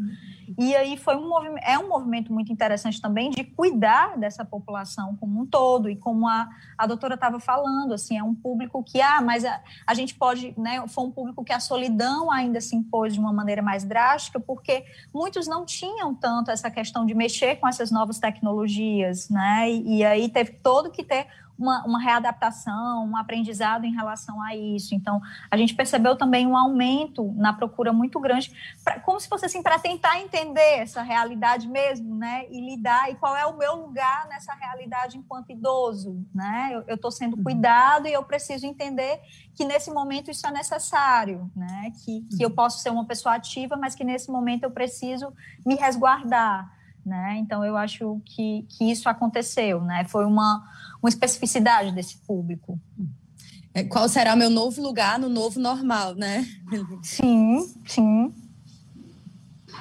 E 0.59 0.75
aí 0.75 0.97
foi 0.97 1.17
um 1.17 1.29
movimento, 1.29 1.65
é 1.65 1.79
um 1.79 1.89
movimento 1.89 2.33
muito 2.33 2.53
interessante 2.53 3.01
também 3.01 3.31
de 3.31 3.45
cuidar 3.45 4.19
dessa 4.19 4.45
população 4.45 5.17
como 5.17 5.41
um 5.41 5.47
todo 5.47 5.89
e 5.89 5.97
como 5.97 6.29
a, 6.29 6.49
a 6.77 6.87
doutora 6.87 7.15
estava 7.15 7.39
falando, 7.39 7.95
assim, 7.95 8.19
é 8.19 8.23
um 8.23 8.35
público 8.35 8.83
que 8.83 9.01
ah, 9.01 9.21
mas 9.21 9.45
a, 9.45 9.61
a 9.87 9.95
gente 9.95 10.15
pode, 10.15 10.55
né? 10.59 10.85
Foi 10.89 11.05
um 11.05 11.11
público 11.11 11.45
que 11.45 11.53
a 11.53 11.61
solidão 11.61 12.31
ainda 12.31 12.61
se 12.61 12.75
impôs 12.75 13.15
de 13.15 13.21
uma 13.21 13.33
maneira 13.33 13.63
mais 13.63 13.85
drástica, 13.85 14.41
porque 14.41 14.85
muitos 15.13 15.47
não 15.47 15.65
tinham 15.65 16.15
tanto 16.15 16.51
essa 16.51 16.71
questão 16.71 17.07
de 17.07 17.15
mexer 17.15 17.57
com 17.57 17.69
essas 17.69 17.91
novas 17.91 18.19
tecnologias 18.19 19.04
dias, 19.05 19.29
né? 19.29 19.71
E, 19.71 19.99
e 19.99 20.05
aí 20.05 20.29
teve 20.29 20.53
todo 20.53 20.91
que 20.91 21.05
ter 21.05 21.27
uma, 21.57 21.85
uma, 21.85 22.01
readaptação, 22.01 23.07
um 23.07 23.17
aprendizado 23.17 23.85
em 23.85 23.95
relação 23.95 24.43
a 24.43 24.57
isso. 24.57 24.93
Então, 24.93 25.23
a 25.49 25.57
gente 25.57 25.73
percebeu 25.73 26.17
também 26.17 26.49
um 26.49 26.57
aumento 26.57 27.33
na 27.37 27.53
procura 27.53 27.93
muito 27.93 28.19
grande, 28.19 28.53
pra, 28.83 28.99
como 28.99 29.21
se 29.21 29.29
fosse 29.29 29.47
assim, 29.47 29.63
para 29.63 29.79
tentar 29.79 30.19
entender 30.21 30.79
essa 30.79 31.01
realidade 31.01 31.69
mesmo, 31.69 32.17
né? 32.17 32.47
E 32.51 32.61
lidar, 32.61 33.09
e 33.09 33.15
qual 33.15 33.37
é 33.37 33.47
o 33.47 33.57
meu 33.57 33.77
lugar 33.77 34.27
nessa 34.29 34.53
realidade 34.53 35.17
enquanto 35.17 35.51
idoso, 35.51 36.27
né? 36.35 36.83
Eu 36.89 36.97
estou 36.97 37.13
sendo 37.13 37.37
uhum. 37.37 37.45
cuidado 37.45 38.09
e 38.09 38.13
eu 38.13 38.25
preciso 38.25 38.67
entender 38.67 39.21
que 39.55 39.65
nesse 39.65 39.93
momento 39.93 40.33
isso 40.33 40.45
é 40.49 40.51
necessário, 40.51 41.49
né? 41.55 41.93
Que, 42.05 42.23
que 42.37 42.45
eu 42.45 42.49
uhum. 42.49 42.55
posso 42.57 42.81
ser 42.81 42.91
uma 42.91 43.07
pessoa 43.07 43.37
ativa, 43.37 43.77
mas 43.77 43.95
que 43.95 44.03
nesse 44.03 44.29
momento 44.29 44.65
eu 44.65 44.73
preciso 44.73 45.33
me 45.65 45.77
resguardar. 45.77 46.74
Né? 47.05 47.37
Então, 47.39 47.65
eu 47.65 47.77
acho 47.77 48.21
que, 48.25 48.67
que 48.69 48.91
isso 48.91 49.09
aconteceu, 49.09 49.83
né? 49.83 50.05
Foi 50.09 50.25
uma, 50.25 50.65
uma 51.03 51.09
especificidade 51.09 51.93
desse 51.93 52.17
público. 52.27 52.81
É, 53.75 53.85
qual 53.85 54.09
será 54.09 54.35
o 54.35 54.37
meu 54.37 54.49
novo 54.49 54.81
lugar 54.81 55.19
no 55.19 55.29
novo 55.29 55.61
normal, 55.61 56.15
né? 56.15 56.47
Sim, 57.03 57.59
sim. 57.85 58.33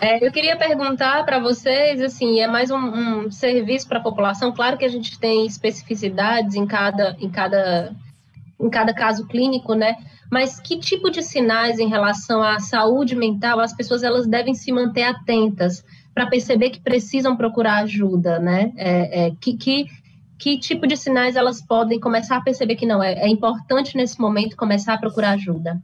É, 0.02 0.26
eu 0.26 0.32
queria 0.32 0.58
perguntar 0.58 1.24
para 1.24 1.40
vocês, 1.40 2.02
assim, 2.02 2.40
é 2.40 2.48
mais 2.48 2.72
um, 2.72 2.78
um 2.78 3.32
serviço 3.32 3.88
para 3.88 4.00
a 4.00 4.04
população. 4.04 4.52
Claro 4.52 4.78
que 4.78 4.84
a 4.84 4.90
gente 4.90 5.18
tem 5.20 5.46
especificidades 5.46 6.56
em 6.56 6.66
cada, 6.66 7.16
em 7.20 7.30
cada, 7.30 7.96
em 8.60 8.70
cada 8.70 8.94
caso 8.94 9.28
clínico, 9.28 9.74
né? 9.76 9.96
Mas 10.32 10.60
que 10.60 10.80
tipo 10.80 11.12
de 11.12 11.22
sinais 11.22 11.78
em 11.78 11.88
relação 11.88 12.42
à 12.42 12.60
saúde 12.60 13.16
mental 13.16 13.60
as 13.60 13.72
pessoas 13.72 14.02
elas 14.02 14.28
devem 14.28 14.56
se 14.56 14.72
manter 14.72 15.04
atentas? 15.04 15.86
Para 16.14 16.28
perceber 16.28 16.70
que 16.70 16.80
precisam 16.80 17.36
procurar 17.36 17.84
ajuda, 17.84 18.40
né? 18.40 18.72
É, 18.76 19.26
é, 19.26 19.32
que, 19.40 19.58
que, 19.58 19.86
que 20.38 20.58
tipo 20.58 20.86
de 20.86 20.96
sinais 20.96 21.36
elas 21.36 21.62
podem 21.62 22.00
começar 22.00 22.38
a 22.38 22.42
perceber 22.42 22.76
que 22.76 22.86
não 22.86 23.02
é, 23.02 23.14
é 23.14 23.28
importante 23.28 23.98
nesse 23.98 24.20
momento 24.20 24.56
começar 24.56 24.94
a 24.94 24.98
procurar 24.98 25.32
ajuda? 25.32 25.82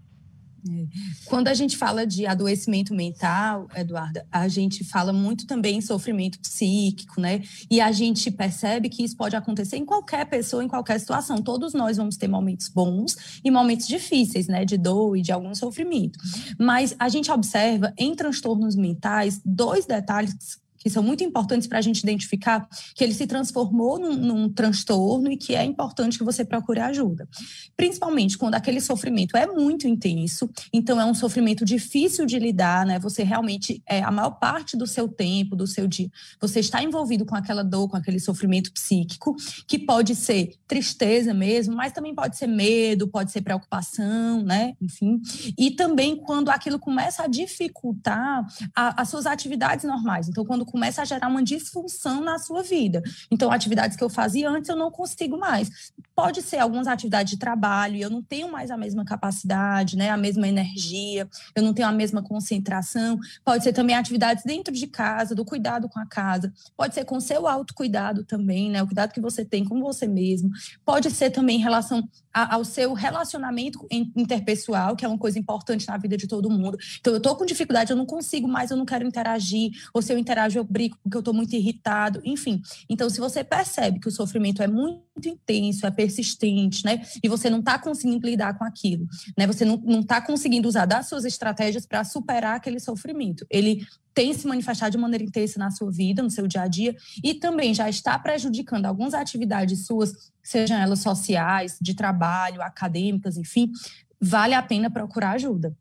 Quando 1.25 1.47
a 1.47 1.53
gente 1.53 1.77
fala 1.77 2.05
de 2.05 2.25
adoecimento 2.25 2.93
mental, 2.93 3.67
Eduarda, 3.75 4.25
a 4.31 4.47
gente 4.47 4.83
fala 4.83 5.13
muito 5.13 5.45
também 5.45 5.77
em 5.77 5.81
sofrimento 5.81 6.39
psíquico, 6.39 7.19
né? 7.19 7.41
E 7.69 7.81
a 7.81 7.91
gente 7.91 8.31
percebe 8.31 8.89
que 8.89 9.03
isso 9.03 9.15
pode 9.15 9.35
acontecer 9.35 9.77
em 9.77 9.85
qualquer 9.85 10.25
pessoa, 10.25 10.63
em 10.63 10.67
qualquer 10.67 10.99
situação. 10.99 11.37
Todos 11.37 11.73
nós 11.73 11.97
vamos 11.97 12.17
ter 12.17 12.27
momentos 12.27 12.67
bons 12.69 13.39
e 13.43 13.51
momentos 13.51 13.87
difíceis, 13.87 14.47
né? 14.47 14.65
De 14.65 14.77
dor 14.77 15.17
e 15.17 15.21
de 15.21 15.31
algum 15.31 15.53
sofrimento. 15.53 16.19
Mas 16.57 16.95
a 16.99 17.09
gente 17.09 17.31
observa 17.31 17.93
em 17.97 18.15
transtornos 18.15 18.75
mentais 18.75 19.41
dois 19.45 19.85
detalhes 19.85 20.59
que 20.79 20.89
são 20.89 21.03
muito 21.03 21.23
importantes 21.23 21.67
para 21.67 21.77
a 21.77 21.81
gente 21.81 21.99
identificar 21.99 22.67
que 22.95 23.03
ele 23.03 23.13
se 23.13 23.27
transformou 23.27 23.99
num, 23.99 24.15
num, 24.15 24.49
transtorno 24.49 25.31
e 25.31 25.37
que 25.37 25.53
é 25.53 25.63
importante 25.63 26.17
que 26.17 26.23
você 26.23 26.43
procure 26.45 26.79
ajuda. 26.79 27.27
Principalmente 27.75 28.37
quando 28.37 28.55
aquele 28.55 28.79
sofrimento 28.79 29.35
é 29.37 29.45
muito 29.45 29.87
intenso, 29.87 30.49
então 30.73 30.99
é 30.99 31.05
um 31.05 31.13
sofrimento 31.13 31.65
difícil 31.65 32.25
de 32.25 32.39
lidar, 32.39 32.85
né? 32.85 32.97
Você 32.99 33.23
realmente, 33.23 33.83
é, 33.85 34.01
a 34.01 34.11
maior 34.11 34.31
parte 34.31 34.77
do 34.77 34.87
seu 34.87 35.07
tempo, 35.07 35.55
do 35.55 35.67
seu 35.67 35.85
dia, 35.85 36.09
você 36.39 36.59
está 36.61 36.81
envolvido 36.81 37.25
com 37.25 37.35
aquela 37.35 37.63
dor, 37.63 37.89
com 37.89 37.97
aquele 37.97 38.19
sofrimento 38.19 38.71
psíquico, 38.71 39.35
que 39.67 39.77
pode 39.77 40.15
ser 40.15 40.55
tristeza 40.67 41.33
mesmo, 41.33 41.75
mas 41.75 41.91
também 41.91 42.15
pode 42.15 42.37
ser 42.37 42.47
medo, 42.47 43.07
pode 43.07 43.31
ser 43.31 43.41
preocupação, 43.41 44.41
né? 44.43 44.75
Enfim. 44.81 45.21
E 45.57 45.71
também 45.71 46.15
quando 46.15 46.49
aquilo 46.49 46.79
começa 46.79 47.23
a 47.23 47.27
dificultar 47.27 48.45
a, 48.75 49.01
as 49.01 49.09
suas 49.09 49.25
atividades 49.25 49.83
normais. 49.83 50.29
Então, 50.29 50.45
quando 50.45 50.65
começa 50.69 51.01
a 51.01 51.05
gerar 51.05 51.27
uma 51.27 51.43
disfunção 51.43 52.21
na 52.21 52.37
sua 52.37 52.63
vida. 52.63 53.01
Então, 53.31 53.51
atividades 53.51 53.97
que 53.97 54.03
eu 54.03 54.09
fazia 54.09 54.49
antes, 54.49 54.69
eu 54.69 54.75
não 54.75 54.91
consigo 54.91 55.37
mais. 55.37 55.91
Pode 56.19 56.41
ser 56.41 56.57
algumas 56.57 56.85
atividades 56.85 57.31
de 57.31 57.39
trabalho, 57.39 57.95
eu 57.95 58.09
não 58.09 58.21
tenho 58.21 58.51
mais 58.51 58.69
a 58.71 58.75
mesma 58.75 59.05
capacidade, 59.05 59.95
né, 59.95 60.09
a 60.09 60.17
mesma 60.17 60.49
energia, 60.49 61.29
eu 61.55 61.63
não 61.63 61.73
tenho 61.73 61.87
a 61.87 61.93
mesma 61.93 62.21
concentração. 62.21 63.17
Pode 63.45 63.63
ser 63.63 63.71
também 63.71 63.95
atividades 63.95 64.43
dentro 64.43 64.73
de 64.73 64.85
casa, 64.85 65.33
do 65.33 65.45
cuidado 65.45 65.87
com 65.87 65.97
a 65.97 66.05
casa. 66.05 66.51
Pode 66.75 66.93
ser 66.93 67.05
com 67.05 67.21
seu 67.21 67.47
autocuidado 67.47 68.25
também, 68.25 68.69
né, 68.69 68.83
o 68.83 68.85
cuidado 68.85 69.13
que 69.13 69.21
você 69.21 69.45
tem 69.45 69.63
com 69.63 69.79
você 69.79 70.07
mesmo. 70.07 70.49
Pode 70.83 71.09
ser 71.09 71.29
também 71.29 71.55
em 71.55 71.61
relação 71.61 72.05
a, 72.33 72.55
ao 72.55 72.65
seu 72.65 72.93
relacionamento 72.93 73.87
interpessoal, 73.89 74.95
que 74.95 75.05
é 75.05 75.07
uma 75.07 75.17
coisa 75.17 75.39
importante 75.39 75.87
na 75.87 75.97
vida 75.97 76.17
de 76.17 76.27
todo 76.27 76.49
mundo. 76.49 76.77
Então, 76.99 77.13
eu 77.13 77.17
estou 77.17 77.35
com 77.35 77.45
dificuldade, 77.45 77.91
eu 77.91 77.97
não 77.97 78.05
consigo 78.05 78.47
mais, 78.47 78.71
eu 78.71 78.77
não 78.77 78.85
quero 78.85 79.07
interagir, 79.07 79.71
ou 79.93 80.01
se 80.01 80.11
eu 80.13 80.17
interajo, 80.17 80.59
eu 80.59 80.63
brigo 80.63 80.97
porque 81.01 81.15
eu 81.15 81.19
estou 81.19 81.33
muito 81.33 81.55
irritado, 81.55 82.21
enfim. 82.23 82.61
Então, 82.89 83.09
se 83.09 83.19
você 83.19 83.43
percebe 83.43 83.99
que 83.99 84.07
o 84.07 84.11
sofrimento 84.11 84.61
é 84.61 84.67
muito 84.67 85.27
intenso, 85.27 85.85
é 85.85 85.91
persistente, 86.09 86.83
né? 86.83 87.01
E 87.23 87.29
você 87.29 87.49
não 87.49 87.59
está 87.59 87.77
conseguindo 87.77 88.27
lidar 88.27 88.57
com 88.57 88.63
aquilo, 88.63 89.07
né? 89.37 89.45
Você 89.45 89.63
não 89.63 89.99
está 89.99 90.19
conseguindo 90.19 90.67
usar 90.67 90.85
das 90.85 91.07
suas 91.07 91.23
estratégias 91.23 91.85
para 91.85 92.03
superar 92.03 92.55
aquele 92.55 92.79
sofrimento. 92.79 93.45
Ele 93.49 93.85
tem 94.13 94.33
se 94.33 94.47
manifestado 94.47 94.91
de 94.91 94.97
maneira 94.97 95.23
intensa 95.23 95.59
na 95.59 95.69
sua 95.69 95.91
vida, 95.91 96.23
no 96.23 96.31
seu 96.31 96.47
dia 96.47 96.63
a 96.63 96.67
dia, 96.67 96.95
e 97.23 97.35
também 97.35 97.73
já 97.73 97.87
está 97.87 98.17
prejudicando 98.17 98.87
algumas 98.87 99.13
atividades 99.13 99.85
suas, 99.85 100.31
sejam 100.43 100.77
elas 100.77 100.99
sociais, 100.99 101.77
de 101.79 101.93
trabalho, 101.93 102.61
acadêmicas, 102.61 103.37
enfim, 103.37 103.71
vale 104.19 104.55
a 104.55 104.61
pena 104.61 104.89
procurar 104.89 105.31
ajuda. 105.31 105.75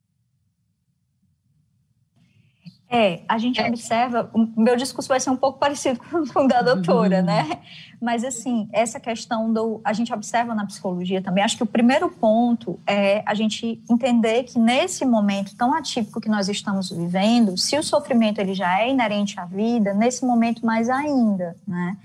É, 2.90 3.20
a 3.28 3.36
gente 3.36 3.60
é. 3.60 3.68
observa, 3.68 4.30
o 4.32 4.46
meu 4.56 4.74
discurso 4.74 5.10
vai 5.10 5.20
ser 5.20 5.28
um 5.28 5.36
pouco 5.36 5.58
parecido 5.60 6.00
com 6.32 6.44
o 6.44 6.48
da 6.48 6.62
doutora, 6.62 7.18
uhum. 7.18 7.24
né? 7.24 7.60
Mas, 8.00 8.24
assim, 8.24 8.68
essa 8.72 8.98
questão 8.98 9.52
do. 9.52 9.80
A 9.84 9.92
gente 9.92 10.12
observa 10.12 10.54
na 10.54 10.64
psicologia 10.64 11.20
também, 11.20 11.44
acho 11.44 11.56
que 11.56 11.62
o 11.62 11.66
primeiro 11.66 12.08
ponto 12.08 12.78
é 12.86 13.22
a 13.26 13.34
gente 13.34 13.82
entender 13.90 14.44
que 14.44 14.58
nesse 14.58 15.04
momento 15.04 15.54
tão 15.54 15.74
atípico 15.74 16.20
que 16.20 16.28
nós 16.28 16.48
estamos 16.48 16.90
vivendo, 16.90 17.58
se 17.58 17.76
o 17.76 17.82
sofrimento 17.82 18.38
ele 18.38 18.54
já 18.54 18.80
é 18.80 18.88
inerente 18.88 19.38
à 19.38 19.44
vida, 19.44 19.92
nesse 19.92 20.24
momento 20.24 20.64
mais 20.64 20.88
ainda, 20.88 21.56
né? 21.66 21.96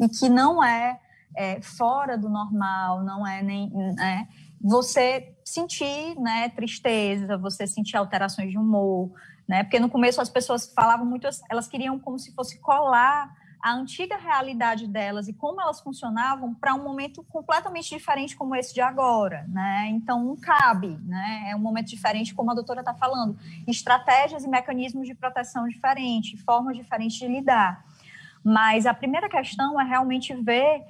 E 0.00 0.08
que 0.08 0.28
não 0.28 0.64
é, 0.64 0.98
é 1.36 1.60
fora 1.60 2.18
do 2.18 2.28
normal, 2.28 3.04
não 3.04 3.24
é 3.24 3.42
nem. 3.42 3.70
Né? 3.70 4.26
Você 4.60 5.34
sentir 5.44 6.18
né, 6.18 6.48
tristeza, 6.48 7.36
você 7.36 7.66
sentir 7.66 7.96
alterações 7.96 8.50
de 8.50 8.56
humor 8.56 9.10
né? 9.52 9.62
Porque 9.64 9.78
no 9.78 9.90
começo 9.90 10.18
as 10.18 10.30
pessoas 10.30 10.72
falavam 10.74 11.04
muito, 11.04 11.28
elas 11.50 11.68
queriam 11.68 11.98
como 11.98 12.18
se 12.18 12.32
fosse 12.32 12.58
colar 12.58 13.36
a 13.62 13.74
antiga 13.74 14.16
realidade 14.16 14.86
delas 14.86 15.28
e 15.28 15.34
como 15.34 15.60
elas 15.60 15.78
funcionavam 15.78 16.54
para 16.54 16.74
um 16.74 16.82
momento 16.82 17.22
completamente 17.24 17.90
diferente 17.90 18.34
como 18.34 18.56
esse 18.56 18.72
de 18.72 18.80
agora, 18.80 19.44
né? 19.48 19.88
Então 19.90 20.24
não 20.24 20.36
cabe, 20.36 20.98
né? 21.04 21.48
É 21.50 21.54
um 21.54 21.58
momento 21.58 21.88
diferente, 21.88 22.34
como 22.34 22.50
a 22.50 22.54
doutora 22.54 22.80
está 22.80 22.94
falando, 22.94 23.38
estratégias 23.68 24.42
e 24.42 24.48
mecanismos 24.48 25.06
de 25.06 25.14
proteção 25.14 25.68
diferentes, 25.68 26.40
formas 26.40 26.74
diferentes 26.74 27.18
de 27.18 27.28
lidar. 27.28 27.84
Mas 28.42 28.86
a 28.86 28.94
primeira 28.94 29.28
questão 29.28 29.78
é 29.78 29.84
realmente 29.84 30.32
ver 30.32 30.82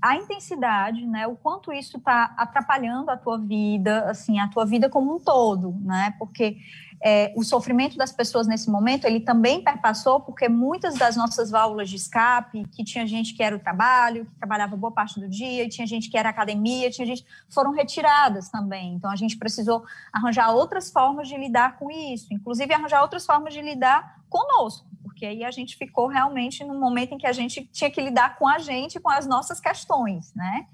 a 0.00 0.16
intensidade, 0.16 1.04
né, 1.04 1.26
o 1.26 1.36
quanto 1.36 1.70
isso 1.70 1.98
está 1.98 2.34
atrapalhando 2.38 3.10
a 3.10 3.18
tua 3.18 3.36
vida, 3.36 4.08
assim, 4.08 4.40
a 4.40 4.48
tua 4.48 4.64
vida 4.64 4.88
como 4.88 5.14
um 5.14 5.20
todo, 5.20 5.72
né, 5.82 6.14
porque 6.18 6.56
é, 7.02 7.32
o 7.34 7.42
sofrimento 7.42 7.96
das 7.96 8.12
pessoas 8.12 8.46
nesse 8.46 8.70
momento, 8.70 9.06
ele 9.06 9.20
também 9.20 9.64
perpassou 9.64 10.20
porque 10.20 10.48
muitas 10.48 10.96
das 10.96 11.16
nossas 11.16 11.50
válvulas 11.50 11.88
de 11.88 11.96
escape, 11.96 12.66
que 12.68 12.84
tinha 12.84 13.06
gente 13.06 13.34
que 13.34 13.42
era 13.42 13.56
o 13.56 13.58
trabalho, 13.58 14.26
que 14.26 14.34
trabalhava 14.36 14.76
boa 14.76 14.92
parte 14.92 15.18
do 15.18 15.26
dia, 15.26 15.66
tinha 15.68 15.86
gente 15.86 16.10
que 16.10 16.18
era 16.18 16.28
academia, 16.28 16.90
tinha 16.90 17.06
gente, 17.06 17.24
foram 17.48 17.72
retiradas 17.72 18.50
também. 18.50 18.94
Então, 18.94 19.10
a 19.10 19.16
gente 19.16 19.38
precisou 19.38 19.82
arranjar 20.12 20.50
outras 20.50 20.90
formas 20.90 21.26
de 21.26 21.36
lidar 21.38 21.78
com 21.78 21.90
isso, 21.90 22.32
inclusive 22.34 22.72
arranjar 22.74 23.00
outras 23.00 23.24
formas 23.24 23.54
de 23.54 23.62
lidar 23.62 24.20
conosco, 24.28 24.86
porque 25.02 25.24
aí 25.24 25.42
a 25.42 25.50
gente 25.50 25.76
ficou 25.76 26.06
realmente 26.06 26.62
num 26.64 26.78
momento 26.78 27.14
em 27.14 27.18
que 27.18 27.26
a 27.26 27.32
gente 27.32 27.64
tinha 27.72 27.90
que 27.90 28.00
lidar 28.00 28.36
com 28.38 28.46
a 28.46 28.58
gente, 28.58 29.00
com 29.00 29.10
as 29.10 29.26
nossas 29.26 29.58
questões, 29.58 30.32
né? 30.34 30.66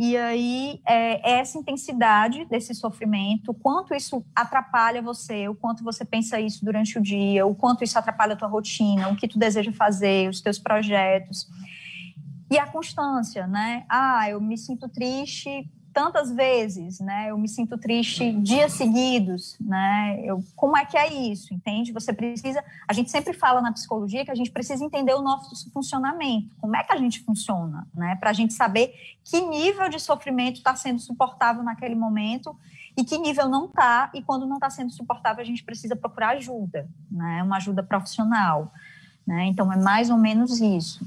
E 0.00 0.16
aí, 0.16 0.80
é, 0.86 1.38
essa 1.40 1.58
intensidade 1.58 2.44
desse 2.44 2.72
sofrimento, 2.72 3.50
o 3.50 3.54
quanto 3.54 3.92
isso 3.92 4.24
atrapalha 4.32 5.02
você, 5.02 5.48
o 5.48 5.56
quanto 5.56 5.82
você 5.82 6.04
pensa 6.04 6.40
isso 6.40 6.64
durante 6.64 6.96
o 6.96 7.02
dia, 7.02 7.44
o 7.44 7.52
quanto 7.52 7.82
isso 7.82 7.98
atrapalha 7.98 8.34
a 8.34 8.36
tua 8.36 8.46
rotina, 8.46 9.08
o 9.08 9.16
que 9.16 9.26
tu 9.26 9.36
deseja 9.36 9.72
fazer, 9.72 10.30
os 10.30 10.40
teus 10.40 10.56
projetos. 10.56 11.48
E 12.48 12.56
a 12.56 12.66
constância, 12.68 13.48
né? 13.48 13.84
Ah, 13.88 14.30
eu 14.30 14.40
me 14.40 14.56
sinto 14.56 14.88
triste 14.88 15.68
tantas 15.98 16.30
vezes, 16.30 17.00
né? 17.00 17.26
Eu 17.28 17.36
me 17.36 17.48
sinto 17.48 17.76
triste 17.76 18.30
dias 18.34 18.74
seguidos, 18.74 19.56
né? 19.60 20.20
Eu, 20.22 20.44
como 20.54 20.76
é 20.76 20.84
que 20.84 20.96
é 20.96 21.12
isso, 21.12 21.52
entende? 21.52 21.90
Você 21.90 22.12
precisa, 22.12 22.62
a 22.86 22.92
gente 22.92 23.10
sempre 23.10 23.32
fala 23.32 23.60
na 23.60 23.72
psicologia 23.72 24.24
que 24.24 24.30
a 24.30 24.34
gente 24.36 24.52
precisa 24.52 24.84
entender 24.84 25.12
o 25.14 25.20
nosso 25.20 25.68
funcionamento, 25.72 26.54
como 26.60 26.76
é 26.76 26.84
que 26.84 26.92
a 26.92 26.96
gente 26.96 27.18
funciona, 27.24 27.84
né? 27.92 28.14
Para 28.14 28.30
a 28.30 28.32
gente 28.32 28.54
saber 28.54 28.94
que 29.24 29.40
nível 29.40 29.88
de 29.88 29.98
sofrimento 29.98 30.58
está 30.58 30.76
sendo 30.76 31.00
suportável 31.00 31.64
naquele 31.64 31.96
momento 31.96 32.56
e 32.96 33.02
que 33.02 33.18
nível 33.18 33.48
não 33.48 33.64
está, 33.64 34.08
e 34.14 34.22
quando 34.22 34.46
não 34.46 34.54
está 34.54 34.70
sendo 34.70 34.92
suportável, 34.92 35.42
a 35.42 35.46
gente 35.46 35.64
precisa 35.64 35.96
procurar 35.96 36.36
ajuda, 36.36 36.88
né? 37.10 37.42
Uma 37.42 37.56
ajuda 37.56 37.82
profissional, 37.82 38.72
né? 39.26 39.46
Então, 39.46 39.72
é 39.72 39.76
mais 39.76 40.10
ou 40.10 40.16
menos 40.16 40.60
isso. 40.60 41.04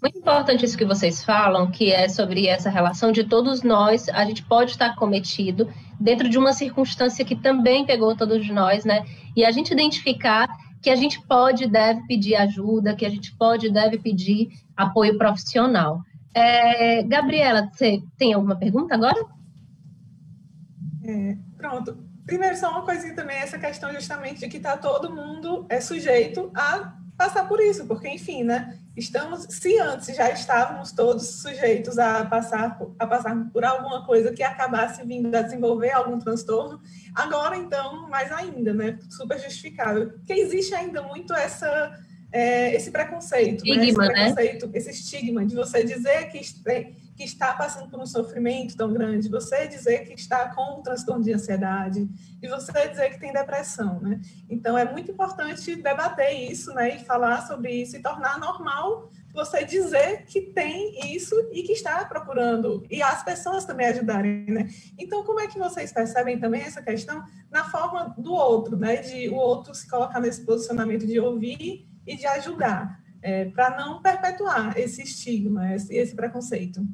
Muito 0.00 0.18
importante 0.18 0.64
isso 0.64 0.78
que 0.78 0.84
vocês 0.84 1.24
falam, 1.24 1.70
que 1.70 1.90
é 1.90 2.08
sobre 2.08 2.46
essa 2.46 2.70
relação 2.70 3.10
de 3.10 3.24
todos 3.24 3.62
nós, 3.62 4.08
a 4.08 4.24
gente 4.24 4.44
pode 4.44 4.70
estar 4.70 4.94
cometido 4.94 5.68
dentro 5.98 6.28
de 6.28 6.38
uma 6.38 6.52
circunstância 6.52 7.24
que 7.24 7.34
também 7.34 7.84
pegou 7.84 8.16
todos 8.16 8.48
nós, 8.48 8.84
né? 8.84 9.04
E 9.36 9.44
a 9.44 9.50
gente 9.50 9.72
identificar 9.72 10.48
que 10.80 10.88
a 10.88 10.94
gente 10.94 11.20
pode 11.26 11.64
e 11.64 11.68
deve 11.68 12.06
pedir 12.06 12.36
ajuda, 12.36 12.94
que 12.94 13.04
a 13.04 13.10
gente 13.10 13.34
pode 13.34 13.66
e 13.66 13.72
deve 13.72 13.98
pedir 13.98 14.50
apoio 14.76 15.18
profissional. 15.18 16.02
É, 16.32 17.02
Gabriela, 17.02 17.68
você 17.72 18.00
tem 18.16 18.32
alguma 18.32 18.54
pergunta 18.54 18.94
agora? 18.94 19.26
É, 21.04 21.36
pronto. 21.56 21.98
Primeiro, 22.24 22.56
só 22.56 22.70
uma 22.70 22.82
coisinha 22.82 23.14
também, 23.14 23.38
essa 23.38 23.58
questão 23.58 23.92
justamente 23.92 24.40
de 24.40 24.48
que 24.48 24.58
está 24.58 24.76
todo 24.76 25.12
mundo 25.12 25.66
é 25.68 25.80
sujeito 25.80 26.52
a 26.54 26.94
passar 27.16 27.48
por 27.48 27.58
isso, 27.58 27.86
porque, 27.86 28.06
enfim, 28.08 28.44
né? 28.44 28.78
Estamos, 28.98 29.46
se 29.48 29.78
antes 29.78 30.16
já 30.16 30.28
estávamos 30.30 30.90
todos 30.90 31.40
sujeitos 31.40 32.00
a 32.00 32.26
passar, 32.26 32.76
a 32.98 33.06
passar 33.06 33.48
por 33.52 33.64
alguma 33.64 34.04
coisa 34.04 34.32
que 34.32 34.42
acabasse 34.42 35.06
vindo 35.06 35.32
a 35.32 35.40
desenvolver 35.40 35.92
algum 35.92 36.18
transtorno, 36.18 36.80
agora, 37.14 37.56
então, 37.56 38.08
mais 38.08 38.32
ainda, 38.32 38.74
né? 38.74 38.98
Super 39.08 39.38
justificável. 39.38 40.10
Porque 40.10 40.32
existe 40.32 40.74
ainda 40.74 41.00
muito 41.02 41.32
essa, 41.32 41.96
é, 42.32 42.74
esse 42.74 42.90
preconceito, 42.90 43.64
estigma, 43.64 43.76
né? 43.76 43.86
Esse 43.86 43.98
né? 43.98 44.06
preconceito, 44.08 44.66
né? 44.66 44.72
esse 44.74 44.90
estigma 44.90 45.46
de 45.46 45.54
você 45.54 45.84
dizer 45.84 46.28
que 46.30 46.38
que 47.18 47.24
está 47.24 47.52
passando 47.52 47.90
por 47.90 47.98
um 47.98 48.06
sofrimento 48.06 48.76
tão 48.76 48.92
grande, 48.92 49.28
você 49.28 49.66
dizer 49.66 50.04
que 50.04 50.14
está 50.14 50.54
com 50.54 50.78
um 50.78 50.82
transtorno 50.82 51.24
de 51.24 51.32
ansiedade, 51.32 52.08
e 52.40 52.46
você 52.46 52.86
dizer 52.88 53.10
que 53.10 53.18
tem 53.18 53.32
depressão, 53.32 54.00
né? 54.00 54.20
Então, 54.48 54.78
é 54.78 54.88
muito 54.88 55.10
importante 55.10 55.74
debater 55.74 56.48
isso, 56.48 56.72
né, 56.74 56.94
e 56.94 57.04
falar 57.04 57.44
sobre 57.44 57.72
isso, 57.72 57.96
e 57.96 58.00
tornar 58.00 58.38
normal 58.38 59.10
você 59.34 59.64
dizer 59.64 60.26
que 60.26 60.40
tem 60.40 61.12
isso 61.12 61.34
e 61.52 61.64
que 61.64 61.72
está 61.72 62.04
procurando, 62.04 62.86
e 62.88 63.02
as 63.02 63.24
pessoas 63.24 63.64
também 63.64 63.88
ajudarem, 63.88 64.46
né? 64.46 64.68
Então, 64.96 65.24
como 65.24 65.40
é 65.40 65.48
que 65.48 65.58
vocês 65.58 65.90
percebem 65.90 66.38
também 66.38 66.62
essa 66.62 66.80
questão 66.80 67.24
na 67.50 67.64
forma 67.64 68.14
do 68.16 68.32
outro, 68.32 68.76
né, 68.76 68.98
de 68.98 69.28
o 69.28 69.34
outro 69.34 69.74
se 69.74 69.90
colocar 69.90 70.20
nesse 70.20 70.42
posicionamento 70.46 71.04
de 71.04 71.18
ouvir 71.18 71.84
e 72.06 72.16
de 72.16 72.26
ajudar, 72.28 73.02
é, 73.20 73.46
para 73.46 73.76
não 73.76 74.00
perpetuar 74.00 74.78
esse 74.78 75.02
estigma, 75.02 75.74
esse, 75.74 75.92
esse 75.92 76.14
preconceito? 76.14 76.86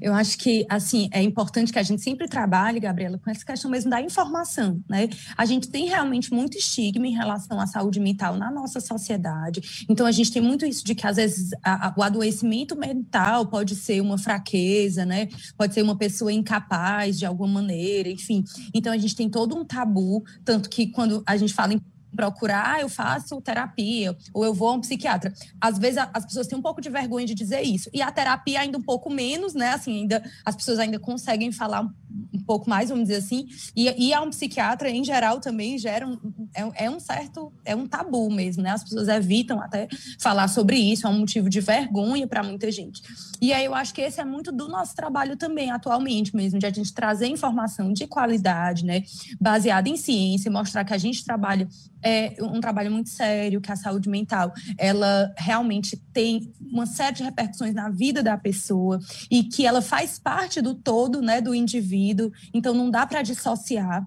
Eu 0.00 0.14
acho 0.14 0.38
que, 0.38 0.66
assim, 0.68 1.08
é 1.12 1.22
importante 1.22 1.72
que 1.72 1.78
a 1.78 1.82
gente 1.82 2.02
sempre 2.02 2.28
trabalhe, 2.28 2.80
Gabriela, 2.80 3.18
com 3.18 3.30
essa 3.30 3.44
questão 3.44 3.70
mesmo 3.70 3.90
da 3.90 4.00
informação, 4.00 4.82
né? 4.88 5.08
A 5.36 5.44
gente 5.44 5.68
tem 5.68 5.86
realmente 5.86 6.32
muito 6.32 6.56
estigma 6.56 7.06
em 7.06 7.12
relação 7.12 7.60
à 7.60 7.66
saúde 7.66 8.00
mental 8.00 8.36
na 8.36 8.50
nossa 8.50 8.80
sociedade. 8.80 9.86
Então, 9.88 10.06
a 10.06 10.12
gente 10.12 10.32
tem 10.32 10.42
muito 10.42 10.64
isso 10.64 10.84
de 10.84 10.94
que, 10.94 11.06
às 11.06 11.16
vezes, 11.16 11.50
a, 11.62 11.88
a, 11.88 11.94
o 11.96 12.02
adoecimento 12.02 12.76
mental 12.76 13.46
pode 13.46 13.74
ser 13.74 14.00
uma 14.00 14.18
fraqueza, 14.18 15.04
né? 15.04 15.28
Pode 15.56 15.74
ser 15.74 15.82
uma 15.82 15.96
pessoa 15.96 16.32
incapaz 16.32 17.18
de 17.18 17.26
alguma 17.26 17.54
maneira, 17.54 18.08
enfim. 18.08 18.44
Então, 18.72 18.92
a 18.92 18.98
gente 18.98 19.16
tem 19.16 19.28
todo 19.28 19.56
um 19.56 19.64
tabu, 19.64 20.24
tanto 20.44 20.68
que 20.68 20.86
quando 20.88 21.22
a 21.26 21.36
gente 21.36 21.52
fala 21.52 21.74
em 21.74 21.80
procurar, 22.14 22.74
ah, 22.74 22.80
eu 22.80 22.88
faço 22.88 23.40
terapia, 23.40 24.16
ou 24.32 24.44
eu 24.44 24.54
vou 24.54 24.68
a 24.68 24.72
um 24.72 24.80
psiquiatra. 24.80 25.32
Às 25.60 25.78
vezes 25.78 25.98
as 26.12 26.24
pessoas 26.24 26.46
têm 26.46 26.58
um 26.58 26.62
pouco 26.62 26.80
de 26.80 26.88
vergonha 26.88 27.26
de 27.26 27.34
dizer 27.34 27.62
isso. 27.62 27.90
E 27.92 28.00
a 28.00 28.10
terapia 28.10 28.60
ainda 28.60 28.78
um 28.78 28.82
pouco 28.82 29.10
menos, 29.10 29.54
né? 29.54 29.70
Assim, 29.70 30.02
ainda 30.02 30.22
as 30.44 30.54
pessoas 30.56 30.78
ainda 30.78 30.98
conseguem 30.98 31.52
falar 31.52 31.88
um 32.32 32.38
pouco 32.38 32.68
mais, 32.68 32.88
vamos 32.90 33.04
dizer 33.08 33.16
assim. 33.16 33.46
E, 33.74 34.08
e 34.08 34.12
a 34.12 34.20
um 34.20 34.30
psiquiatra, 34.30 34.90
em 34.90 35.04
geral, 35.04 35.40
também 35.40 35.78
gera 35.78 36.06
um, 36.06 36.18
é, 36.54 36.84
é, 36.84 36.90
um 36.90 37.00
certo, 37.00 37.52
é 37.64 37.74
um 37.74 37.86
tabu 37.86 38.30
mesmo, 38.30 38.62
né? 38.62 38.70
As 38.70 38.84
pessoas 38.84 39.08
evitam 39.08 39.60
até 39.60 39.88
falar 40.20 40.48
sobre 40.48 40.76
isso, 40.76 41.06
é 41.06 41.10
um 41.10 41.18
motivo 41.18 41.48
de 41.48 41.60
vergonha 41.60 42.26
para 42.26 42.42
muita 42.42 42.70
gente. 42.70 43.02
E 43.40 43.52
aí 43.52 43.64
eu 43.64 43.74
acho 43.74 43.92
que 43.92 44.00
esse 44.00 44.20
é 44.20 44.24
muito 44.24 44.52
do 44.52 44.68
nosso 44.68 44.94
trabalho 44.94 45.36
também, 45.36 45.70
atualmente 45.70 46.34
mesmo, 46.34 46.58
de 46.58 46.66
a 46.66 46.70
gente 46.70 46.92
trazer 46.92 47.26
informação 47.26 47.92
de 47.92 48.06
qualidade, 48.06 48.84
né? 48.84 49.02
Baseada 49.40 49.88
em 49.88 49.96
ciência, 49.96 50.50
mostrar 50.50 50.84
que 50.84 50.94
a 50.94 50.98
gente 50.98 51.24
trabalha 51.24 51.68
é 52.04 52.36
um 52.38 52.60
trabalho 52.60 52.92
muito 52.92 53.08
sério, 53.08 53.62
que 53.62 53.72
a 53.72 53.76
saúde 53.76 54.10
mental, 54.10 54.52
ela 54.76 55.32
realmente 55.38 55.96
tem 56.12 56.52
uma 56.60 56.84
série 56.84 57.16
de 57.16 57.22
repercussões 57.22 57.74
na 57.74 57.88
vida 57.88 58.22
da 58.22 58.36
pessoa 58.36 59.00
e 59.30 59.42
que 59.42 59.64
ela 59.64 59.80
faz 59.80 60.18
parte 60.18 60.60
do 60.60 60.74
todo, 60.74 61.22
né, 61.22 61.40
do 61.40 61.54
indivíduo, 61.54 62.03
então 62.52 62.74
não 62.74 62.90
dá 62.90 63.06
para 63.06 63.22
dissociar. 63.22 64.06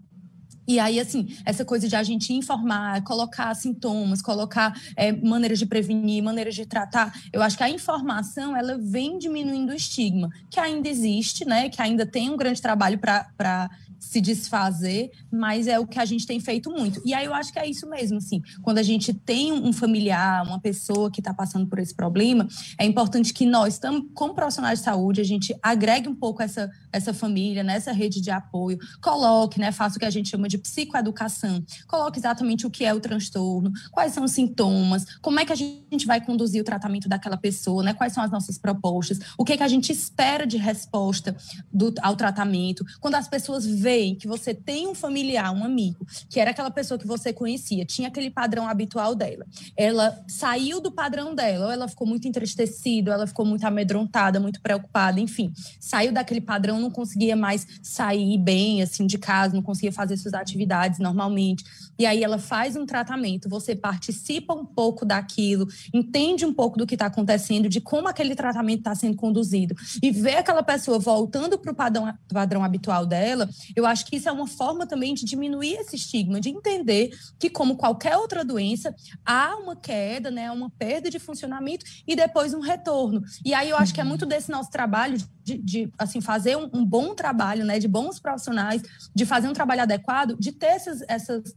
E 0.67 0.79
aí, 0.79 0.99
assim, 0.99 1.27
essa 1.45 1.63
coisa 1.63 1.87
de 1.87 1.95
a 1.95 2.03
gente 2.03 2.33
informar, 2.33 3.01
colocar 3.05 3.55
sintomas, 3.55 4.21
colocar 4.21 4.77
é, 4.97 5.13
maneiras 5.13 5.59
de 5.59 5.65
prevenir, 5.65 6.21
maneiras 6.21 6.53
de 6.55 6.65
tratar, 6.65 7.13
eu 7.31 7.41
acho 7.41 7.55
que 7.55 7.63
a 7.63 7.69
informação, 7.69 8.55
ela 8.55 8.77
vem 8.77 9.17
diminuindo 9.17 9.71
o 9.71 9.75
estigma, 9.75 10.29
que 10.51 10.59
ainda 10.59 10.89
existe, 10.89 11.45
né? 11.45 11.69
Que 11.69 11.81
ainda 11.81 12.05
tem 12.05 12.29
um 12.29 12.35
grande 12.35 12.61
trabalho 12.61 12.99
para 12.99 13.69
se 13.97 14.21
desfazer, 14.21 15.09
mas 15.31 15.67
é 15.67 15.79
o 15.79 15.87
que 15.87 15.99
a 15.99 16.05
gente 16.05 16.27
tem 16.27 16.39
feito 16.39 16.69
muito. 16.69 17.01
E 17.05 17.13
aí 17.13 17.25
eu 17.25 17.33
acho 17.33 17.51
que 17.51 17.59
é 17.59 17.67
isso 17.67 17.87
mesmo, 17.89 18.17
assim, 18.17 18.41
quando 18.61 18.77
a 18.77 18.83
gente 18.83 19.13
tem 19.13 19.53
um 19.53 19.73
familiar, 19.73 20.45
uma 20.45 20.59
pessoa 20.59 21.09
que 21.09 21.21
está 21.21 21.33
passando 21.33 21.67
por 21.67 21.79
esse 21.79 21.95
problema, 21.95 22.47
é 22.77 22.85
importante 22.85 23.33
que 23.33 23.45
nós, 23.45 23.79
como 24.13 24.35
profissionais 24.35 24.79
de 24.79 24.85
saúde, 24.85 25.21
a 25.21 25.23
gente 25.23 25.57
agregue 25.63 26.09
um 26.09 26.15
pouco 26.15 26.41
essa, 26.41 26.69
essa 26.97 27.13
família, 27.13 27.63
nessa 27.63 27.91
né, 27.91 27.97
rede 27.97 28.19
de 28.19 28.31
apoio, 28.31 28.77
coloque, 29.01 29.59
né, 29.59 29.71
faça 29.71 29.95
o 29.95 29.99
que 29.99 30.05
a 30.05 30.09
gente 30.09 30.29
chama 30.29 30.47
de 30.47 30.57
psicoeducação, 30.57 31.63
coloque 31.87 32.19
exatamente 32.19 32.65
o 32.65 32.69
que 32.69 32.83
é 32.83 32.93
o 32.93 32.99
transtorno, 32.99 33.71
quais 33.91 34.13
são 34.13 34.23
os 34.23 34.31
sintomas, 34.31 35.05
como 35.21 35.39
é 35.39 35.45
que 35.45 35.53
a 35.53 35.55
gente 35.55 36.05
vai 36.05 36.19
conduzir 36.19 36.61
o 36.61 36.65
tratamento 36.65 37.07
daquela 37.07 37.37
pessoa, 37.37 37.83
né, 37.83 37.93
quais 37.93 38.13
são 38.13 38.23
as 38.23 38.31
nossas 38.31 38.57
propostas, 38.57 39.19
o 39.37 39.45
que, 39.45 39.53
é 39.53 39.57
que 39.57 39.63
a 39.63 39.67
gente 39.67 39.91
espera 39.91 40.45
de 40.45 40.57
resposta 40.57 41.35
do, 41.71 41.93
ao 42.01 42.15
tratamento, 42.15 42.83
quando 42.99 43.15
as 43.15 43.27
pessoas 43.27 43.65
veem 43.65 44.15
que 44.15 44.27
você 44.27 44.53
tem 44.53 44.87
um 44.87 44.95
familiar, 44.95 45.53
um 45.53 45.63
amigo, 45.63 46.05
que 46.29 46.39
era 46.39 46.51
aquela 46.51 46.71
pessoa 46.71 46.97
que 46.97 47.07
você 47.07 47.31
conhecia, 47.31 47.85
tinha 47.85 48.07
aquele 48.07 48.29
padrão 48.29 48.67
habitual 48.67 49.13
dela, 49.15 49.45
ela 49.75 50.23
saiu 50.27 50.81
do 50.81 50.91
padrão 50.91 51.35
dela, 51.35 51.67
ou 51.67 51.71
ela 51.71 51.87
ficou 51.87 52.07
muito 52.07 52.27
entristecida, 52.27 53.11
ou 53.11 53.15
ela 53.15 53.27
ficou 53.27 53.45
muito 53.45 53.65
amedrontada, 53.65 54.39
muito 54.39 54.61
preocupada, 54.61 55.19
enfim, 55.19 55.53
saiu 55.79 56.11
daquele 56.11 56.41
padrão, 56.41 56.86
não 56.88 56.91
conseguia 56.91 57.35
mais 57.35 57.67
sair 57.83 58.38
bem, 58.38 58.81
assim, 58.81 59.05
de 59.05 59.17
casa, 59.17 59.53
não 59.53 59.61
conseguia 59.61 59.91
fazer 59.91 60.17
suas 60.17 60.33
atividades 60.33 60.99
normalmente. 60.99 61.63
E 61.99 62.05
aí 62.05 62.23
ela 62.23 62.38
faz 62.38 62.75
um 62.75 62.85
tratamento, 62.85 63.49
você 63.49 63.75
participa 63.75 64.53
um 64.53 64.65
pouco 64.65 65.05
daquilo, 65.05 65.67
entende 65.93 66.45
um 66.45 66.53
pouco 66.53 66.77
do 66.77 66.85
que 66.85 66.95
está 66.95 67.07
acontecendo, 67.07 67.67
de 67.67 67.81
como 67.81 68.07
aquele 68.07 68.35
tratamento 68.35 68.79
está 68.79 68.95
sendo 68.95 69.15
conduzido, 69.15 69.75
e 70.01 70.11
vê 70.11 70.35
aquela 70.35 70.63
pessoa 70.63 70.99
voltando 70.99 71.57
para 71.57 71.71
o 71.71 71.75
padrão, 71.75 72.13
padrão 72.29 72.63
habitual 72.63 73.05
dela, 73.05 73.49
eu 73.75 73.85
acho 73.85 74.05
que 74.05 74.15
isso 74.15 74.29
é 74.29 74.31
uma 74.31 74.47
forma 74.47 74.85
também 74.85 75.13
de 75.13 75.25
diminuir 75.25 75.73
esse 75.73 75.95
estigma, 75.95 76.39
de 76.39 76.49
entender 76.49 77.09
que, 77.39 77.49
como 77.49 77.75
qualquer 77.75 78.15
outra 78.17 78.45
doença, 78.45 78.95
há 79.25 79.55
uma 79.57 79.75
queda, 79.75 80.29
né, 80.29 80.51
uma 80.51 80.69
perda 80.69 81.09
de 81.09 81.19
funcionamento 81.19 81.85
e 82.07 82.15
depois 82.15 82.53
um 82.53 82.59
retorno. 82.59 83.23
E 83.43 83.53
aí 83.53 83.69
eu 83.69 83.77
acho 83.77 83.93
que 83.93 84.01
é 84.01 84.03
muito 84.03 84.25
desse 84.25 84.51
nosso 84.51 84.69
trabalho 84.69 85.17
de, 85.47 85.57
de 85.57 85.93
assim, 85.97 86.19
fazer 86.19 86.57
um, 86.57 86.69
um, 86.73 86.85
bom 86.85 87.15
trabalho, 87.15 87.63
né, 87.63 87.79
de 87.79 87.87
bons 87.87 88.19
profissionais, 88.19 88.81
de 89.15 89.25
fazer 89.25 89.47
um 89.47 89.53
trabalho 89.53 89.81
adequado, 89.81 90.35
de 90.37 90.51
ter 90.51 90.67
essas, 90.67 91.01
essas 91.07 91.55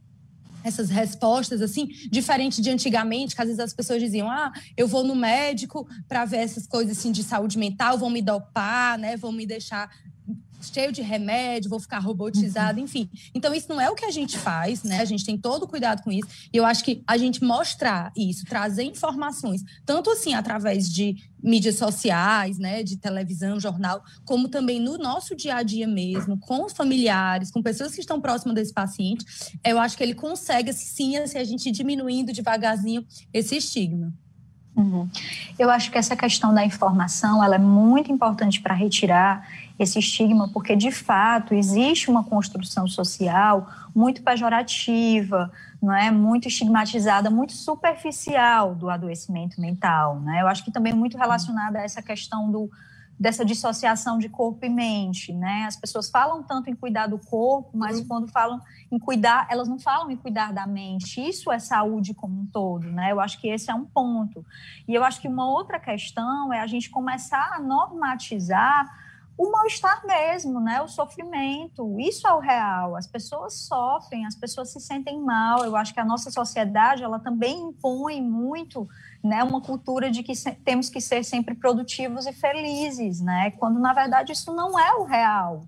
essas 0.63 0.91
respostas 0.91 1.63
assim, 1.63 1.87
diferente 2.11 2.61
de 2.61 2.69
antigamente, 2.69 3.35
que 3.35 3.41
às 3.41 3.49
vezes 3.49 3.61
as 3.61 3.73
pessoas 3.73 3.99
diziam: 3.99 4.31
"Ah, 4.31 4.53
eu 4.77 4.87
vou 4.87 5.03
no 5.03 5.17
médico 5.17 5.89
para 6.07 6.27
ver 6.27 6.37
essas 6.37 6.67
coisas 6.67 6.99
assim 6.99 7.11
de 7.11 7.23
saúde 7.23 7.57
mental, 7.59 7.97
vão 7.97 8.11
me 8.11 8.21
dopar, 8.21 8.99
né, 8.99 9.17
vão 9.17 9.33
me 9.33 9.47
deixar 9.47 9.91
cheio 10.61 10.93
de 10.93 11.03
remédio, 11.03 11.71
vou 11.71 11.81
ficar 11.81 11.99
robotizado, 11.99 12.79
uhum. 12.79 12.85
enfim. 12.85 13.09
Então, 13.35 13.55
isso 13.55 13.69
não 13.69 13.81
é 13.81 13.91
o 13.91 13.95
que 13.95 14.05
a 14.05 14.11
gente 14.11 14.39
faz, 14.39 14.83
né? 14.83 15.01
A 15.01 15.05
gente 15.05 15.25
tem 15.25 15.37
todo 15.37 15.65
o 15.65 15.69
cuidado 15.69 16.03
com 16.03 16.11
isso. 16.11 16.27
E 16.53 16.57
eu 16.57 16.65
acho 16.65 16.85
que 16.85 17.03
a 17.07 17.17
gente 17.17 17.43
mostrar 17.43 18.13
isso, 18.17 18.45
trazer 18.45 18.85
informações, 18.85 19.63
tanto 19.85 20.11
assim 20.11 20.35
através 20.35 20.91
de 20.91 21.17
mídias 21.43 21.77
sociais, 21.77 22.59
né, 22.59 22.83
de 22.83 22.97
televisão, 22.97 23.59
jornal, 23.59 24.03
como 24.25 24.49
também 24.49 24.79
no 24.79 24.99
nosso 24.99 25.35
dia 25.35 25.57
a 25.57 25.63
dia 25.63 25.87
mesmo, 25.87 26.39
com 26.39 26.65
os 26.67 26.73
familiares, 26.73 27.51
com 27.51 27.63
pessoas 27.63 27.95
que 27.95 28.01
estão 28.01 28.21
próximas 28.21 28.55
desse 28.55 28.73
paciente, 28.73 29.25
eu 29.65 29.79
acho 29.79 29.97
que 29.97 30.03
ele 30.03 30.15
consegue, 30.15 30.73
sim, 30.73 31.17
assim, 31.17 31.39
a 31.39 31.45
gente 31.45 31.71
diminuindo 31.71 32.33
devagarzinho 32.33 33.07
esse 33.33 33.57
estigma. 33.57 34.13
Uhum. 34.77 35.09
Eu 35.59 35.69
acho 35.69 35.91
que 35.91 35.99
essa 35.99 36.17
questão 36.17 36.55
da 36.55 36.65
informação 36.65 37.43
ela 37.43 37.57
é 37.57 37.59
muito 37.59 38.13
importante 38.13 38.61
para 38.61 38.75
retirar 38.75 39.47
esse 39.81 39.99
estigma, 39.99 40.47
porque 40.53 40.77
de 40.77 40.93
fato 40.93 41.55
existe 41.55 42.11
uma 42.11 42.23
construção 42.23 42.87
social 42.87 43.67
muito 43.95 44.23
pejorativa, 44.23 45.51
não 45.83 45.95
é 45.95 46.11
muito 46.11 46.47
estigmatizada, 46.47 47.31
muito 47.31 47.55
superficial 47.55 48.75
do 48.75 48.91
adoecimento 48.91 49.59
mental, 49.59 50.21
né? 50.21 50.43
Eu 50.43 50.49
acho 50.49 50.63
que 50.63 50.71
também 50.71 50.93
muito 50.93 51.17
relacionada 51.17 51.79
a 51.79 51.83
essa 51.83 52.03
questão 52.03 52.51
do 52.51 52.71
dessa 53.19 53.45
dissociação 53.45 54.17
de 54.17 54.31
corpo 54.31 54.65
e 54.65 54.69
mente, 54.71 55.31
né? 55.31 55.65
As 55.67 55.77
pessoas 55.77 56.09
falam 56.09 56.43
tanto 56.43 56.71
em 56.71 56.75
cuidar 56.75 57.07
do 57.07 57.19
corpo, 57.19 57.71
mas 57.75 57.99
uhum. 57.99 58.07
quando 58.07 58.29
falam 58.29 58.59
em 58.91 58.99
cuidar, 58.99 59.47
elas 59.51 59.69
não 59.69 59.79
falam 59.79 60.11
em 60.11 60.17
cuidar 60.17 60.55
da 60.55 60.67
mente. 60.67 61.21
Isso 61.21 61.53
é 61.53 61.59
saúde 61.59 62.15
como 62.15 62.41
um 62.41 62.47
todo, 62.47 62.91
né? 62.91 63.13
Eu 63.13 63.21
acho 63.21 63.39
que 63.39 63.49
esse 63.49 63.71
é 63.71 63.75
um 63.75 63.85
ponto. 63.85 64.45
E 64.89 64.95
eu 64.95 65.05
acho 65.05 65.21
que 65.21 65.29
uma 65.29 65.47
outra 65.47 65.79
questão 65.79 66.51
é 66.51 66.61
a 66.61 66.67
gente 66.67 66.89
começar 66.89 67.51
a 67.53 67.61
normatizar 67.61 68.91
o 69.41 69.51
mal-estar 69.51 70.07
mesmo, 70.07 70.61
né? 70.61 70.83
O 70.83 70.87
sofrimento. 70.87 71.99
Isso 71.99 72.29
é 72.29 72.35
o 72.35 72.41
real. 72.41 72.95
As 72.95 73.07
pessoas 73.07 73.55
sofrem, 73.55 74.27
as 74.27 74.35
pessoas 74.35 74.71
se 74.71 74.79
sentem 74.79 75.19
mal. 75.19 75.65
Eu 75.65 75.75
acho 75.77 75.95
que 75.95 76.01
a 76.01 76.05
nossa 76.05 76.31
sociedade, 76.31 77.03
ela 77.03 77.19
também 77.19 77.59
impõe 77.59 78.21
muito, 78.21 78.87
né, 79.25 79.43
uma 79.43 79.63
cultura 79.63 80.11
de 80.11 80.23
que 80.23 80.35
temos 80.63 80.91
que 80.91 81.01
ser 81.01 81.25
sempre 81.25 81.55
produtivos 81.55 82.27
e 82.27 82.35
felizes, 82.35 83.23
né? 83.23 83.53
Quando 83.53 83.81
na 83.81 83.95
verdade 83.95 84.31
isso 84.31 84.55
não 84.55 84.79
é 84.79 84.93
o 84.97 85.05
real, 85.05 85.63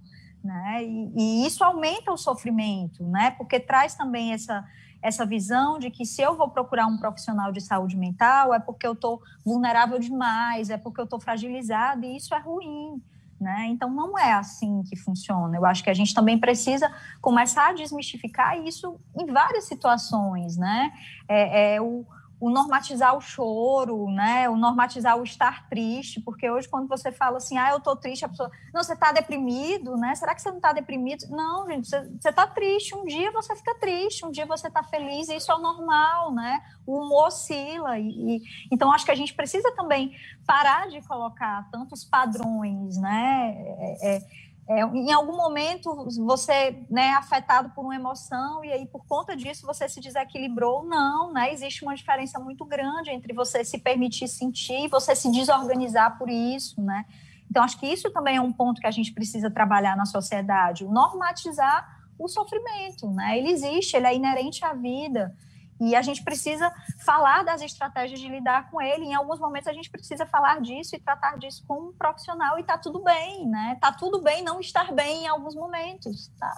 né? 0.45 0.85
E, 0.85 1.13
e 1.17 1.47
isso 1.47 1.65
aumenta 1.65 2.13
o 2.13 2.19
sofrimento, 2.19 3.03
né? 3.05 3.31
Porque 3.31 3.59
traz 3.59 3.95
também 3.95 4.35
essa 4.35 4.63
essa 5.01 5.27
visão 5.27 5.81
de 5.81 5.91
que 5.91 6.05
se 6.05 6.23
eu 6.23 6.37
vou 6.37 6.49
procurar 6.49 6.87
um 6.87 6.97
profissional 6.97 7.51
de 7.51 7.61
saúde 7.61 7.97
mental 7.97 8.55
é 8.55 8.61
porque 8.61 8.87
eu 8.87 8.93
estou 8.93 9.21
vulnerável 9.45 9.99
demais, 9.99 10.71
é 10.71 10.77
porque 10.77 11.01
eu 11.01 11.05
estou 11.05 11.19
fragilizado, 11.19 12.05
e 12.05 12.17
isso 12.17 12.33
é 12.35 12.39
ruim. 12.39 13.03
Né? 13.43 13.67
Então, 13.71 13.91
não 13.91 14.17
é 14.17 14.33
assim 14.35 14.83
que 14.85 14.97
funciona. 14.97 15.57
Eu 15.57 15.67
acho 15.67 15.83
que 15.83 15.91
a 15.91 15.95
gente 15.95 16.15
também 16.15 16.39
precisa 16.39 16.89
começar 17.21 17.71
a 17.71 17.73
desmistificar 17.73 18.57
isso 18.65 19.01
em 19.19 19.27
várias 19.27 19.65
situações. 19.65 20.57
Né? 20.57 20.93
É, 21.29 21.75
é 21.75 21.81
o, 21.81 22.07
o 22.43 22.51
normatizar 22.51 23.17
o 23.17 23.21
choro, 23.21 24.11
né? 24.11 24.49
O 24.49 24.57
normatizar 24.57 25.17
o 25.17 25.23
estar 25.23 25.69
triste, 25.69 26.21
porque 26.21 26.51
hoje 26.51 26.69
quando 26.69 26.89
você 26.89 27.13
fala 27.13 27.37
assim, 27.37 27.57
ah, 27.57 27.71
eu 27.71 27.79
tô 27.79 27.95
triste, 27.95 28.25
a 28.25 28.29
pessoa, 28.29 28.51
não, 28.75 28.83
você 28.83 28.97
tá 28.97 29.13
deprimido, 29.13 29.97
né? 29.97 30.13
Será 30.17 30.35
que 30.35 30.43
você 30.43 30.51
não 30.51 30.59
tá 30.59 30.73
deprimido? 30.73 31.25
Não, 31.31 31.65
gente, 31.69 31.87
você, 31.87 32.03
você 32.21 32.33
tá 32.33 32.45
triste, 32.45 32.97
um 32.97 33.05
dia 33.05 33.31
você 33.31 33.55
fica 33.55 33.77
triste, 33.77 34.27
um 34.27 34.33
dia 34.33 34.45
você 34.45 34.69
tá 34.69 34.83
feliz, 34.83 35.29
e 35.29 35.37
isso 35.37 35.53
é 35.53 35.55
o 35.55 35.61
normal, 35.61 36.35
né? 36.35 36.61
O 36.85 36.97
humor 36.97 37.29
oscila, 37.29 37.97
e, 37.97 38.09
e 38.09 38.43
então 38.73 38.93
acho 38.93 39.05
que 39.05 39.13
a 39.13 39.17
gente 39.17 39.35
precisa 39.35 39.73
também 39.77 40.13
parar 40.45 40.89
de 40.89 41.01
colocar 41.07 41.71
tantos 41.71 42.03
padrões, 42.03 42.97
né? 42.97 43.55
É, 43.57 44.17
é, 44.17 44.23
é, 44.69 44.81
em 44.81 45.13
algum 45.13 45.37
momento 45.37 46.07
você 46.25 46.85
né, 46.89 47.09
é 47.09 47.15
afetado 47.15 47.71
por 47.71 47.85
uma 47.85 47.97
emoção 47.97 48.65
e 48.65 48.73
aí 48.73 48.87
por 48.87 49.05
conta 49.07 49.37
disso 49.37 49.67
você 49.67 49.89
se 49.89 50.01
desequilibrou, 50.01 50.85
não, 50.85 51.33
né? 51.33 51.53
Existe 51.53 51.85
uma 51.85 51.95
diferença 51.95 52.39
muito 52.39 52.65
grande 52.65 53.11
entre 53.11 53.33
você 53.33 53.65
se 53.65 53.79
permitir 53.79 54.29
sentir 54.29 54.85
e 54.85 54.89
você 54.89 55.17
se 55.17 55.31
desorganizar 55.33 56.17
por 56.17 56.31
isso, 56.31 56.81
né? 56.81 57.05
Então, 57.51 57.63
acho 57.63 57.79
que 57.79 57.87
isso 57.87 58.11
também 58.11 58.37
é 58.37 58.41
um 58.41 58.53
ponto 58.53 58.81
que 58.81 58.87
a 58.87 58.91
gente 58.91 59.13
precisa 59.13 59.51
trabalhar 59.51 59.95
na 59.95 60.07
sociedade, 60.07 60.87
normatizar 60.87 62.01
o 62.19 62.27
sofrimento, 62.27 63.11
né? 63.11 63.37
Ele 63.37 63.51
existe, 63.51 63.95
ele 63.95 64.07
é 64.07 64.15
inerente 64.15 64.65
à 64.65 64.73
vida. 64.73 65.37
E 65.81 65.97
a 65.97 66.03
gente 66.03 66.23
precisa 66.23 66.73
falar 67.05 67.43
das 67.43 67.61
estratégias 67.61 68.21
de 68.21 68.29
lidar 68.29 68.71
com 68.71 68.81
ele. 68.81 69.05
Em 69.05 69.15
alguns 69.15 69.41
momentos 69.41 69.67
a 69.67 69.73
gente 69.73 69.91
precisa 69.91 70.25
falar 70.27 70.61
disso 70.61 70.95
e 70.95 71.01
tratar 71.01 71.39
disso 71.39 71.65
com 71.67 71.89
um 71.89 71.93
profissional 71.93 72.59
e 72.59 72.63
tá 72.63 72.79
tudo 72.79 73.03
bem, 73.03 73.47
né? 73.49 73.77
Tá 73.81 73.93
tudo 73.93 74.23
bem 74.23 74.43
não 74.43 74.61
estar 74.61 74.93
bem 74.93 75.25
em 75.25 75.29
alguns 75.29 75.55
momentos, 75.55 76.29
tá? 76.39 76.53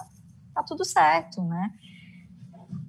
Tá 0.53 0.63
tudo 0.63 0.85
certo, 0.85 1.41
né? 1.41 1.71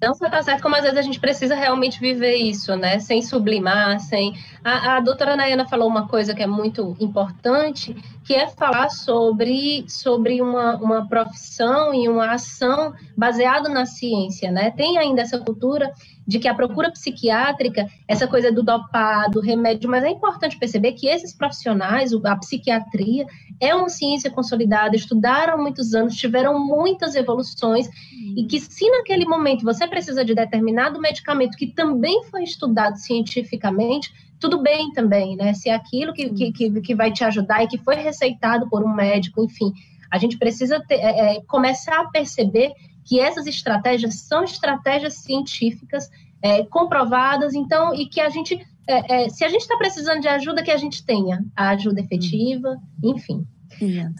Não 0.02 0.14
só 0.14 0.28
tá 0.28 0.42
certo, 0.42 0.62
como 0.62 0.76
às 0.76 0.82
vezes 0.82 0.98
a 0.98 1.02
gente 1.02 1.18
precisa 1.18 1.54
realmente 1.54 1.98
viver 1.98 2.34
isso, 2.34 2.76
né? 2.76 2.98
Sem 2.98 3.22
sublimar, 3.22 3.98
sem. 3.98 4.34
A, 4.62 4.96
a 4.96 5.00
doutora 5.00 5.36
Nayana 5.36 5.66
falou 5.66 5.88
uma 5.88 6.06
coisa 6.06 6.34
que 6.34 6.42
é 6.42 6.46
muito 6.46 6.94
importante, 7.00 7.94
que 8.22 8.34
é 8.34 8.46
falar 8.46 8.90
sobre, 8.90 9.86
sobre 9.88 10.42
uma, 10.42 10.76
uma 10.76 11.08
profissão 11.08 11.94
e 11.94 12.08
uma 12.08 12.32
ação 12.32 12.94
baseado 13.16 13.70
na 13.70 13.86
ciência, 13.86 14.50
né? 14.50 14.70
Tem 14.70 14.98
ainda 14.98 15.22
essa 15.22 15.38
cultura 15.38 15.90
de 16.26 16.38
que 16.38 16.48
a 16.48 16.54
procura 16.54 16.90
psiquiátrica, 16.90 17.86
essa 18.08 18.26
coisa 18.26 18.50
do 18.50 18.62
dopado, 18.62 19.40
remédio, 19.40 19.88
mas 19.88 20.02
é 20.02 20.10
importante 20.10 20.58
perceber 20.58 20.92
que 20.92 21.06
esses 21.06 21.32
profissionais, 21.32 22.12
a 22.24 22.36
psiquiatria, 22.36 23.26
é 23.60 23.74
uma 23.74 23.88
ciência 23.88 24.30
consolidada, 24.30 24.96
estudaram 24.96 25.62
muitos 25.62 25.94
anos, 25.94 26.16
tiveram 26.16 26.58
muitas 26.58 27.14
evoluções, 27.14 27.88
e 28.36 28.44
que 28.44 28.58
se 28.58 28.90
naquele 28.90 29.24
momento 29.24 29.64
você 29.64 29.86
precisa 29.86 30.24
de 30.24 30.34
determinado 30.34 31.00
medicamento 31.00 31.56
que 31.56 31.68
também 31.68 32.24
foi 32.24 32.42
estudado 32.42 32.96
cientificamente, 32.96 34.12
tudo 34.38 34.62
bem 34.62 34.92
também, 34.92 35.36
né? 35.36 35.54
Se 35.54 35.70
é 35.70 35.74
aquilo 35.74 36.12
que, 36.12 36.52
que, 36.52 36.80
que 36.80 36.94
vai 36.94 37.10
te 37.10 37.24
ajudar 37.24 37.62
e 37.62 37.68
que 37.68 37.78
foi 37.78 37.94
receitado 37.96 38.68
por 38.68 38.84
um 38.84 38.94
médico, 38.94 39.42
enfim, 39.42 39.72
a 40.10 40.18
gente 40.18 40.38
precisa 40.38 40.82
ter, 40.86 40.96
é, 40.96 41.36
é 41.36 41.40
começar 41.46 42.00
a 42.00 42.08
perceber 42.10 42.72
que 43.06 43.20
essas 43.20 43.46
estratégias 43.46 44.16
são 44.16 44.42
estratégias 44.42 45.14
científicas 45.14 46.10
é, 46.42 46.64
comprovadas, 46.64 47.54
então, 47.54 47.94
e 47.94 48.06
que 48.06 48.20
a 48.20 48.28
gente, 48.28 48.60
é, 48.86 49.24
é, 49.24 49.28
se 49.28 49.44
a 49.44 49.48
gente 49.48 49.62
está 49.62 49.76
precisando 49.76 50.20
de 50.20 50.28
ajuda, 50.28 50.62
que 50.62 50.70
a 50.70 50.76
gente 50.76 51.04
tenha 51.06 51.42
a 51.56 51.70
ajuda 51.70 52.00
efetiva, 52.00 52.76
enfim. 53.02 53.46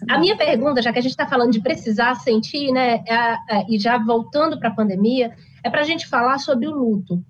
A 0.09 0.19
minha 0.19 0.37
pergunta, 0.37 0.81
já 0.81 0.93
que 0.93 0.99
a 0.99 1.01
gente 1.01 1.11
está 1.11 1.27
falando 1.27 1.51
de 1.51 1.61
precisar 1.61 2.15
sentir, 2.15 2.71
né, 2.71 3.03
é 3.07 3.15
é, 3.49 3.65
e 3.69 3.77
já 3.77 3.97
voltando 3.97 4.57
para 4.57 4.69
a 4.69 4.73
pandemia, 4.73 5.35
é 5.63 5.69
para 5.69 5.81
a 5.81 5.85
gente 5.85 6.07
falar 6.07 6.37
sobre 6.37 6.67
o 6.67 6.71
luto. 6.71 7.23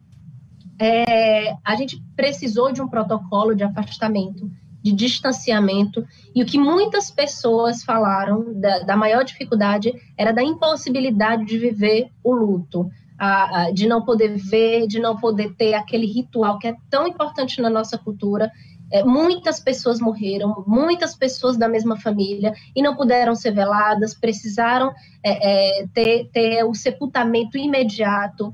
É, 0.80 1.55
a 1.64 1.76
gente 1.76 2.01
precisou 2.16 2.72
de 2.72 2.82
um 2.82 2.88
protocolo 2.88 3.55
de 3.55 3.64
afastamento 3.64 4.51
de 4.82 4.91
distanciamento, 4.93 6.05
e 6.34 6.41
o 6.41 6.45
que 6.45 6.57
muitas 6.57 7.11
pessoas 7.11 7.84
falaram 7.84 8.53
da, 8.53 8.80
da 8.80 8.95
maior 8.95 9.23
dificuldade 9.23 9.93
era 10.17 10.32
da 10.32 10.43
impossibilidade 10.43 11.45
de 11.45 11.57
viver 11.57 12.09
o 12.23 12.34
luto, 12.34 12.89
a, 13.17 13.63
a, 13.63 13.71
de 13.71 13.88
não 13.88 14.05
poder 14.05 14.38
ver, 14.38 14.88
de 14.88 14.99
não 14.99 15.17
poder 15.17 15.55
ter 15.55 15.73
aquele 15.73 16.05
ritual 16.05 16.59
que 16.59 16.67
é 16.67 16.75
tão 16.89 17.07
importante 17.07 17.61
na 17.61 17.69
nossa 17.69 17.97
cultura. 17.97 18.51
É, 18.89 19.03
muitas 19.03 19.59
pessoas 19.59 19.99
morreram, 19.99 20.63
muitas 20.65 21.13
pessoas 21.13 21.57
da 21.57 21.67
mesma 21.67 21.99
família, 21.99 22.53
e 22.73 22.82
não 22.82 22.95
puderam 22.95 23.36
ser 23.36 23.51
veladas, 23.51 24.13
precisaram 24.13 24.93
é, 25.21 25.82
é, 25.82 25.88
ter, 25.93 26.30
ter 26.32 26.63
o 26.63 26.73
sepultamento 26.73 27.57
imediato. 27.57 28.53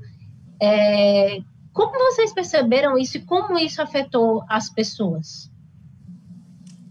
É, 0.60 1.38
como 1.72 1.92
vocês 2.10 2.32
perceberam 2.32 2.98
isso 2.98 3.18
e 3.18 3.22
como 3.22 3.58
isso 3.58 3.80
afetou 3.80 4.42
as 4.48 4.68
pessoas? 4.70 5.53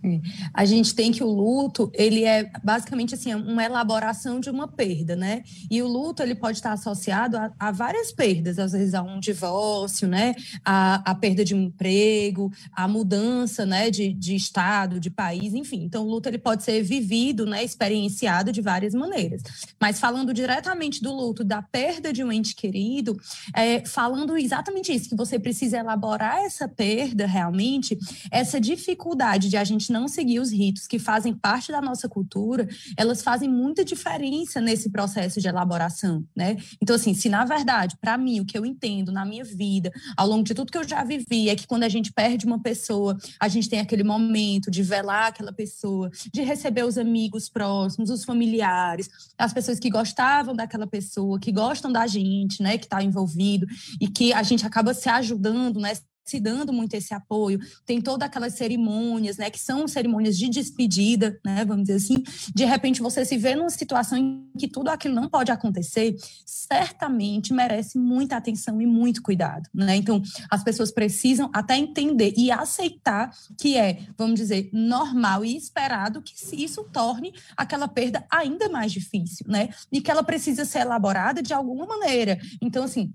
É. 0.04 0.20
A 0.54 0.66
gente 0.66 0.94
tem 0.94 1.14
que 1.14 1.24
o 1.24 1.28
luto, 1.28 1.90
ele 1.94 2.26
é 2.26 2.52
basicamente 2.62 3.16
assim, 3.16 3.34
uma 3.34 3.64
elaboração 3.64 4.38
de 4.38 4.50
uma 4.50 4.68
perda, 4.68 5.16
né? 5.16 5.44
E 5.72 5.82
o 5.82 5.88
luto, 5.88 6.22
ele 6.22 6.36
pode 6.36 6.58
estar 6.58 6.74
associado 6.74 7.38
a, 7.38 7.54
a 7.58 7.72
várias 7.72 8.12
perdas, 8.12 8.60
às 8.60 8.74
vezes 8.74 8.94
a 8.94 9.02
um 9.02 9.18
divórcio, 9.18 10.06
né? 10.06 10.36
A, 10.66 11.12
a 11.12 11.16
perda 11.16 11.46
de 11.46 11.56
um 11.56 11.64
emprego, 11.64 12.52
a 12.74 12.86
mudança, 12.86 13.66
né? 13.66 13.90
De, 13.90 14.12
de 14.12 14.36
estado, 14.36 15.00
de 15.00 15.10
país, 15.10 15.54
enfim. 15.54 15.84
Então, 15.84 16.06
o 16.06 16.10
luto, 16.10 16.28
ele 16.28 16.38
pode 16.38 16.64
ser 16.64 16.84
vivido, 16.84 17.46
né? 17.46 17.64
Experienciado 17.64 18.52
de 18.52 18.62
várias 18.62 18.94
maneiras. 18.94 19.42
Mas 19.80 20.02
falando 20.02 20.34
diretamente 20.34 21.02
do 21.02 21.14
luto, 21.14 21.46
da 21.46 21.62
perda 21.62 22.12
de 22.12 22.22
um 22.22 22.32
ente 22.32 22.56
querido, 22.56 23.18
é, 23.56 23.86
falando 23.86 24.38
exatamente 24.38 24.94
isso, 24.94 25.08
que 25.08 25.16
você 25.16 25.40
precisa 25.40 25.78
elaborar 25.78 26.40
essa 26.40 26.68
perda 26.68 27.26
realmente, 27.26 27.98
essa 28.30 28.60
dificuldade 28.60 29.48
de 29.48 29.56
a 29.56 29.64
gente 29.64 29.93
não 29.94 30.08
seguir 30.08 30.40
os 30.40 30.52
ritos 30.52 30.88
que 30.88 30.98
fazem 30.98 31.34
parte 31.34 31.72
da 31.72 31.80
nossa 31.80 32.10
cultura, 32.10 32.68
elas 32.98 33.22
fazem 33.22 33.48
muita 33.48 33.86
diferença 33.86 34.60
nesse 34.60 34.90
processo 34.90 35.40
de 35.40 35.48
elaboração, 35.48 36.26
né? 36.36 36.58
Então, 36.82 36.96
assim, 36.96 37.14
se 37.14 37.30
na 37.30 37.46
verdade, 37.46 37.96
para 38.02 38.18
mim, 38.18 38.40
o 38.40 38.46
que 38.46 38.58
eu 38.58 38.66
entendo 38.66 39.12
na 39.12 39.24
minha 39.24 39.44
vida, 39.44 39.92
ao 40.18 40.28
longo 40.28 40.44
de 40.44 40.54
tudo 40.54 40.72
que 40.72 40.78
eu 40.78 40.88
já 40.88 41.04
vivi, 41.04 41.50
é 41.50 41.56
que 41.56 41.68
quando 41.68 41.84
a 41.84 41.90
gente 41.90 42.12
perde 42.12 42.46
uma 42.46 42.60
pessoa, 42.60 43.18
a 43.40 43.48
gente 43.48 43.70
tem 43.70 43.80
aquele 43.80 44.04
momento 44.04 44.72
de 44.72 44.82
velar 44.82 45.28
aquela 45.28 45.54
pessoa, 45.54 46.10
de 46.34 46.42
receber 46.42 46.84
os 46.84 46.98
amigos 46.98 47.48
próximos, 47.48 48.10
os 48.10 48.24
familiares, 48.24 49.10
as 49.38 49.54
pessoas 49.54 49.80
que 49.80 49.90
gostavam 49.90 50.56
daquela 50.56 50.88
pessoa, 50.88 51.40
que 51.40 51.52
gostam 51.52 51.92
da 51.92 52.08
gente, 52.08 52.62
né, 52.64 52.78
que 52.78 52.86
está 52.86 53.04
envolvido, 53.04 53.68
e 54.02 54.08
que 54.08 54.34
a 54.34 54.42
gente 54.42 54.66
acaba 54.66 54.94
se 54.94 55.08
ajudando, 55.10 55.80
né, 55.80 55.94
se 56.26 56.40
dando 56.40 56.72
muito 56.72 56.94
esse 56.94 57.14
apoio, 57.14 57.60
tem 57.86 58.02
todas 58.02 58.28
aquelas 58.28 58.54
cerimônias, 58.54 59.38
né, 59.38 59.50
que 59.50 59.60
são 59.60 59.88
cerimônias 59.88 60.38
de 60.38 60.50
despedida, 60.50 61.40
né, 61.46 61.66
vamos 61.66 61.84
dizer 61.86 61.96
assim, 61.96 62.24
de 62.54 62.66
repente 62.66 63.02
você 63.02 63.26
se 63.26 63.38
vê 63.38 63.56
numa 63.56 63.70
situação 63.70 64.18
em 64.18 64.48
que 64.58 64.68
tudo 64.68 64.90
aquilo 64.90 65.16
não 65.16 65.30
pode 65.30 65.52
acontecer, 65.52 66.16
certamente 66.46 67.54
merece 67.54 67.98
muita 67.98 68.38
atenção 68.38 68.82
e 68.82 68.86
muito 68.86 69.22
cuidado, 69.22 69.70
né? 69.74 69.96
Então, 69.96 70.22
as 70.50 70.64
pessoas 70.64 70.92
precisam 70.92 71.50
até 71.54 71.78
entender 71.78 72.34
e 72.38 72.52
aceitar 72.52 73.32
que 73.60 73.78
é, 73.78 74.00
vamos 74.18 74.36
dizer, 74.40 74.70
normal 74.72 75.44
e 75.44 75.56
esperado 75.56 76.22
que 76.22 76.34
isso 76.64 76.84
torne 76.92 77.34
aquela 77.58 77.88
perda 77.88 78.26
ainda 78.32 78.70
mais 78.70 78.92
difícil, 78.92 79.46
né? 79.50 79.70
E 79.92 80.02
que 80.02 80.12
ela 80.12 80.24
precisa 80.24 80.66
ser 80.66 80.80
elaborada 80.80 81.42
de 81.42 81.54
alguma 81.54 81.86
maneira. 81.86 82.40
Então, 82.62 82.84
assim, 82.84 83.14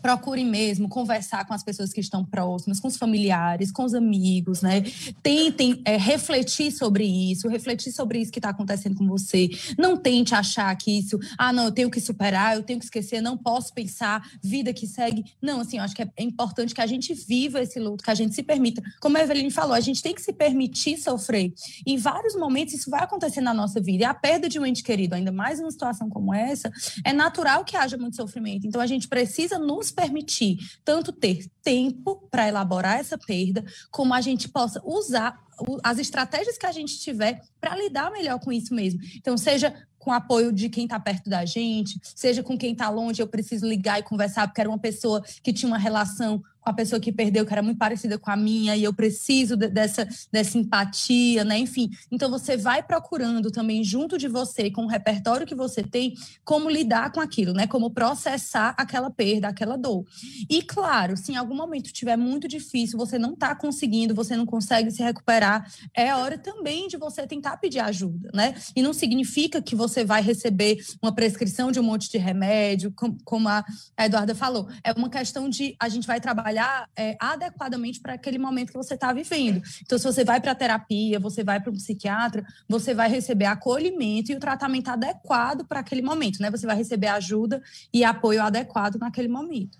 procurem 0.00 0.46
mesmo 0.46 0.88
conversar 0.88 1.46
com 1.46 1.54
as 1.54 1.62
pessoas 1.62 1.92
que 1.92 2.00
estão 2.00 2.24
próximas, 2.24 2.80
com 2.80 2.88
os 2.88 2.96
familiares, 2.96 3.70
com 3.70 3.84
os 3.84 3.94
amigos, 3.94 4.62
né? 4.62 4.82
Tentem 5.22 5.80
é, 5.84 5.96
refletir 5.96 6.70
sobre 6.72 7.04
isso, 7.04 7.48
refletir 7.48 7.92
sobre 7.92 8.20
isso 8.20 8.32
que 8.32 8.38
está 8.38 8.50
acontecendo 8.50 8.96
com 8.96 9.06
você. 9.06 9.48
Não 9.78 9.96
tente 9.96 10.34
achar 10.34 10.74
que 10.76 10.98
isso, 10.98 11.18
ah, 11.36 11.52
não, 11.52 11.64
eu 11.64 11.72
tenho 11.72 11.90
que 11.90 12.00
superar, 12.00 12.56
eu 12.56 12.62
tenho 12.62 12.78
que 12.78 12.84
esquecer, 12.84 13.20
não 13.20 13.36
posso 13.36 13.72
pensar, 13.72 14.30
vida 14.42 14.72
que 14.72 14.86
segue. 14.86 15.24
Não, 15.42 15.60
assim, 15.60 15.78
eu 15.78 15.82
acho 15.82 15.94
que 15.94 16.02
é 16.02 16.10
importante 16.18 16.74
que 16.74 16.80
a 16.80 16.86
gente 16.86 17.12
viva 17.14 17.60
esse 17.60 17.78
luto, 17.78 18.04
que 18.04 18.10
a 18.10 18.14
gente 18.14 18.34
se 18.34 18.42
permita. 18.42 18.82
Como 19.00 19.16
a 19.16 19.20
Eveline 19.20 19.50
falou, 19.50 19.74
a 19.74 19.80
gente 19.80 20.02
tem 20.02 20.14
que 20.14 20.22
se 20.22 20.32
permitir 20.32 20.96
sofrer. 20.98 21.52
Em 21.86 21.96
vários 21.96 22.34
momentos 22.34 22.74
isso 22.74 22.90
vai 22.90 23.02
acontecer 23.02 23.40
na 23.40 23.52
nossa 23.52 23.80
vida. 23.80 24.04
E 24.04 24.06
a 24.06 24.14
perda 24.14 24.48
de 24.48 24.58
um 24.58 24.66
ente 24.66 24.82
querido, 24.82 25.14
ainda 25.14 25.32
mais 25.32 25.58
numa 25.58 25.70
situação 25.70 26.08
como 26.08 26.32
essa, 26.32 26.70
é 27.04 27.12
natural 27.12 27.64
que 27.64 27.76
haja 27.76 27.96
muito 27.96 28.16
sofrimento. 28.16 28.66
Então 28.66 28.80
a 28.80 28.86
gente 28.86 29.08
precisa 29.08 29.58
nos 29.58 29.87
nos 29.88 29.90
permitir 29.90 30.58
tanto 30.84 31.12
ter 31.12 31.46
tempo 31.62 32.28
para 32.30 32.48
elaborar 32.48 32.98
essa 32.98 33.18
perda, 33.18 33.64
como 33.90 34.14
a 34.14 34.20
gente 34.20 34.48
possa 34.48 34.80
usar 34.84 35.38
as 35.82 35.98
estratégias 35.98 36.56
que 36.56 36.66
a 36.66 36.72
gente 36.72 37.00
tiver 37.00 37.40
para 37.60 37.76
lidar 37.76 38.12
melhor 38.12 38.38
com 38.38 38.52
isso 38.52 38.72
mesmo. 38.72 39.00
Então, 39.16 39.36
seja 39.36 39.74
com 39.98 40.12
apoio 40.12 40.52
de 40.52 40.68
quem 40.68 40.84
está 40.84 41.00
perto 41.00 41.28
da 41.28 41.44
gente, 41.44 41.98
seja 42.14 42.42
com 42.42 42.56
quem 42.56 42.72
está 42.72 42.88
longe, 42.88 43.20
eu 43.20 43.26
preciso 43.26 43.66
ligar 43.66 43.98
e 43.98 44.04
conversar, 44.04 44.46
porque 44.46 44.60
era 44.60 44.70
uma 44.70 44.78
pessoa 44.78 45.22
que 45.42 45.52
tinha 45.52 45.68
uma 45.68 45.78
relação 45.78 46.42
com 46.60 46.70
a 46.70 46.72
pessoa 46.72 47.00
que 47.00 47.12
perdeu, 47.12 47.46
que 47.46 47.52
era 47.52 47.62
muito 47.62 47.78
parecida 47.78 48.18
com 48.18 48.30
a 48.30 48.36
minha, 48.36 48.76
e 48.76 48.84
eu 48.84 48.92
preciso 48.92 49.56
de, 49.56 49.68
dessa, 49.68 50.06
dessa 50.30 50.58
empatia, 50.58 51.44
né? 51.44 51.58
Enfim, 51.58 51.90
então 52.10 52.30
você 52.30 52.56
vai 52.56 52.82
procurando 52.82 53.50
também, 53.50 53.82
junto 53.82 54.18
de 54.18 54.28
você, 54.28 54.70
com 54.70 54.84
o 54.84 54.88
repertório 54.88 55.46
que 55.46 55.54
você 55.54 55.82
tem, 55.82 56.14
como 56.44 56.68
lidar 56.68 57.12
com 57.12 57.20
aquilo, 57.20 57.52
né? 57.52 57.66
Como 57.66 57.90
processar 57.90 58.74
aquela 58.76 59.10
perda, 59.10 59.48
aquela 59.48 59.76
dor. 59.76 60.04
E 60.48 60.62
claro, 60.62 61.16
se 61.16 61.32
em 61.32 61.36
algum 61.36 61.54
momento 61.54 61.86
estiver 61.86 62.16
muito 62.16 62.46
difícil, 62.46 62.98
você 62.98 63.18
não 63.18 63.32
está 63.32 63.54
conseguindo, 63.54 64.14
você 64.14 64.36
não 64.36 64.46
consegue 64.46 64.90
se 64.90 65.02
recuperar, 65.02 65.70
é 65.94 66.14
hora 66.14 66.36
também 66.36 66.88
de 66.88 66.96
você 66.96 67.26
tentar 67.26 67.56
pedir 67.56 67.80
ajuda, 67.80 68.30
né? 68.34 68.54
E 68.74 68.82
não 68.82 68.92
significa 68.92 69.62
que 69.62 69.74
você 69.74 70.04
vai 70.04 70.20
receber 70.22 70.78
uma 71.02 71.14
prescrição 71.14 71.70
de 71.70 71.80
um 71.80 71.82
monte 71.82 72.10
de 72.10 72.18
remédio, 72.18 72.92
como 73.24 73.48
a 73.48 73.64
Eduarda 73.98 74.34
falou. 74.34 74.68
É 74.84 74.92
uma 74.92 75.08
questão 75.08 75.48
de 75.48 75.76
a 75.80 75.88
gente 75.88 76.06
vai 76.06 76.20
trabalhar 76.20 76.47
trabalhar 76.48 76.88
é, 76.96 77.16
adequadamente 77.20 78.00
para 78.00 78.14
aquele 78.14 78.38
momento 78.38 78.72
que 78.72 78.76
você 78.76 78.94
está 78.94 79.12
vivendo. 79.12 79.62
Então, 79.82 79.98
se 79.98 80.04
você 80.04 80.24
vai 80.24 80.40
para 80.40 80.54
terapia, 80.54 81.20
você 81.20 81.44
vai 81.44 81.60
para 81.60 81.70
um 81.70 81.74
psiquiatra, 81.74 82.44
você 82.68 82.94
vai 82.94 83.08
receber 83.08 83.44
acolhimento 83.44 84.32
e 84.32 84.34
o 84.34 84.40
tratamento 84.40 84.88
adequado 84.88 85.64
para 85.66 85.80
aquele 85.80 86.02
momento, 86.02 86.40
né? 86.40 86.50
Você 86.50 86.66
vai 86.66 86.76
receber 86.76 87.08
ajuda 87.08 87.62
e 87.92 88.04
apoio 88.04 88.42
adequado 88.42 88.96
naquele 88.96 89.28
momento. 89.28 89.78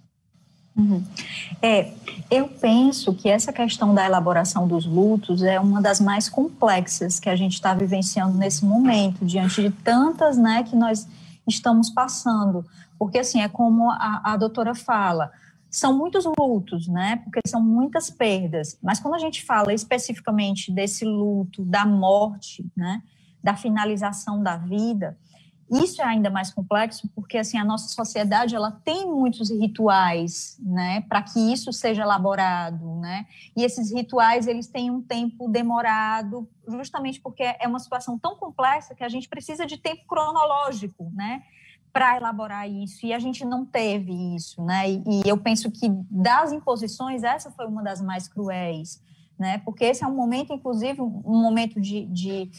Uhum. 0.76 1.02
É, 1.60 1.92
eu 2.30 2.48
penso 2.48 3.12
que 3.12 3.28
essa 3.28 3.52
questão 3.52 3.92
da 3.92 4.06
elaboração 4.06 4.68
dos 4.68 4.86
lutos 4.86 5.42
é 5.42 5.58
uma 5.58 5.82
das 5.82 5.98
mais 6.00 6.28
complexas 6.28 7.18
que 7.18 7.28
a 7.28 7.34
gente 7.34 7.54
está 7.54 7.74
vivenciando 7.74 8.36
nesse 8.36 8.64
momento, 8.64 9.24
diante 9.24 9.60
de 9.62 9.70
tantas 9.70 10.36
né, 10.36 10.62
que 10.62 10.76
nós 10.76 11.08
estamos 11.48 11.90
passando. 11.90 12.64
Porque, 12.96 13.18
assim, 13.18 13.40
é 13.40 13.48
como 13.48 13.90
a, 13.90 14.20
a 14.24 14.36
doutora 14.36 14.74
fala, 14.74 15.32
são 15.70 15.96
muitos 15.96 16.24
lutos, 16.38 16.88
né? 16.88 17.16
Porque 17.24 17.40
são 17.46 17.62
muitas 17.62 18.10
perdas. 18.10 18.78
Mas 18.82 19.00
quando 19.00 19.14
a 19.14 19.18
gente 19.18 19.44
fala 19.44 19.72
especificamente 19.72 20.72
desse 20.72 21.04
luto, 21.04 21.64
da 21.64 21.84
morte, 21.84 22.64
né? 22.76 23.02
Da 23.42 23.56
finalização 23.56 24.42
da 24.42 24.56
vida, 24.56 25.16
isso 25.70 26.00
é 26.00 26.04
ainda 26.04 26.30
mais 26.30 26.50
complexo 26.50 27.08
porque 27.14 27.36
assim 27.36 27.58
a 27.58 27.64
nossa 27.64 27.88
sociedade 27.88 28.56
ela 28.56 28.72
tem 28.72 29.06
muitos 29.06 29.50
rituais, 29.50 30.58
né, 30.62 31.02
para 31.02 31.22
que 31.22 31.38
isso 31.52 31.72
seja 31.72 32.02
elaborado, 32.02 32.96
né? 32.96 33.26
E 33.54 33.62
esses 33.62 33.92
rituais 33.92 34.46
eles 34.46 34.66
têm 34.66 34.90
um 34.90 35.02
tempo 35.02 35.46
demorado, 35.48 36.48
justamente 36.66 37.20
porque 37.20 37.42
é 37.42 37.68
uma 37.68 37.78
situação 37.78 38.18
tão 38.18 38.36
complexa 38.36 38.94
que 38.94 39.04
a 39.04 39.08
gente 39.08 39.28
precisa 39.28 39.66
de 39.66 39.76
tempo 39.76 40.06
cronológico, 40.06 41.12
né? 41.14 41.42
Para 41.93 42.16
elaborar 42.16 42.68
isso, 42.68 43.07
e 43.07 43.12
a 43.12 43.18
gente 43.18 43.45
não 43.45 43.64
teve 43.64 44.12
isso, 44.34 44.62
né? 44.62 44.91
E, 44.91 45.03
e 45.07 45.22
eu 45.28 45.39
penso 45.39 45.70
que 45.70 45.89
das 46.11 46.53
imposições, 46.53 47.22
essa 47.22 47.51
foi 47.51 47.66
uma 47.66 47.82
das 47.82 48.01
mais 48.01 48.28
cruéis, 48.28 49.03
né? 49.39 49.59
Porque 49.59 49.84
esse 49.84 50.05
é 50.05 50.07
um 50.07 50.14
momento, 50.14 50.53
inclusive, 50.53 51.01
um 51.01 51.43
momento 51.43 51.80
de, 51.80 52.07
de 52.07 52.51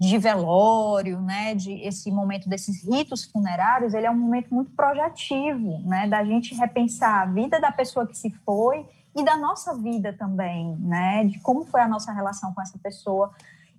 de 0.00 0.16
velório, 0.16 1.20
né, 1.20 1.54
de 1.54 1.72
esse 1.82 2.10
momento 2.10 2.48
desses 2.48 2.82
ritos 2.88 3.26
funerários, 3.26 3.92
ele 3.92 4.06
é 4.06 4.10
um 4.10 4.16
momento 4.16 4.52
muito 4.52 4.70
projetivo, 4.70 5.78
né, 5.80 6.08
da 6.08 6.24
gente 6.24 6.54
repensar 6.54 7.20
a 7.20 7.26
vida 7.26 7.60
da 7.60 7.70
pessoa 7.70 8.06
que 8.06 8.16
se 8.16 8.30
foi 8.30 8.88
e 9.14 9.22
da 9.22 9.36
nossa 9.36 9.76
vida 9.76 10.14
também, 10.14 10.74
né, 10.78 11.26
de 11.26 11.38
como 11.40 11.66
foi 11.66 11.82
a 11.82 11.88
nossa 11.88 12.12
relação 12.12 12.54
com 12.54 12.62
essa 12.62 12.78
pessoa. 12.78 13.30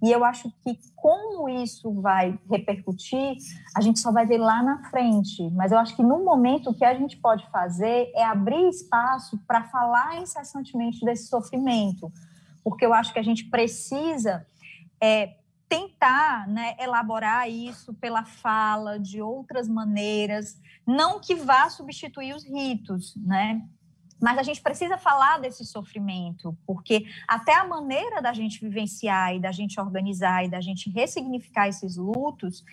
E 0.02 0.12
eu 0.12 0.24
acho 0.26 0.52
que 0.64 0.80
como 0.96 1.48
isso 1.48 1.92
vai 2.02 2.40
repercutir, 2.50 3.38
a 3.76 3.82
gente 3.82 4.00
só 4.00 4.12
vai 4.12 4.26
ver 4.26 4.40
lá 4.40 4.64
na 4.64 4.90
frente. 4.90 5.48
Mas 5.52 5.72
eu 5.72 5.78
acho 5.78 5.96
que 5.96 6.02
no 6.02 6.24
momento 6.24 6.72
o 6.72 6.74
que 6.74 6.84
a 6.84 6.96
gente 6.96 7.18
pode 7.18 7.48
fazer 7.52 8.12
é 8.16 8.24
abrir 8.24 8.68
espaço 8.68 9.40
para 9.48 9.64
falar 9.66 10.20
incessantemente 10.20 11.06
desse 11.06 11.28
sofrimento, 11.28 12.12
porque 12.64 12.86
eu 12.86 12.94
acho 12.94 13.14
que 13.14 13.20
a 13.20 13.24
gente 13.24 13.46
precisa 13.46 14.46
é, 15.00 15.36
tentar 15.70 16.48
né, 16.48 16.76
elaborar 16.80 17.50
isso 17.50 17.94
pela 17.94 18.26
fala, 18.26 19.00
de 19.00 19.22
outras 19.22 19.68
maneiras, 19.68 20.60
não 20.86 21.20
que 21.20 21.36
vá 21.36 21.70
substituir 21.70 22.36
os 22.36 22.44
ritos, 22.44 23.16
né? 23.16 23.62
Mas 24.22 24.38
a 24.38 24.44
gente 24.44 24.62
precisa 24.62 24.98
falar 24.98 25.40
desse 25.40 25.66
sofrimento, 25.66 26.56
porque 26.66 27.06
até 27.28 27.56
a 27.56 27.68
maneira 27.68 28.22
da 28.22 28.32
gente 28.32 28.60
vivenciar 28.62 29.36
e 29.36 29.40
da 29.40 29.52
gente 29.52 29.80
organizar 29.80 30.46
e 30.46 30.50
da 30.50 30.62
gente 30.62 30.90
ressignificar 30.90 31.68
esses 31.68 31.98
lutos 31.98 32.64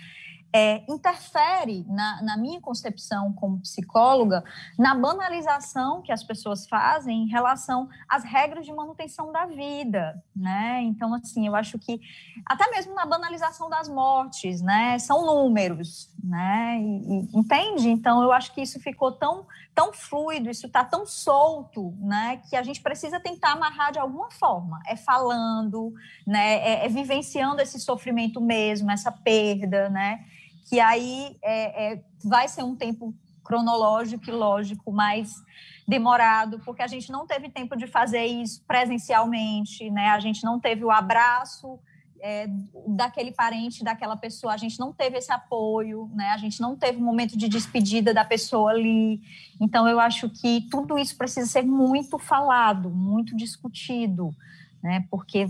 é, 0.53 0.83
interfere 0.89 1.85
na, 1.89 2.23
na, 2.23 2.37
minha 2.37 2.61
concepção 2.61 3.33
como 3.35 3.61
psicóloga 3.61 4.43
na 4.79 4.95
banalização 4.95 6.01
que 6.01 6.11
as 6.11 6.23
pessoas 6.23 6.67
fazem 6.67 7.25
em 7.25 7.29
relação 7.29 7.89
às 8.09 8.25
regras 8.25 8.65
de 8.65 8.73
manutenção 8.73 9.31
da 9.31 9.45
vida, 9.45 10.23
né? 10.35 10.81
Então, 10.83 11.13
assim, 11.15 11.47
eu 11.47 11.55
acho 11.55 11.79
que 11.79 12.01
até 12.47 12.71
mesmo 12.71 12.95
na 12.95 13.05
banalização 13.05 13.69
das 13.69 13.89
mortes, 13.89 14.63
né? 14.63 14.99
São 14.99 15.27
números, 15.27 16.11
né? 16.23 16.79
E, 16.81 16.85
e, 16.85 17.39
entende? 17.39 17.89
Então, 17.89 18.23
eu 18.23 18.33
acho 18.33 18.55
que 18.55 18.61
isso 18.61 18.81
ficou 18.81 19.13
tão, 19.13 19.47
tão 19.75 19.93
fluido, 19.93 20.51
isso 20.51 20.67
está 20.67 20.85
tão 20.85 21.07
solto, 21.07 21.95
né? 22.01 22.41
Que 22.49 22.57
a 22.57 22.63
gente 22.63 22.81
precisa 22.81 23.21
tentar 23.21 23.53
amarrar 23.53 23.93
de 23.93 23.99
alguma 23.99 24.31
forma. 24.31 24.81
É 24.87 24.97
falando, 24.97 25.93
né? 26.27 26.57
É, 26.57 26.87
é 26.87 26.89
vivenciando 26.89 27.63
esse 27.63 27.79
sofrimento 27.79 28.41
mesmo, 28.41 28.91
essa 28.91 29.13
perda, 29.13 29.89
né? 29.89 30.25
que 30.69 30.79
aí 30.79 31.37
é, 31.43 31.93
é, 31.93 32.03
vai 32.23 32.47
ser 32.47 32.63
um 32.63 32.77
tempo 32.77 33.15
cronológico 33.43 34.29
e 34.29 34.33
lógico 34.33 34.93
mais 34.93 35.33
demorado, 35.87 36.61
porque 36.61 36.83
a 36.83 36.87
gente 36.87 37.11
não 37.11 37.27
teve 37.27 37.49
tempo 37.49 37.75
de 37.75 37.87
fazer 37.87 38.27
isso 38.27 38.63
presencialmente, 38.67 39.91
né? 39.91 40.11
A 40.11 40.21
gente 40.21 40.45
não 40.45 40.61
teve 40.61 40.85
o 40.85 40.91
abraço 40.91 41.79
é, 42.21 42.49
daquele 42.87 43.33
parente, 43.33 43.85
daquela 43.85 44.17
pessoa, 44.17 44.53
a 44.53 44.57
gente 44.57 44.79
não 44.79 44.93
teve 44.93 45.19
esse 45.19 45.33
apoio, 45.33 46.11
né? 46.15 46.31
A 46.31 46.37
gente 46.37 46.61
não 46.61 46.77
teve 46.77 46.99
um 46.99 47.05
momento 47.05 47.37
de 47.37 47.49
despedida 47.49 48.13
da 48.13 48.25
pessoa 48.25 48.71
ali. 48.71 49.21
Então, 49.61 49.89
eu 49.89 50.01
acho 50.01 50.29
que 50.29 50.63
tudo 50.71 50.99
isso 50.99 51.17
precisa 51.17 51.47
ser 51.47 51.63
muito 51.63 52.19
falado, 52.19 52.91
muito 52.91 53.37
discutido, 53.37 54.35
né? 54.83 55.05
Porque 55.11 55.47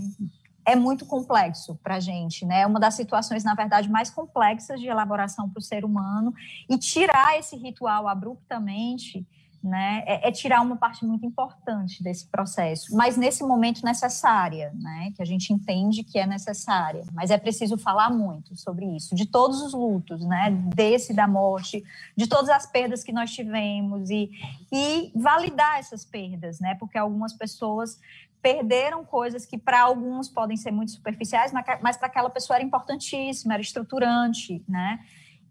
é 0.65 0.75
muito 0.75 1.05
complexo 1.05 1.79
para 1.83 1.95
a 1.95 1.99
gente, 1.99 2.45
né? 2.45 2.61
É 2.61 2.67
uma 2.67 2.79
das 2.79 2.93
situações, 2.93 3.43
na 3.43 3.55
verdade, 3.55 3.89
mais 3.89 4.09
complexas 4.09 4.79
de 4.79 4.87
elaboração 4.87 5.49
para 5.49 5.59
o 5.59 5.63
ser 5.63 5.83
humano. 5.83 6.33
E 6.69 6.77
tirar 6.77 7.39
esse 7.39 7.55
ritual 7.55 8.07
abruptamente, 8.07 9.25
né, 9.63 10.03
é, 10.05 10.27
é, 10.27 10.31
tirar 10.31 10.61
uma 10.61 10.75
parte 10.77 11.05
muito 11.05 11.25
importante 11.25 12.01
desse 12.01 12.25
processo, 12.27 12.95
mas 12.95 13.17
nesse 13.17 13.43
momento 13.43 13.83
necessária, 13.83 14.71
né, 14.75 15.11
que 15.15 15.21
a 15.21 15.25
gente 15.25 15.51
entende 15.51 16.03
que 16.03 16.17
é 16.17 16.25
necessária. 16.25 17.03
Mas 17.13 17.29
é 17.31 17.37
preciso 17.37 17.77
falar 17.77 18.09
muito 18.09 18.55
sobre 18.55 18.85
isso, 18.95 19.13
de 19.15 19.25
todos 19.25 19.61
os 19.61 19.73
lutos, 19.73 20.25
né, 20.25 20.51
desse 20.73 21.13
da 21.13 21.27
morte, 21.27 21.83
de 22.15 22.27
todas 22.27 22.49
as 22.49 22.65
perdas 22.65 23.03
que 23.03 23.11
nós 23.11 23.31
tivemos 23.31 24.09
e, 24.09 24.31
e 24.71 25.11
validar 25.15 25.79
essas 25.79 26.05
perdas, 26.05 26.59
né, 26.59 26.75
porque 26.75 26.97
algumas 26.97 27.33
pessoas 27.33 27.99
perderam 28.41 29.03
coisas 29.03 29.45
que 29.45 29.57
para 29.57 29.81
alguns 29.81 30.29
podem 30.29 30.55
ser 30.55 30.71
muito 30.71 30.91
superficiais, 30.91 31.51
mas 31.81 31.97
para 31.97 32.07
aquela 32.07 32.29
pessoa 32.29 32.55
era 32.55 32.63
importantíssima, 32.63 33.53
era 33.53 33.61
estruturante, 33.61 34.63
né? 34.67 34.99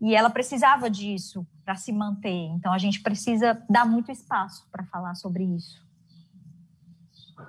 E 0.01 0.14
ela 0.14 0.30
precisava 0.30 0.88
disso 0.88 1.46
para 1.64 1.74
se 1.74 1.92
manter. 1.92 2.51
Então 2.55 2.72
a 2.72 2.78
gente 2.78 3.01
precisa 3.01 3.61
dar 3.68 3.84
muito 3.84 4.11
espaço 4.12 4.66
para 4.70 4.84
falar 4.84 5.14
sobre 5.14 5.44
isso. 5.44 5.86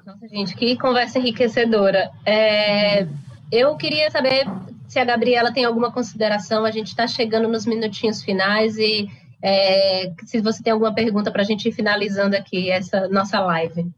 Nossa, 0.06 0.28
gente, 0.28 0.56
que 0.56 0.78
conversa 0.78 1.20
enriquecedora. 1.20 2.12
É, 2.26 3.08
eu 3.52 3.76
queria 3.78 4.10
saber 4.10 4.48
se 4.88 5.00
a 5.00 5.06
Gabriela 5.06 5.52
tem 5.52 5.66
alguma 5.66 5.92
consideração. 5.92 6.66
A 6.66 6.72
gente 6.72 6.88
está 6.88 7.08
chegando 7.08 7.48
nos 7.48 7.66
minutinhos 7.66 8.24
finais 8.24 8.78
e 8.78 9.08
é, 9.42 10.12
se 10.26 10.42
você 10.42 10.62
tem 10.62 10.74
alguma 10.74 10.94
pergunta 10.94 11.32
para 11.32 11.42
a 11.42 11.46
gente 11.46 11.70
ir 11.70 11.72
finalizando 11.72 12.36
aqui 12.36 12.70
essa 12.72 13.08
nossa 13.08 13.40
live. 13.40 13.90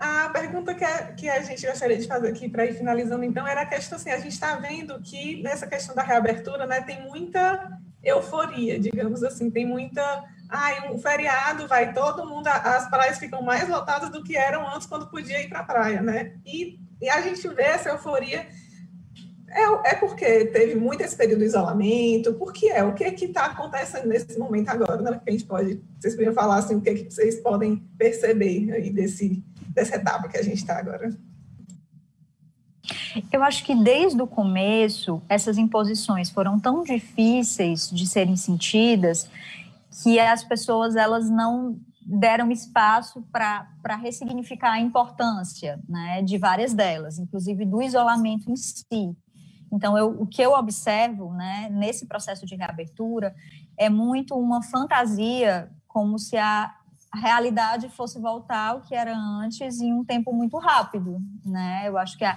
A 0.00 0.30
pergunta 0.30 0.74
que 0.74 0.84
a, 0.84 1.12
que 1.12 1.28
a 1.28 1.42
gente 1.42 1.66
gostaria 1.66 1.98
de 1.98 2.06
fazer 2.06 2.28
aqui 2.28 2.48
para 2.48 2.64
ir 2.64 2.74
finalizando, 2.74 3.22
então, 3.22 3.46
era 3.46 3.62
a 3.62 3.66
questão 3.66 3.98
assim: 3.98 4.10
a 4.10 4.18
gente 4.18 4.32
está 4.32 4.56
vendo 4.56 4.98
que 5.00 5.42
nessa 5.42 5.66
questão 5.66 5.94
da 5.94 6.02
reabertura, 6.02 6.66
né, 6.66 6.80
tem 6.80 7.02
muita 7.02 7.78
euforia, 8.02 8.78
digamos 8.78 9.22
assim, 9.22 9.50
tem 9.50 9.66
muita. 9.66 10.24
Ai, 10.48 10.90
um 10.92 10.98
feriado, 10.98 11.66
vai 11.66 11.92
todo 11.92 12.26
mundo, 12.26 12.46
as 12.46 12.88
praias 12.88 13.18
ficam 13.18 13.42
mais 13.42 13.68
lotadas 13.68 14.10
do 14.10 14.22
que 14.22 14.36
eram 14.36 14.68
antes 14.68 14.86
quando 14.86 15.10
podia 15.10 15.42
ir 15.42 15.48
para 15.48 15.60
a 15.60 15.64
praia, 15.64 16.00
né? 16.00 16.34
E, 16.46 16.78
e 17.00 17.08
a 17.08 17.20
gente 17.20 17.46
vê 17.48 17.64
essa 17.64 17.90
euforia. 17.90 18.46
É, 19.48 19.90
é 19.90 19.94
porque 19.94 20.46
teve 20.46 20.74
muito 20.74 21.00
esse 21.02 21.16
período 21.16 21.38
de 21.40 21.46
isolamento, 21.46 22.34
por 22.34 22.52
que 22.52 22.68
é? 22.70 22.82
O 22.82 22.92
que 22.92 23.04
é 23.04 23.10
que 23.12 23.26
está 23.26 23.46
acontecendo 23.46 24.08
nesse 24.08 24.36
momento 24.36 24.68
agora, 24.68 25.00
né? 25.00 25.20
Que 25.22 25.30
a 25.30 25.32
gente 25.32 25.44
pode, 25.44 25.80
vocês 25.98 26.14
poderiam 26.14 26.34
falar 26.34 26.56
assim, 26.56 26.74
o 26.74 26.80
que 26.80 26.90
é 26.90 26.94
que 26.94 27.10
vocês 27.10 27.40
podem 27.40 27.76
perceber 27.96 28.72
aí 28.72 28.90
desse, 28.90 29.44
dessa 29.74 29.96
etapa 29.96 30.28
que 30.28 30.38
a 30.38 30.42
gente 30.42 30.56
está 30.56 30.78
agora? 30.78 31.10
Eu 33.32 33.42
acho 33.42 33.64
que 33.64 33.74
desde 33.74 34.20
o 34.20 34.26
começo 34.26 35.22
essas 35.28 35.56
imposições 35.58 36.30
foram 36.30 36.58
tão 36.58 36.82
difíceis 36.82 37.90
de 37.90 38.06
serem 38.06 38.36
sentidas 38.36 39.28
que 40.02 40.18
as 40.18 40.42
pessoas 40.42 40.96
elas 40.96 41.30
não 41.30 41.78
deram 42.04 42.50
espaço 42.50 43.22
para 43.32 43.96
ressignificar 43.96 44.72
a 44.72 44.80
importância 44.80 45.80
né, 45.88 46.20
de 46.22 46.36
várias 46.36 46.74
delas, 46.74 47.18
inclusive 47.18 47.64
do 47.64 47.80
isolamento 47.80 48.50
em 48.50 48.56
si. 48.56 49.16
Então, 49.72 49.96
eu, 49.96 50.20
o 50.20 50.26
que 50.26 50.42
eu 50.42 50.52
observo 50.52 51.32
né, 51.32 51.68
nesse 51.70 52.06
processo 52.06 52.44
de 52.44 52.54
reabertura 52.54 53.34
é 53.76 53.88
muito 53.88 54.34
uma 54.36 54.62
fantasia, 54.62 55.70
como 55.88 56.18
se 56.18 56.36
a, 56.36 56.72
realidade 57.16 57.88
fosse 57.88 58.20
voltar 58.20 58.70
ao 58.70 58.80
que 58.80 58.94
era 58.94 59.16
antes 59.16 59.80
em 59.80 59.92
um 59.92 60.04
tempo 60.04 60.32
muito 60.32 60.58
rápido, 60.58 61.20
né? 61.44 61.82
Eu 61.86 61.96
acho 61.98 62.16
que 62.18 62.24
a, 62.24 62.36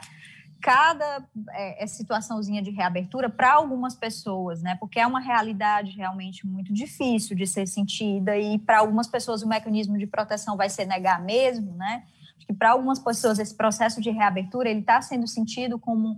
cada 0.61 1.23
é, 1.51 1.83
é 1.83 1.87
situaçãozinha 1.87 2.61
de 2.61 2.71
reabertura 2.71 3.29
para 3.29 3.53
algumas 3.53 3.95
pessoas, 3.95 4.61
né? 4.61 4.75
Porque 4.79 4.99
é 4.99 5.07
uma 5.07 5.19
realidade 5.19 5.91
realmente 5.91 6.45
muito 6.45 6.73
difícil 6.73 7.35
de 7.35 7.45
ser 7.45 7.67
sentida 7.67 8.37
e 8.37 8.57
para 8.59 8.79
algumas 8.79 9.07
pessoas 9.07 9.41
o 9.43 9.47
mecanismo 9.47 9.97
de 9.97 10.07
proteção 10.07 10.57
vai 10.57 10.69
ser 10.69 10.85
negar 10.85 11.21
mesmo, 11.21 11.73
né? 11.73 12.03
Acho 12.37 12.47
que 12.47 12.53
para 12.53 12.71
algumas 12.71 12.99
pessoas 12.99 13.39
esse 13.39 13.55
processo 13.55 14.01
de 14.01 14.09
reabertura 14.09 14.69
ele 14.69 14.81
está 14.81 15.01
sendo 15.01 15.27
sentido 15.27 15.77
como 15.77 16.17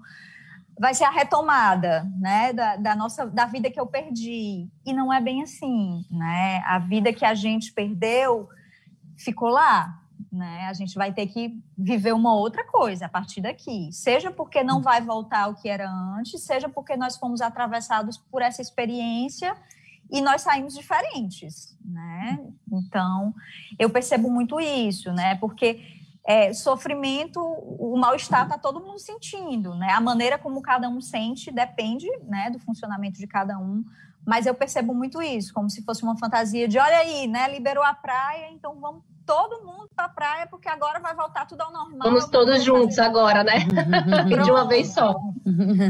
vai 0.79 0.93
ser 0.93 1.03
a 1.03 1.09
retomada, 1.09 2.09
né, 2.17 2.53
da, 2.53 2.77
da, 2.77 2.95
nossa, 2.95 3.27
da 3.27 3.45
vida 3.45 3.69
que 3.69 3.79
eu 3.79 3.85
perdi. 3.85 4.69
E 4.85 4.93
não 4.93 5.11
é 5.11 5.19
bem 5.19 5.43
assim, 5.43 6.05
né? 6.09 6.63
A 6.65 6.79
vida 6.79 7.11
que 7.11 7.25
a 7.25 7.35
gente 7.35 7.73
perdeu, 7.73 8.47
ficou 9.17 9.49
lá. 9.49 9.99
Né? 10.31 10.67
A 10.67 10.73
gente 10.73 10.95
vai 10.95 11.11
ter 11.11 11.27
que 11.27 11.61
viver 11.77 12.13
uma 12.13 12.33
outra 12.33 12.65
coisa 12.65 13.07
a 13.07 13.09
partir 13.09 13.41
daqui. 13.41 13.89
Seja 13.91 14.31
porque 14.31 14.63
não 14.63 14.81
vai 14.81 15.01
voltar 15.01 15.43
ao 15.43 15.55
que 15.55 15.67
era 15.67 15.89
antes, 15.89 16.41
seja 16.43 16.69
porque 16.69 16.95
nós 16.95 17.17
fomos 17.17 17.41
atravessados 17.41 18.17
por 18.17 18.41
essa 18.41 18.61
experiência 18.61 19.53
e 20.09 20.21
nós 20.21 20.41
saímos 20.41 20.73
diferentes, 20.73 21.77
né? 21.83 22.39
Então, 22.71 23.33
eu 23.77 23.89
percebo 23.89 24.29
muito 24.29 24.59
isso, 24.59 25.11
né? 25.11 25.35
Porque 25.35 25.98
é, 26.29 26.53
sofrimento, 26.53 27.39
o 27.41 27.97
mal-estar 27.97 28.43
está 28.43 28.55
todo 28.55 28.79
mundo 28.79 28.99
sentindo, 28.99 29.73
né? 29.73 29.89
A 29.89 29.99
maneira 29.99 30.37
como 30.37 30.61
cada 30.61 30.87
um 30.87 31.01
sente 31.01 31.49
depende, 31.49 32.07
né, 32.21 32.51
do 32.51 32.59
funcionamento 32.59 33.17
de 33.17 33.25
cada 33.25 33.57
um. 33.57 33.83
Mas 34.23 34.45
eu 34.45 34.53
percebo 34.53 34.93
muito 34.93 35.23
isso, 35.23 35.51
como 35.51 35.71
se 35.71 35.81
fosse 35.81 36.03
uma 36.03 36.15
fantasia 36.15 36.67
de, 36.67 36.77
olha 36.77 36.99
aí, 36.99 37.25
né, 37.25 37.51
liberou 37.51 37.83
a 37.83 37.95
praia, 37.95 38.51
então 38.51 38.79
vamos 38.79 39.01
todo 39.29 39.63
mundo 39.63 39.87
para 39.95 40.05
a 40.05 40.09
praia, 40.09 40.47
porque 40.47 40.67
agora 40.67 40.99
vai 40.99 41.15
voltar 41.15 41.45
tudo 41.45 41.61
ao 41.61 41.71
normal. 41.71 41.99
Vamos 42.01 42.25
todos 42.25 42.63
juntos 42.63 42.95
fazer... 42.95 43.07
agora, 43.07 43.43
né? 43.43 43.59
de 44.43 44.49
uma 44.49 44.67
vez 44.67 44.87
só. 44.87 45.15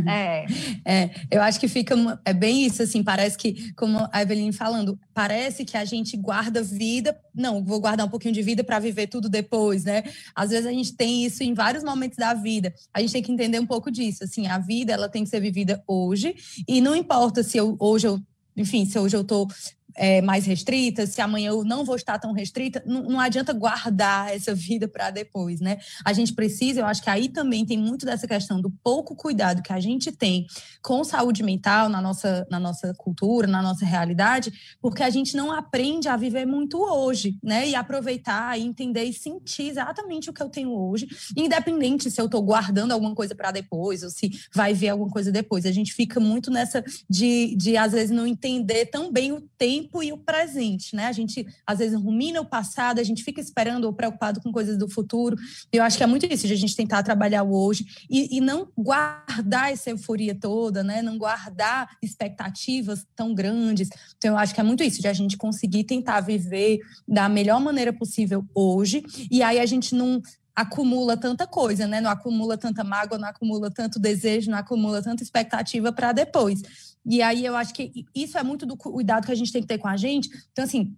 É. 0.05 0.45
é. 0.85 1.09
Eu 1.31 1.41
acho 1.41 1.57
que 1.57 1.69
fica 1.69 1.95
é 2.25 2.33
bem 2.33 2.65
isso, 2.65 2.83
assim, 2.83 3.01
parece 3.01 3.37
que, 3.37 3.71
como 3.75 4.09
a 4.11 4.21
Eveline 4.21 4.51
falando, 4.51 4.99
parece 5.13 5.63
que 5.63 5.77
a 5.77 5.85
gente 5.85 6.17
guarda 6.17 6.61
vida. 6.61 7.17
Não, 7.33 7.63
vou 7.63 7.79
guardar 7.79 8.05
um 8.05 8.09
pouquinho 8.09 8.33
de 8.33 8.41
vida 8.41 8.61
para 8.61 8.77
viver 8.77 9.07
tudo 9.07 9.29
depois, 9.29 9.85
né? 9.85 10.03
Às 10.35 10.49
vezes 10.49 10.65
a 10.65 10.71
gente 10.71 10.93
tem 10.93 11.23
isso 11.23 11.41
em 11.41 11.53
vários 11.53 11.81
momentos 11.81 12.17
da 12.17 12.33
vida. 12.33 12.73
A 12.93 12.99
gente 12.99 13.13
tem 13.13 13.23
que 13.23 13.31
entender 13.31 13.59
um 13.59 13.65
pouco 13.65 13.89
disso. 13.89 14.25
Assim, 14.25 14.47
a 14.47 14.57
vida 14.57 14.91
ela 14.91 15.07
tem 15.07 15.23
que 15.23 15.29
ser 15.29 15.39
vivida 15.39 15.81
hoje, 15.87 16.35
e 16.67 16.81
não 16.81 16.93
importa 16.93 17.41
se 17.41 17.57
eu, 17.57 17.77
hoje 17.79 18.05
eu 18.05 18.19
enfim, 18.57 18.85
se 18.85 18.99
hoje 18.99 19.15
eu 19.15 19.21
estou 19.21 19.47
é, 19.95 20.21
mais 20.21 20.45
restrita, 20.45 21.05
se 21.05 21.21
amanhã 21.21 21.49
eu 21.49 21.63
não 21.63 21.83
vou 21.83 21.95
estar 21.95 22.19
tão 22.19 22.31
restrita, 22.31 22.81
não, 22.85 23.03
não 23.03 23.19
adianta 23.19 23.53
guardar 23.53 24.33
essa 24.35 24.53
vida 24.53 24.87
para 24.87 25.09
depois, 25.09 25.59
né? 25.59 25.77
A 26.05 26.13
gente 26.13 26.33
precisa, 26.33 26.81
eu 26.81 26.85
acho 26.85 27.01
que 27.01 27.09
aí 27.09 27.29
também 27.29 27.65
tem 27.65 27.77
muito 27.77 28.05
dessa 28.05 28.27
questão 28.27 28.61
do 28.61 28.69
pouco 28.83 29.15
cuidado 29.15 29.61
que 29.61 29.73
a 29.73 29.79
gente 29.79 30.11
tem 30.11 30.45
com 30.81 31.03
saúde 31.03 31.43
mental 31.43 31.89
na 31.89 32.01
nossa, 32.01 32.47
na 32.49 32.59
nossa 32.59 32.93
cultura, 32.97 33.47
na 33.47 33.61
nossa 33.61 33.85
realidade, 33.85 34.51
porque 34.81 35.03
a 35.03 35.09
gente 35.09 35.35
não 35.35 35.51
aprende 35.51 36.07
a 36.07 36.15
viver 36.15 36.45
muito 36.45 36.79
hoje, 36.79 37.37
né? 37.43 37.67
E 37.67 37.75
aproveitar 37.75 38.57
e 38.59 38.63
entender 38.63 39.03
e 39.03 39.13
sentir 39.13 39.69
exatamente 39.69 40.29
o 40.29 40.33
que 40.33 40.41
eu 40.41 40.49
tenho 40.49 40.71
hoje, 40.71 41.07
independente 41.35 42.09
se 42.09 42.21
eu 42.21 42.25
estou 42.25 42.41
guardando 42.41 42.91
alguma 42.91 43.15
coisa 43.15 43.35
para 43.35 43.51
depois 43.51 44.03
ou 44.03 44.09
se 44.09 44.29
vai 44.53 44.73
ver 44.73 44.89
alguma 44.89 45.09
coisa 45.09 45.31
depois. 45.31 45.65
A 45.65 45.71
gente 45.71 45.93
fica 45.93 46.19
muito 46.19 46.51
nessa 46.51 46.83
de, 47.09 47.55
de 47.55 47.77
às 47.77 47.91
vezes, 47.91 48.11
não 48.11 48.27
entender 48.27 48.85
tão 48.87 49.11
bem 49.11 49.31
o 49.31 49.41
tempo 49.57 49.78
tempo 49.79 50.03
e 50.03 50.11
o 50.11 50.17
presente, 50.17 50.95
né? 50.95 51.05
A 51.05 51.11
gente 51.11 51.45
às 51.65 51.79
vezes 51.79 51.99
rumina 51.99 52.41
o 52.41 52.45
passado, 52.45 52.99
a 52.99 53.03
gente 53.03 53.23
fica 53.23 53.39
esperando 53.39 53.85
ou 53.85 53.93
preocupado 53.93 54.41
com 54.41 54.51
coisas 54.51 54.77
do 54.77 54.89
futuro. 54.89 55.37
Eu 55.71 55.83
acho 55.83 55.97
que 55.97 56.03
é 56.03 56.07
muito 56.07 56.25
isso, 56.25 56.47
de 56.47 56.53
a 56.53 56.57
gente 56.57 56.75
tentar 56.75 57.03
trabalhar 57.03 57.43
o 57.43 57.53
hoje 57.53 57.85
e, 58.09 58.37
e 58.37 58.41
não 58.41 58.67
guardar 58.77 59.71
essa 59.71 59.89
euforia 59.89 60.35
toda, 60.35 60.83
né? 60.83 61.01
Não 61.01 61.17
guardar 61.17 61.89
expectativas 62.01 63.05
tão 63.15 63.33
grandes. 63.33 63.89
Então, 64.17 64.31
eu 64.31 64.37
acho 64.37 64.53
que 64.53 64.59
é 64.59 64.63
muito 64.63 64.83
isso, 64.83 65.01
de 65.01 65.07
a 65.07 65.13
gente 65.13 65.37
conseguir 65.37 65.85
tentar 65.85 66.21
viver 66.21 66.79
da 67.07 67.29
melhor 67.29 67.59
maneira 67.59 67.93
possível 67.93 68.45
hoje. 68.53 69.03
E 69.31 69.41
aí 69.41 69.59
a 69.59 69.65
gente 69.65 69.95
não 69.95 70.21
acumula 70.55 71.15
tanta 71.15 71.47
coisa, 71.47 71.87
né? 71.87 72.01
Não 72.01 72.11
acumula 72.11 72.57
tanta 72.57 72.83
mágoa, 72.83 73.17
não 73.17 73.29
acumula 73.29 73.71
tanto 73.71 73.97
desejo, 73.97 74.51
não 74.51 74.57
acumula 74.57 75.01
tanta 75.01 75.23
expectativa 75.23 75.91
para 75.93 76.11
depois. 76.11 76.61
E 77.09 77.23
aí 77.23 77.43
eu 77.43 77.55
acho 77.55 77.73
que 77.73 78.05
isso 78.13 78.37
é 78.37 78.43
muito 78.43 78.67
do 78.67 78.77
cuidado 78.77 79.25
que 79.25 79.31
a 79.31 79.35
gente 79.35 79.51
tem 79.51 79.63
que 79.63 79.67
ter 79.67 79.79
com 79.79 79.87
a 79.87 79.97
gente. 79.97 80.29
Então, 80.51 80.63
assim, 80.63 80.95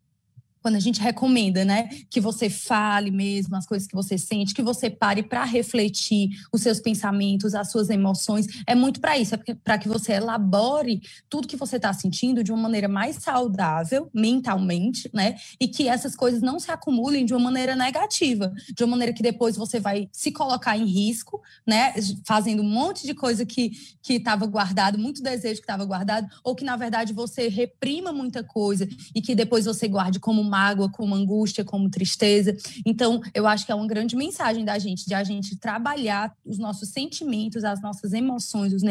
quando 0.61 0.75
a 0.75 0.79
gente 0.79 1.01
recomenda, 1.01 1.65
né, 1.65 1.89
que 2.09 2.19
você 2.19 2.49
fale 2.49 3.11
mesmo 3.11 3.55
as 3.55 3.65
coisas 3.65 3.87
que 3.87 3.95
você 3.95 4.17
sente, 4.17 4.53
que 4.53 4.61
você 4.61 4.89
pare 4.89 5.23
para 5.23 5.43
refletir 5.43 6.29
os 6.53 6.61
seus 6.61 6.79
pensamentos, 6.79 7.55
as 7.55 7.71
suas 7.71 7.89
emoções, 7.89 8.47
é 8.67 8.75
muito 8.75 9.01
para 9.01 9.17
isso, 9.17 9.35
é 9.35 9.37
para 9.55 9.77
que 9.77 9.87
você 9.87 10.13
elabore 10.13 11.01
tudo 11.29 11.47
que 11.47 11.57
você 11.57 11.77
está 11.77 11.91
sentindo 11.93 12.43
de 12.43 12.51
uma 12.51 12.61
maneira 12.61 12.87
mais 12.87 13.17
saudável 13.17 14.09
mentalmente, 14.13 15.09
né, 15.13 15.35
e 15.59 15.67
que 15.67 15.87
essas 15.87 16.15
coisas 16.15 16.41
não 16.41 16.59
se 16.59 16.71
acumulem 16.71 17.25
de 17.25 17.33
uma 17.33 17.39
maneira 17.39 17.75
negativa, 17.75 18.53
de 18.75 18.83
uma 18.83 18.91
maneira 18.91 19.13
que 19.13 19.23
depois 19.23 19.55
você 19.55 19.79
vai 19.79 20.07
se 20.11 20.31
colocar 20.31 20.77
em 20.77 20.85
risco, 20.85 21.41
né, 21.65 21.93
fazendo 22.25 22.61
um 22.61 22.69
monte 22.69 23.05
de 23.05 23.13
coisa 23.13 23.45
que 23.45 23.71
que 24.01 24.13
estava 24.15 24.45
guardado, 24.45 24.97
muito 24.97 25.21
desejo 25.21 25.61
que 25.61 25.63
estava 25.63 25.85
guardado, 25.85 26.27
ou 26.43 26.55
que 26.55 26.63
na 26.63 26.75
verdade 26.75 27.13
você 27.13 27.47
reprima 27.47 28.11
muita 28.11 28.43
coisa 28.43 28.87
e 29.13 29.21
que 29.21 29.35
depois 29.35 29.65
você 29.65 29.87
guarde 29.87 30.19
como 30.19 30.41
mágoa, 30.51 30.91
como 30.91 31.15
angústia, 31.15 31.63
como 31.63 31.89
tristeza. 31.89 32.55
Então, 32.85 33.21
eu 33.33 33.47
acho 33.47 33.65
que 33.65 33.71
é 33.71 33.75
uma 33.75 33.87
grande 33.87 34.15
mensagem 34.15 34.65
da 34.65 34.77
gente, 34.77 35.07
de 35.07 35.13
a 35.13 35.23
gente 35.23 35.55
trabalhar 35.55 36.35
os 36.45 36.59
nossos 36.59 36.89
sentimentos, 36.89 37.63
as 37.63 37.81
nossas 37.81 38.11
emoções, 38.11 38.73
os 38.73 38.83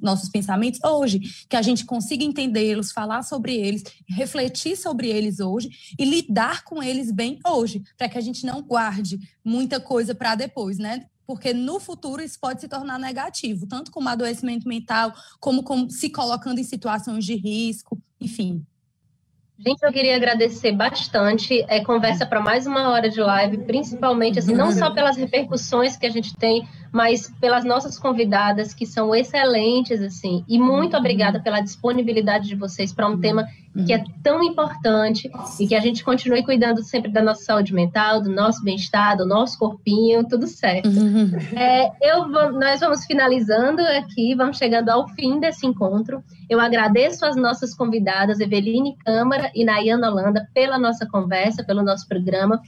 nossos 0.00 0.28
pensamentos 0.28 0.80
hoje, 0.84 1.20
que 1.48 1.56
a 1.56 1.62
gente 1.62 1.84
consiga 1.84 2.22
entendê-los, 2.22 2.92
falar 2.92 3.22
sobre 3.24 3.56
eles, 3.56 3.82
refletir 4.08 4.76
sobre 4.76 5.08
eles 5.08 5.40
hoje 5.40 5.68
e 5.98 6.04
lidar 6.04 6.62
com 6.62 6.80
eles 6.80 7.10
bem 7.10 7.40
hoje, 7.44 7.82
para 7.96 8.08
que 8.08 8.16
a 8.16 8.22
gente 8.22 8.46
não 8.46 8.62
guarde 8.62 9.18
muita 9.44 9.80
coisa 9.80 10.14
para 10.14 10.36
depois, 10.36 10.78
né? 10.78 11.04
porque 11.26 11.52
no 11.52 11.78
futuro 11.78 12.22
isso 12.22 12.40
pode 12.40 12.62
se 12.62 12.68
tornar 12.68 12.98
negativo, 12.98 13.66
tanto 13.66 13.90
como 13.90 14.08
adoecimento 14.08 14.66
mental, 14.66 15.12
como, 15.38 15.62
como 15.62 15.90
se 15.90 16.08
colocando 16.08 16.58
em 16.58 16.64
situações 16.64 17.22
de 17.22 17.34
risco, 17.34 18.00
enfim. 18.18 18.64
Gente, 19.58 19.82
eu 19.82 19.92
queria 19.92 20.14
agradecer 20.14 20.70
bastante. 20.70 21.64
É 21.68 21.82
conversa 21.82 22.24
para 22.24 22.40
mais 22.40 22.64
uma 22.64 22.90
hora 22.90 23.10
de 23.10 23.20
live, 23.20 23.58
principalmente 23.58 24.38
assim, 24.38 24.54
não 24.54 24.70
só 24.70 24.90
pelas 24.90 25.16
repercussões 25.16 25.96
que 25.96 26.06
a 26.06 26.10
gente 26.10 26.36
tem, 26.36 26.68
mas 26.92 27.32
pelas 27.40 27.64
nossas 27.64 27.98
convidadas 27.98 28.74
que 28.74 28.86
são 28.86 29.14
excelentes 29.14 30.00
assim. 30.00 30.44
E 30.48 30.58
muito 30.58 30.96
obrigada 30.96 31.40
pela 31.40 31.60
disponibilidade 31.60 32.48
de 32.48 32.54
vocês 32.54 32.92
para 32.92 33.08
um 33.08 33.20
tema 33.20 33.46
que 33.86 33.92
é 33.92 34.02
tão 34.22 34.42
importante 34.42 35.30
e 35.60 35.66
que 35.66 35.74
a 35.74 35.80
gente 35.80 36.02
continue 36.02 36.42
cuidando 36.42 36.82
sempre 36.82 37.12
da 37.12 37.22
nossa 37.22 37.44
saúde 37.44 37.72
mental, 37.72 38.20
do 38.20 38.30
nosso 38.30 38.62
bem-estar, 38.64 39.16
do 39.16 39.26
nosso 39.26 39.58
corpinho, 39.58 40.26
tudo 40.26 40.46
certo. 40.46 40.88
É, 41.54 41.90
eu 42.02 42.26
nós 42.28 42.80
vamos 42.80 43.04
finalizando 43.04 43.80
aqui, 43.82 44.34
vamos 44.34 44.58
chegando 44.58 44.88
ao 44.88 45.08
fim 45.08 45.38
desse 45.38 45.66
encontro. 45.66 46.22
Eu 46.48 46.60
agradeço 46.60 47.24
as 47.24 47.36
nossas 47.36 47.74
convidadas, 47.74 48.40
Eveline 48.40 48.96
Câmara 49.04 49.50
e 49.54 49.64
Nayana 49.64 50.10
Holanda, 50.10 50.48
pela 50.52 50.78
nossa 50.78 51.06
conversa, 51.06 51.62
pelo 51.62 51.82
nosso 51.82 52.08
programa. 52.08 52.60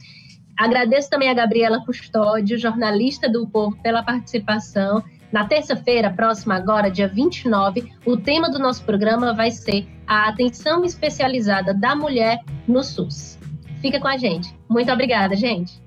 Agradeço 0.60 1.08
também 1.08 1.30
a 1.30 1.32
Gabriela 1.32 1.82
Custódio, 1.86 2.58
jornalista 2.58 3.26
do 3.30 3.48
Povo, 3.48 3.78
pela 3.82 4.02
participação. 4.02 5.02
Na 5.32 5.46
terça-feira, 5.46 6.10
próxima 6.10 6.54
agora, 6.54 6.90
dia 6.90 7.08
29, 7.08 7.90
o 8.04 8.14
tema 8.18 8.50
do 8.50 8.58
nosso 8.58 8.84
programa 8.84 9.32
vai 9.32 9.50
ser 9.50 9.88
a 10.06 10.28
atenção 10.28 10.84
especializada 10.84 11.72
da 11.72 11.96
mulher 11.96 12.40
no 12.68 12.84
SUS. 12.84 13.38
Fica 13.80 13.98
com 13.98 14.08
a 14.08 14.18
gente. 14.18 14.54
Muito 14.68 14.92
obrigada, 14.92 15.34
gente. 15.34 15.80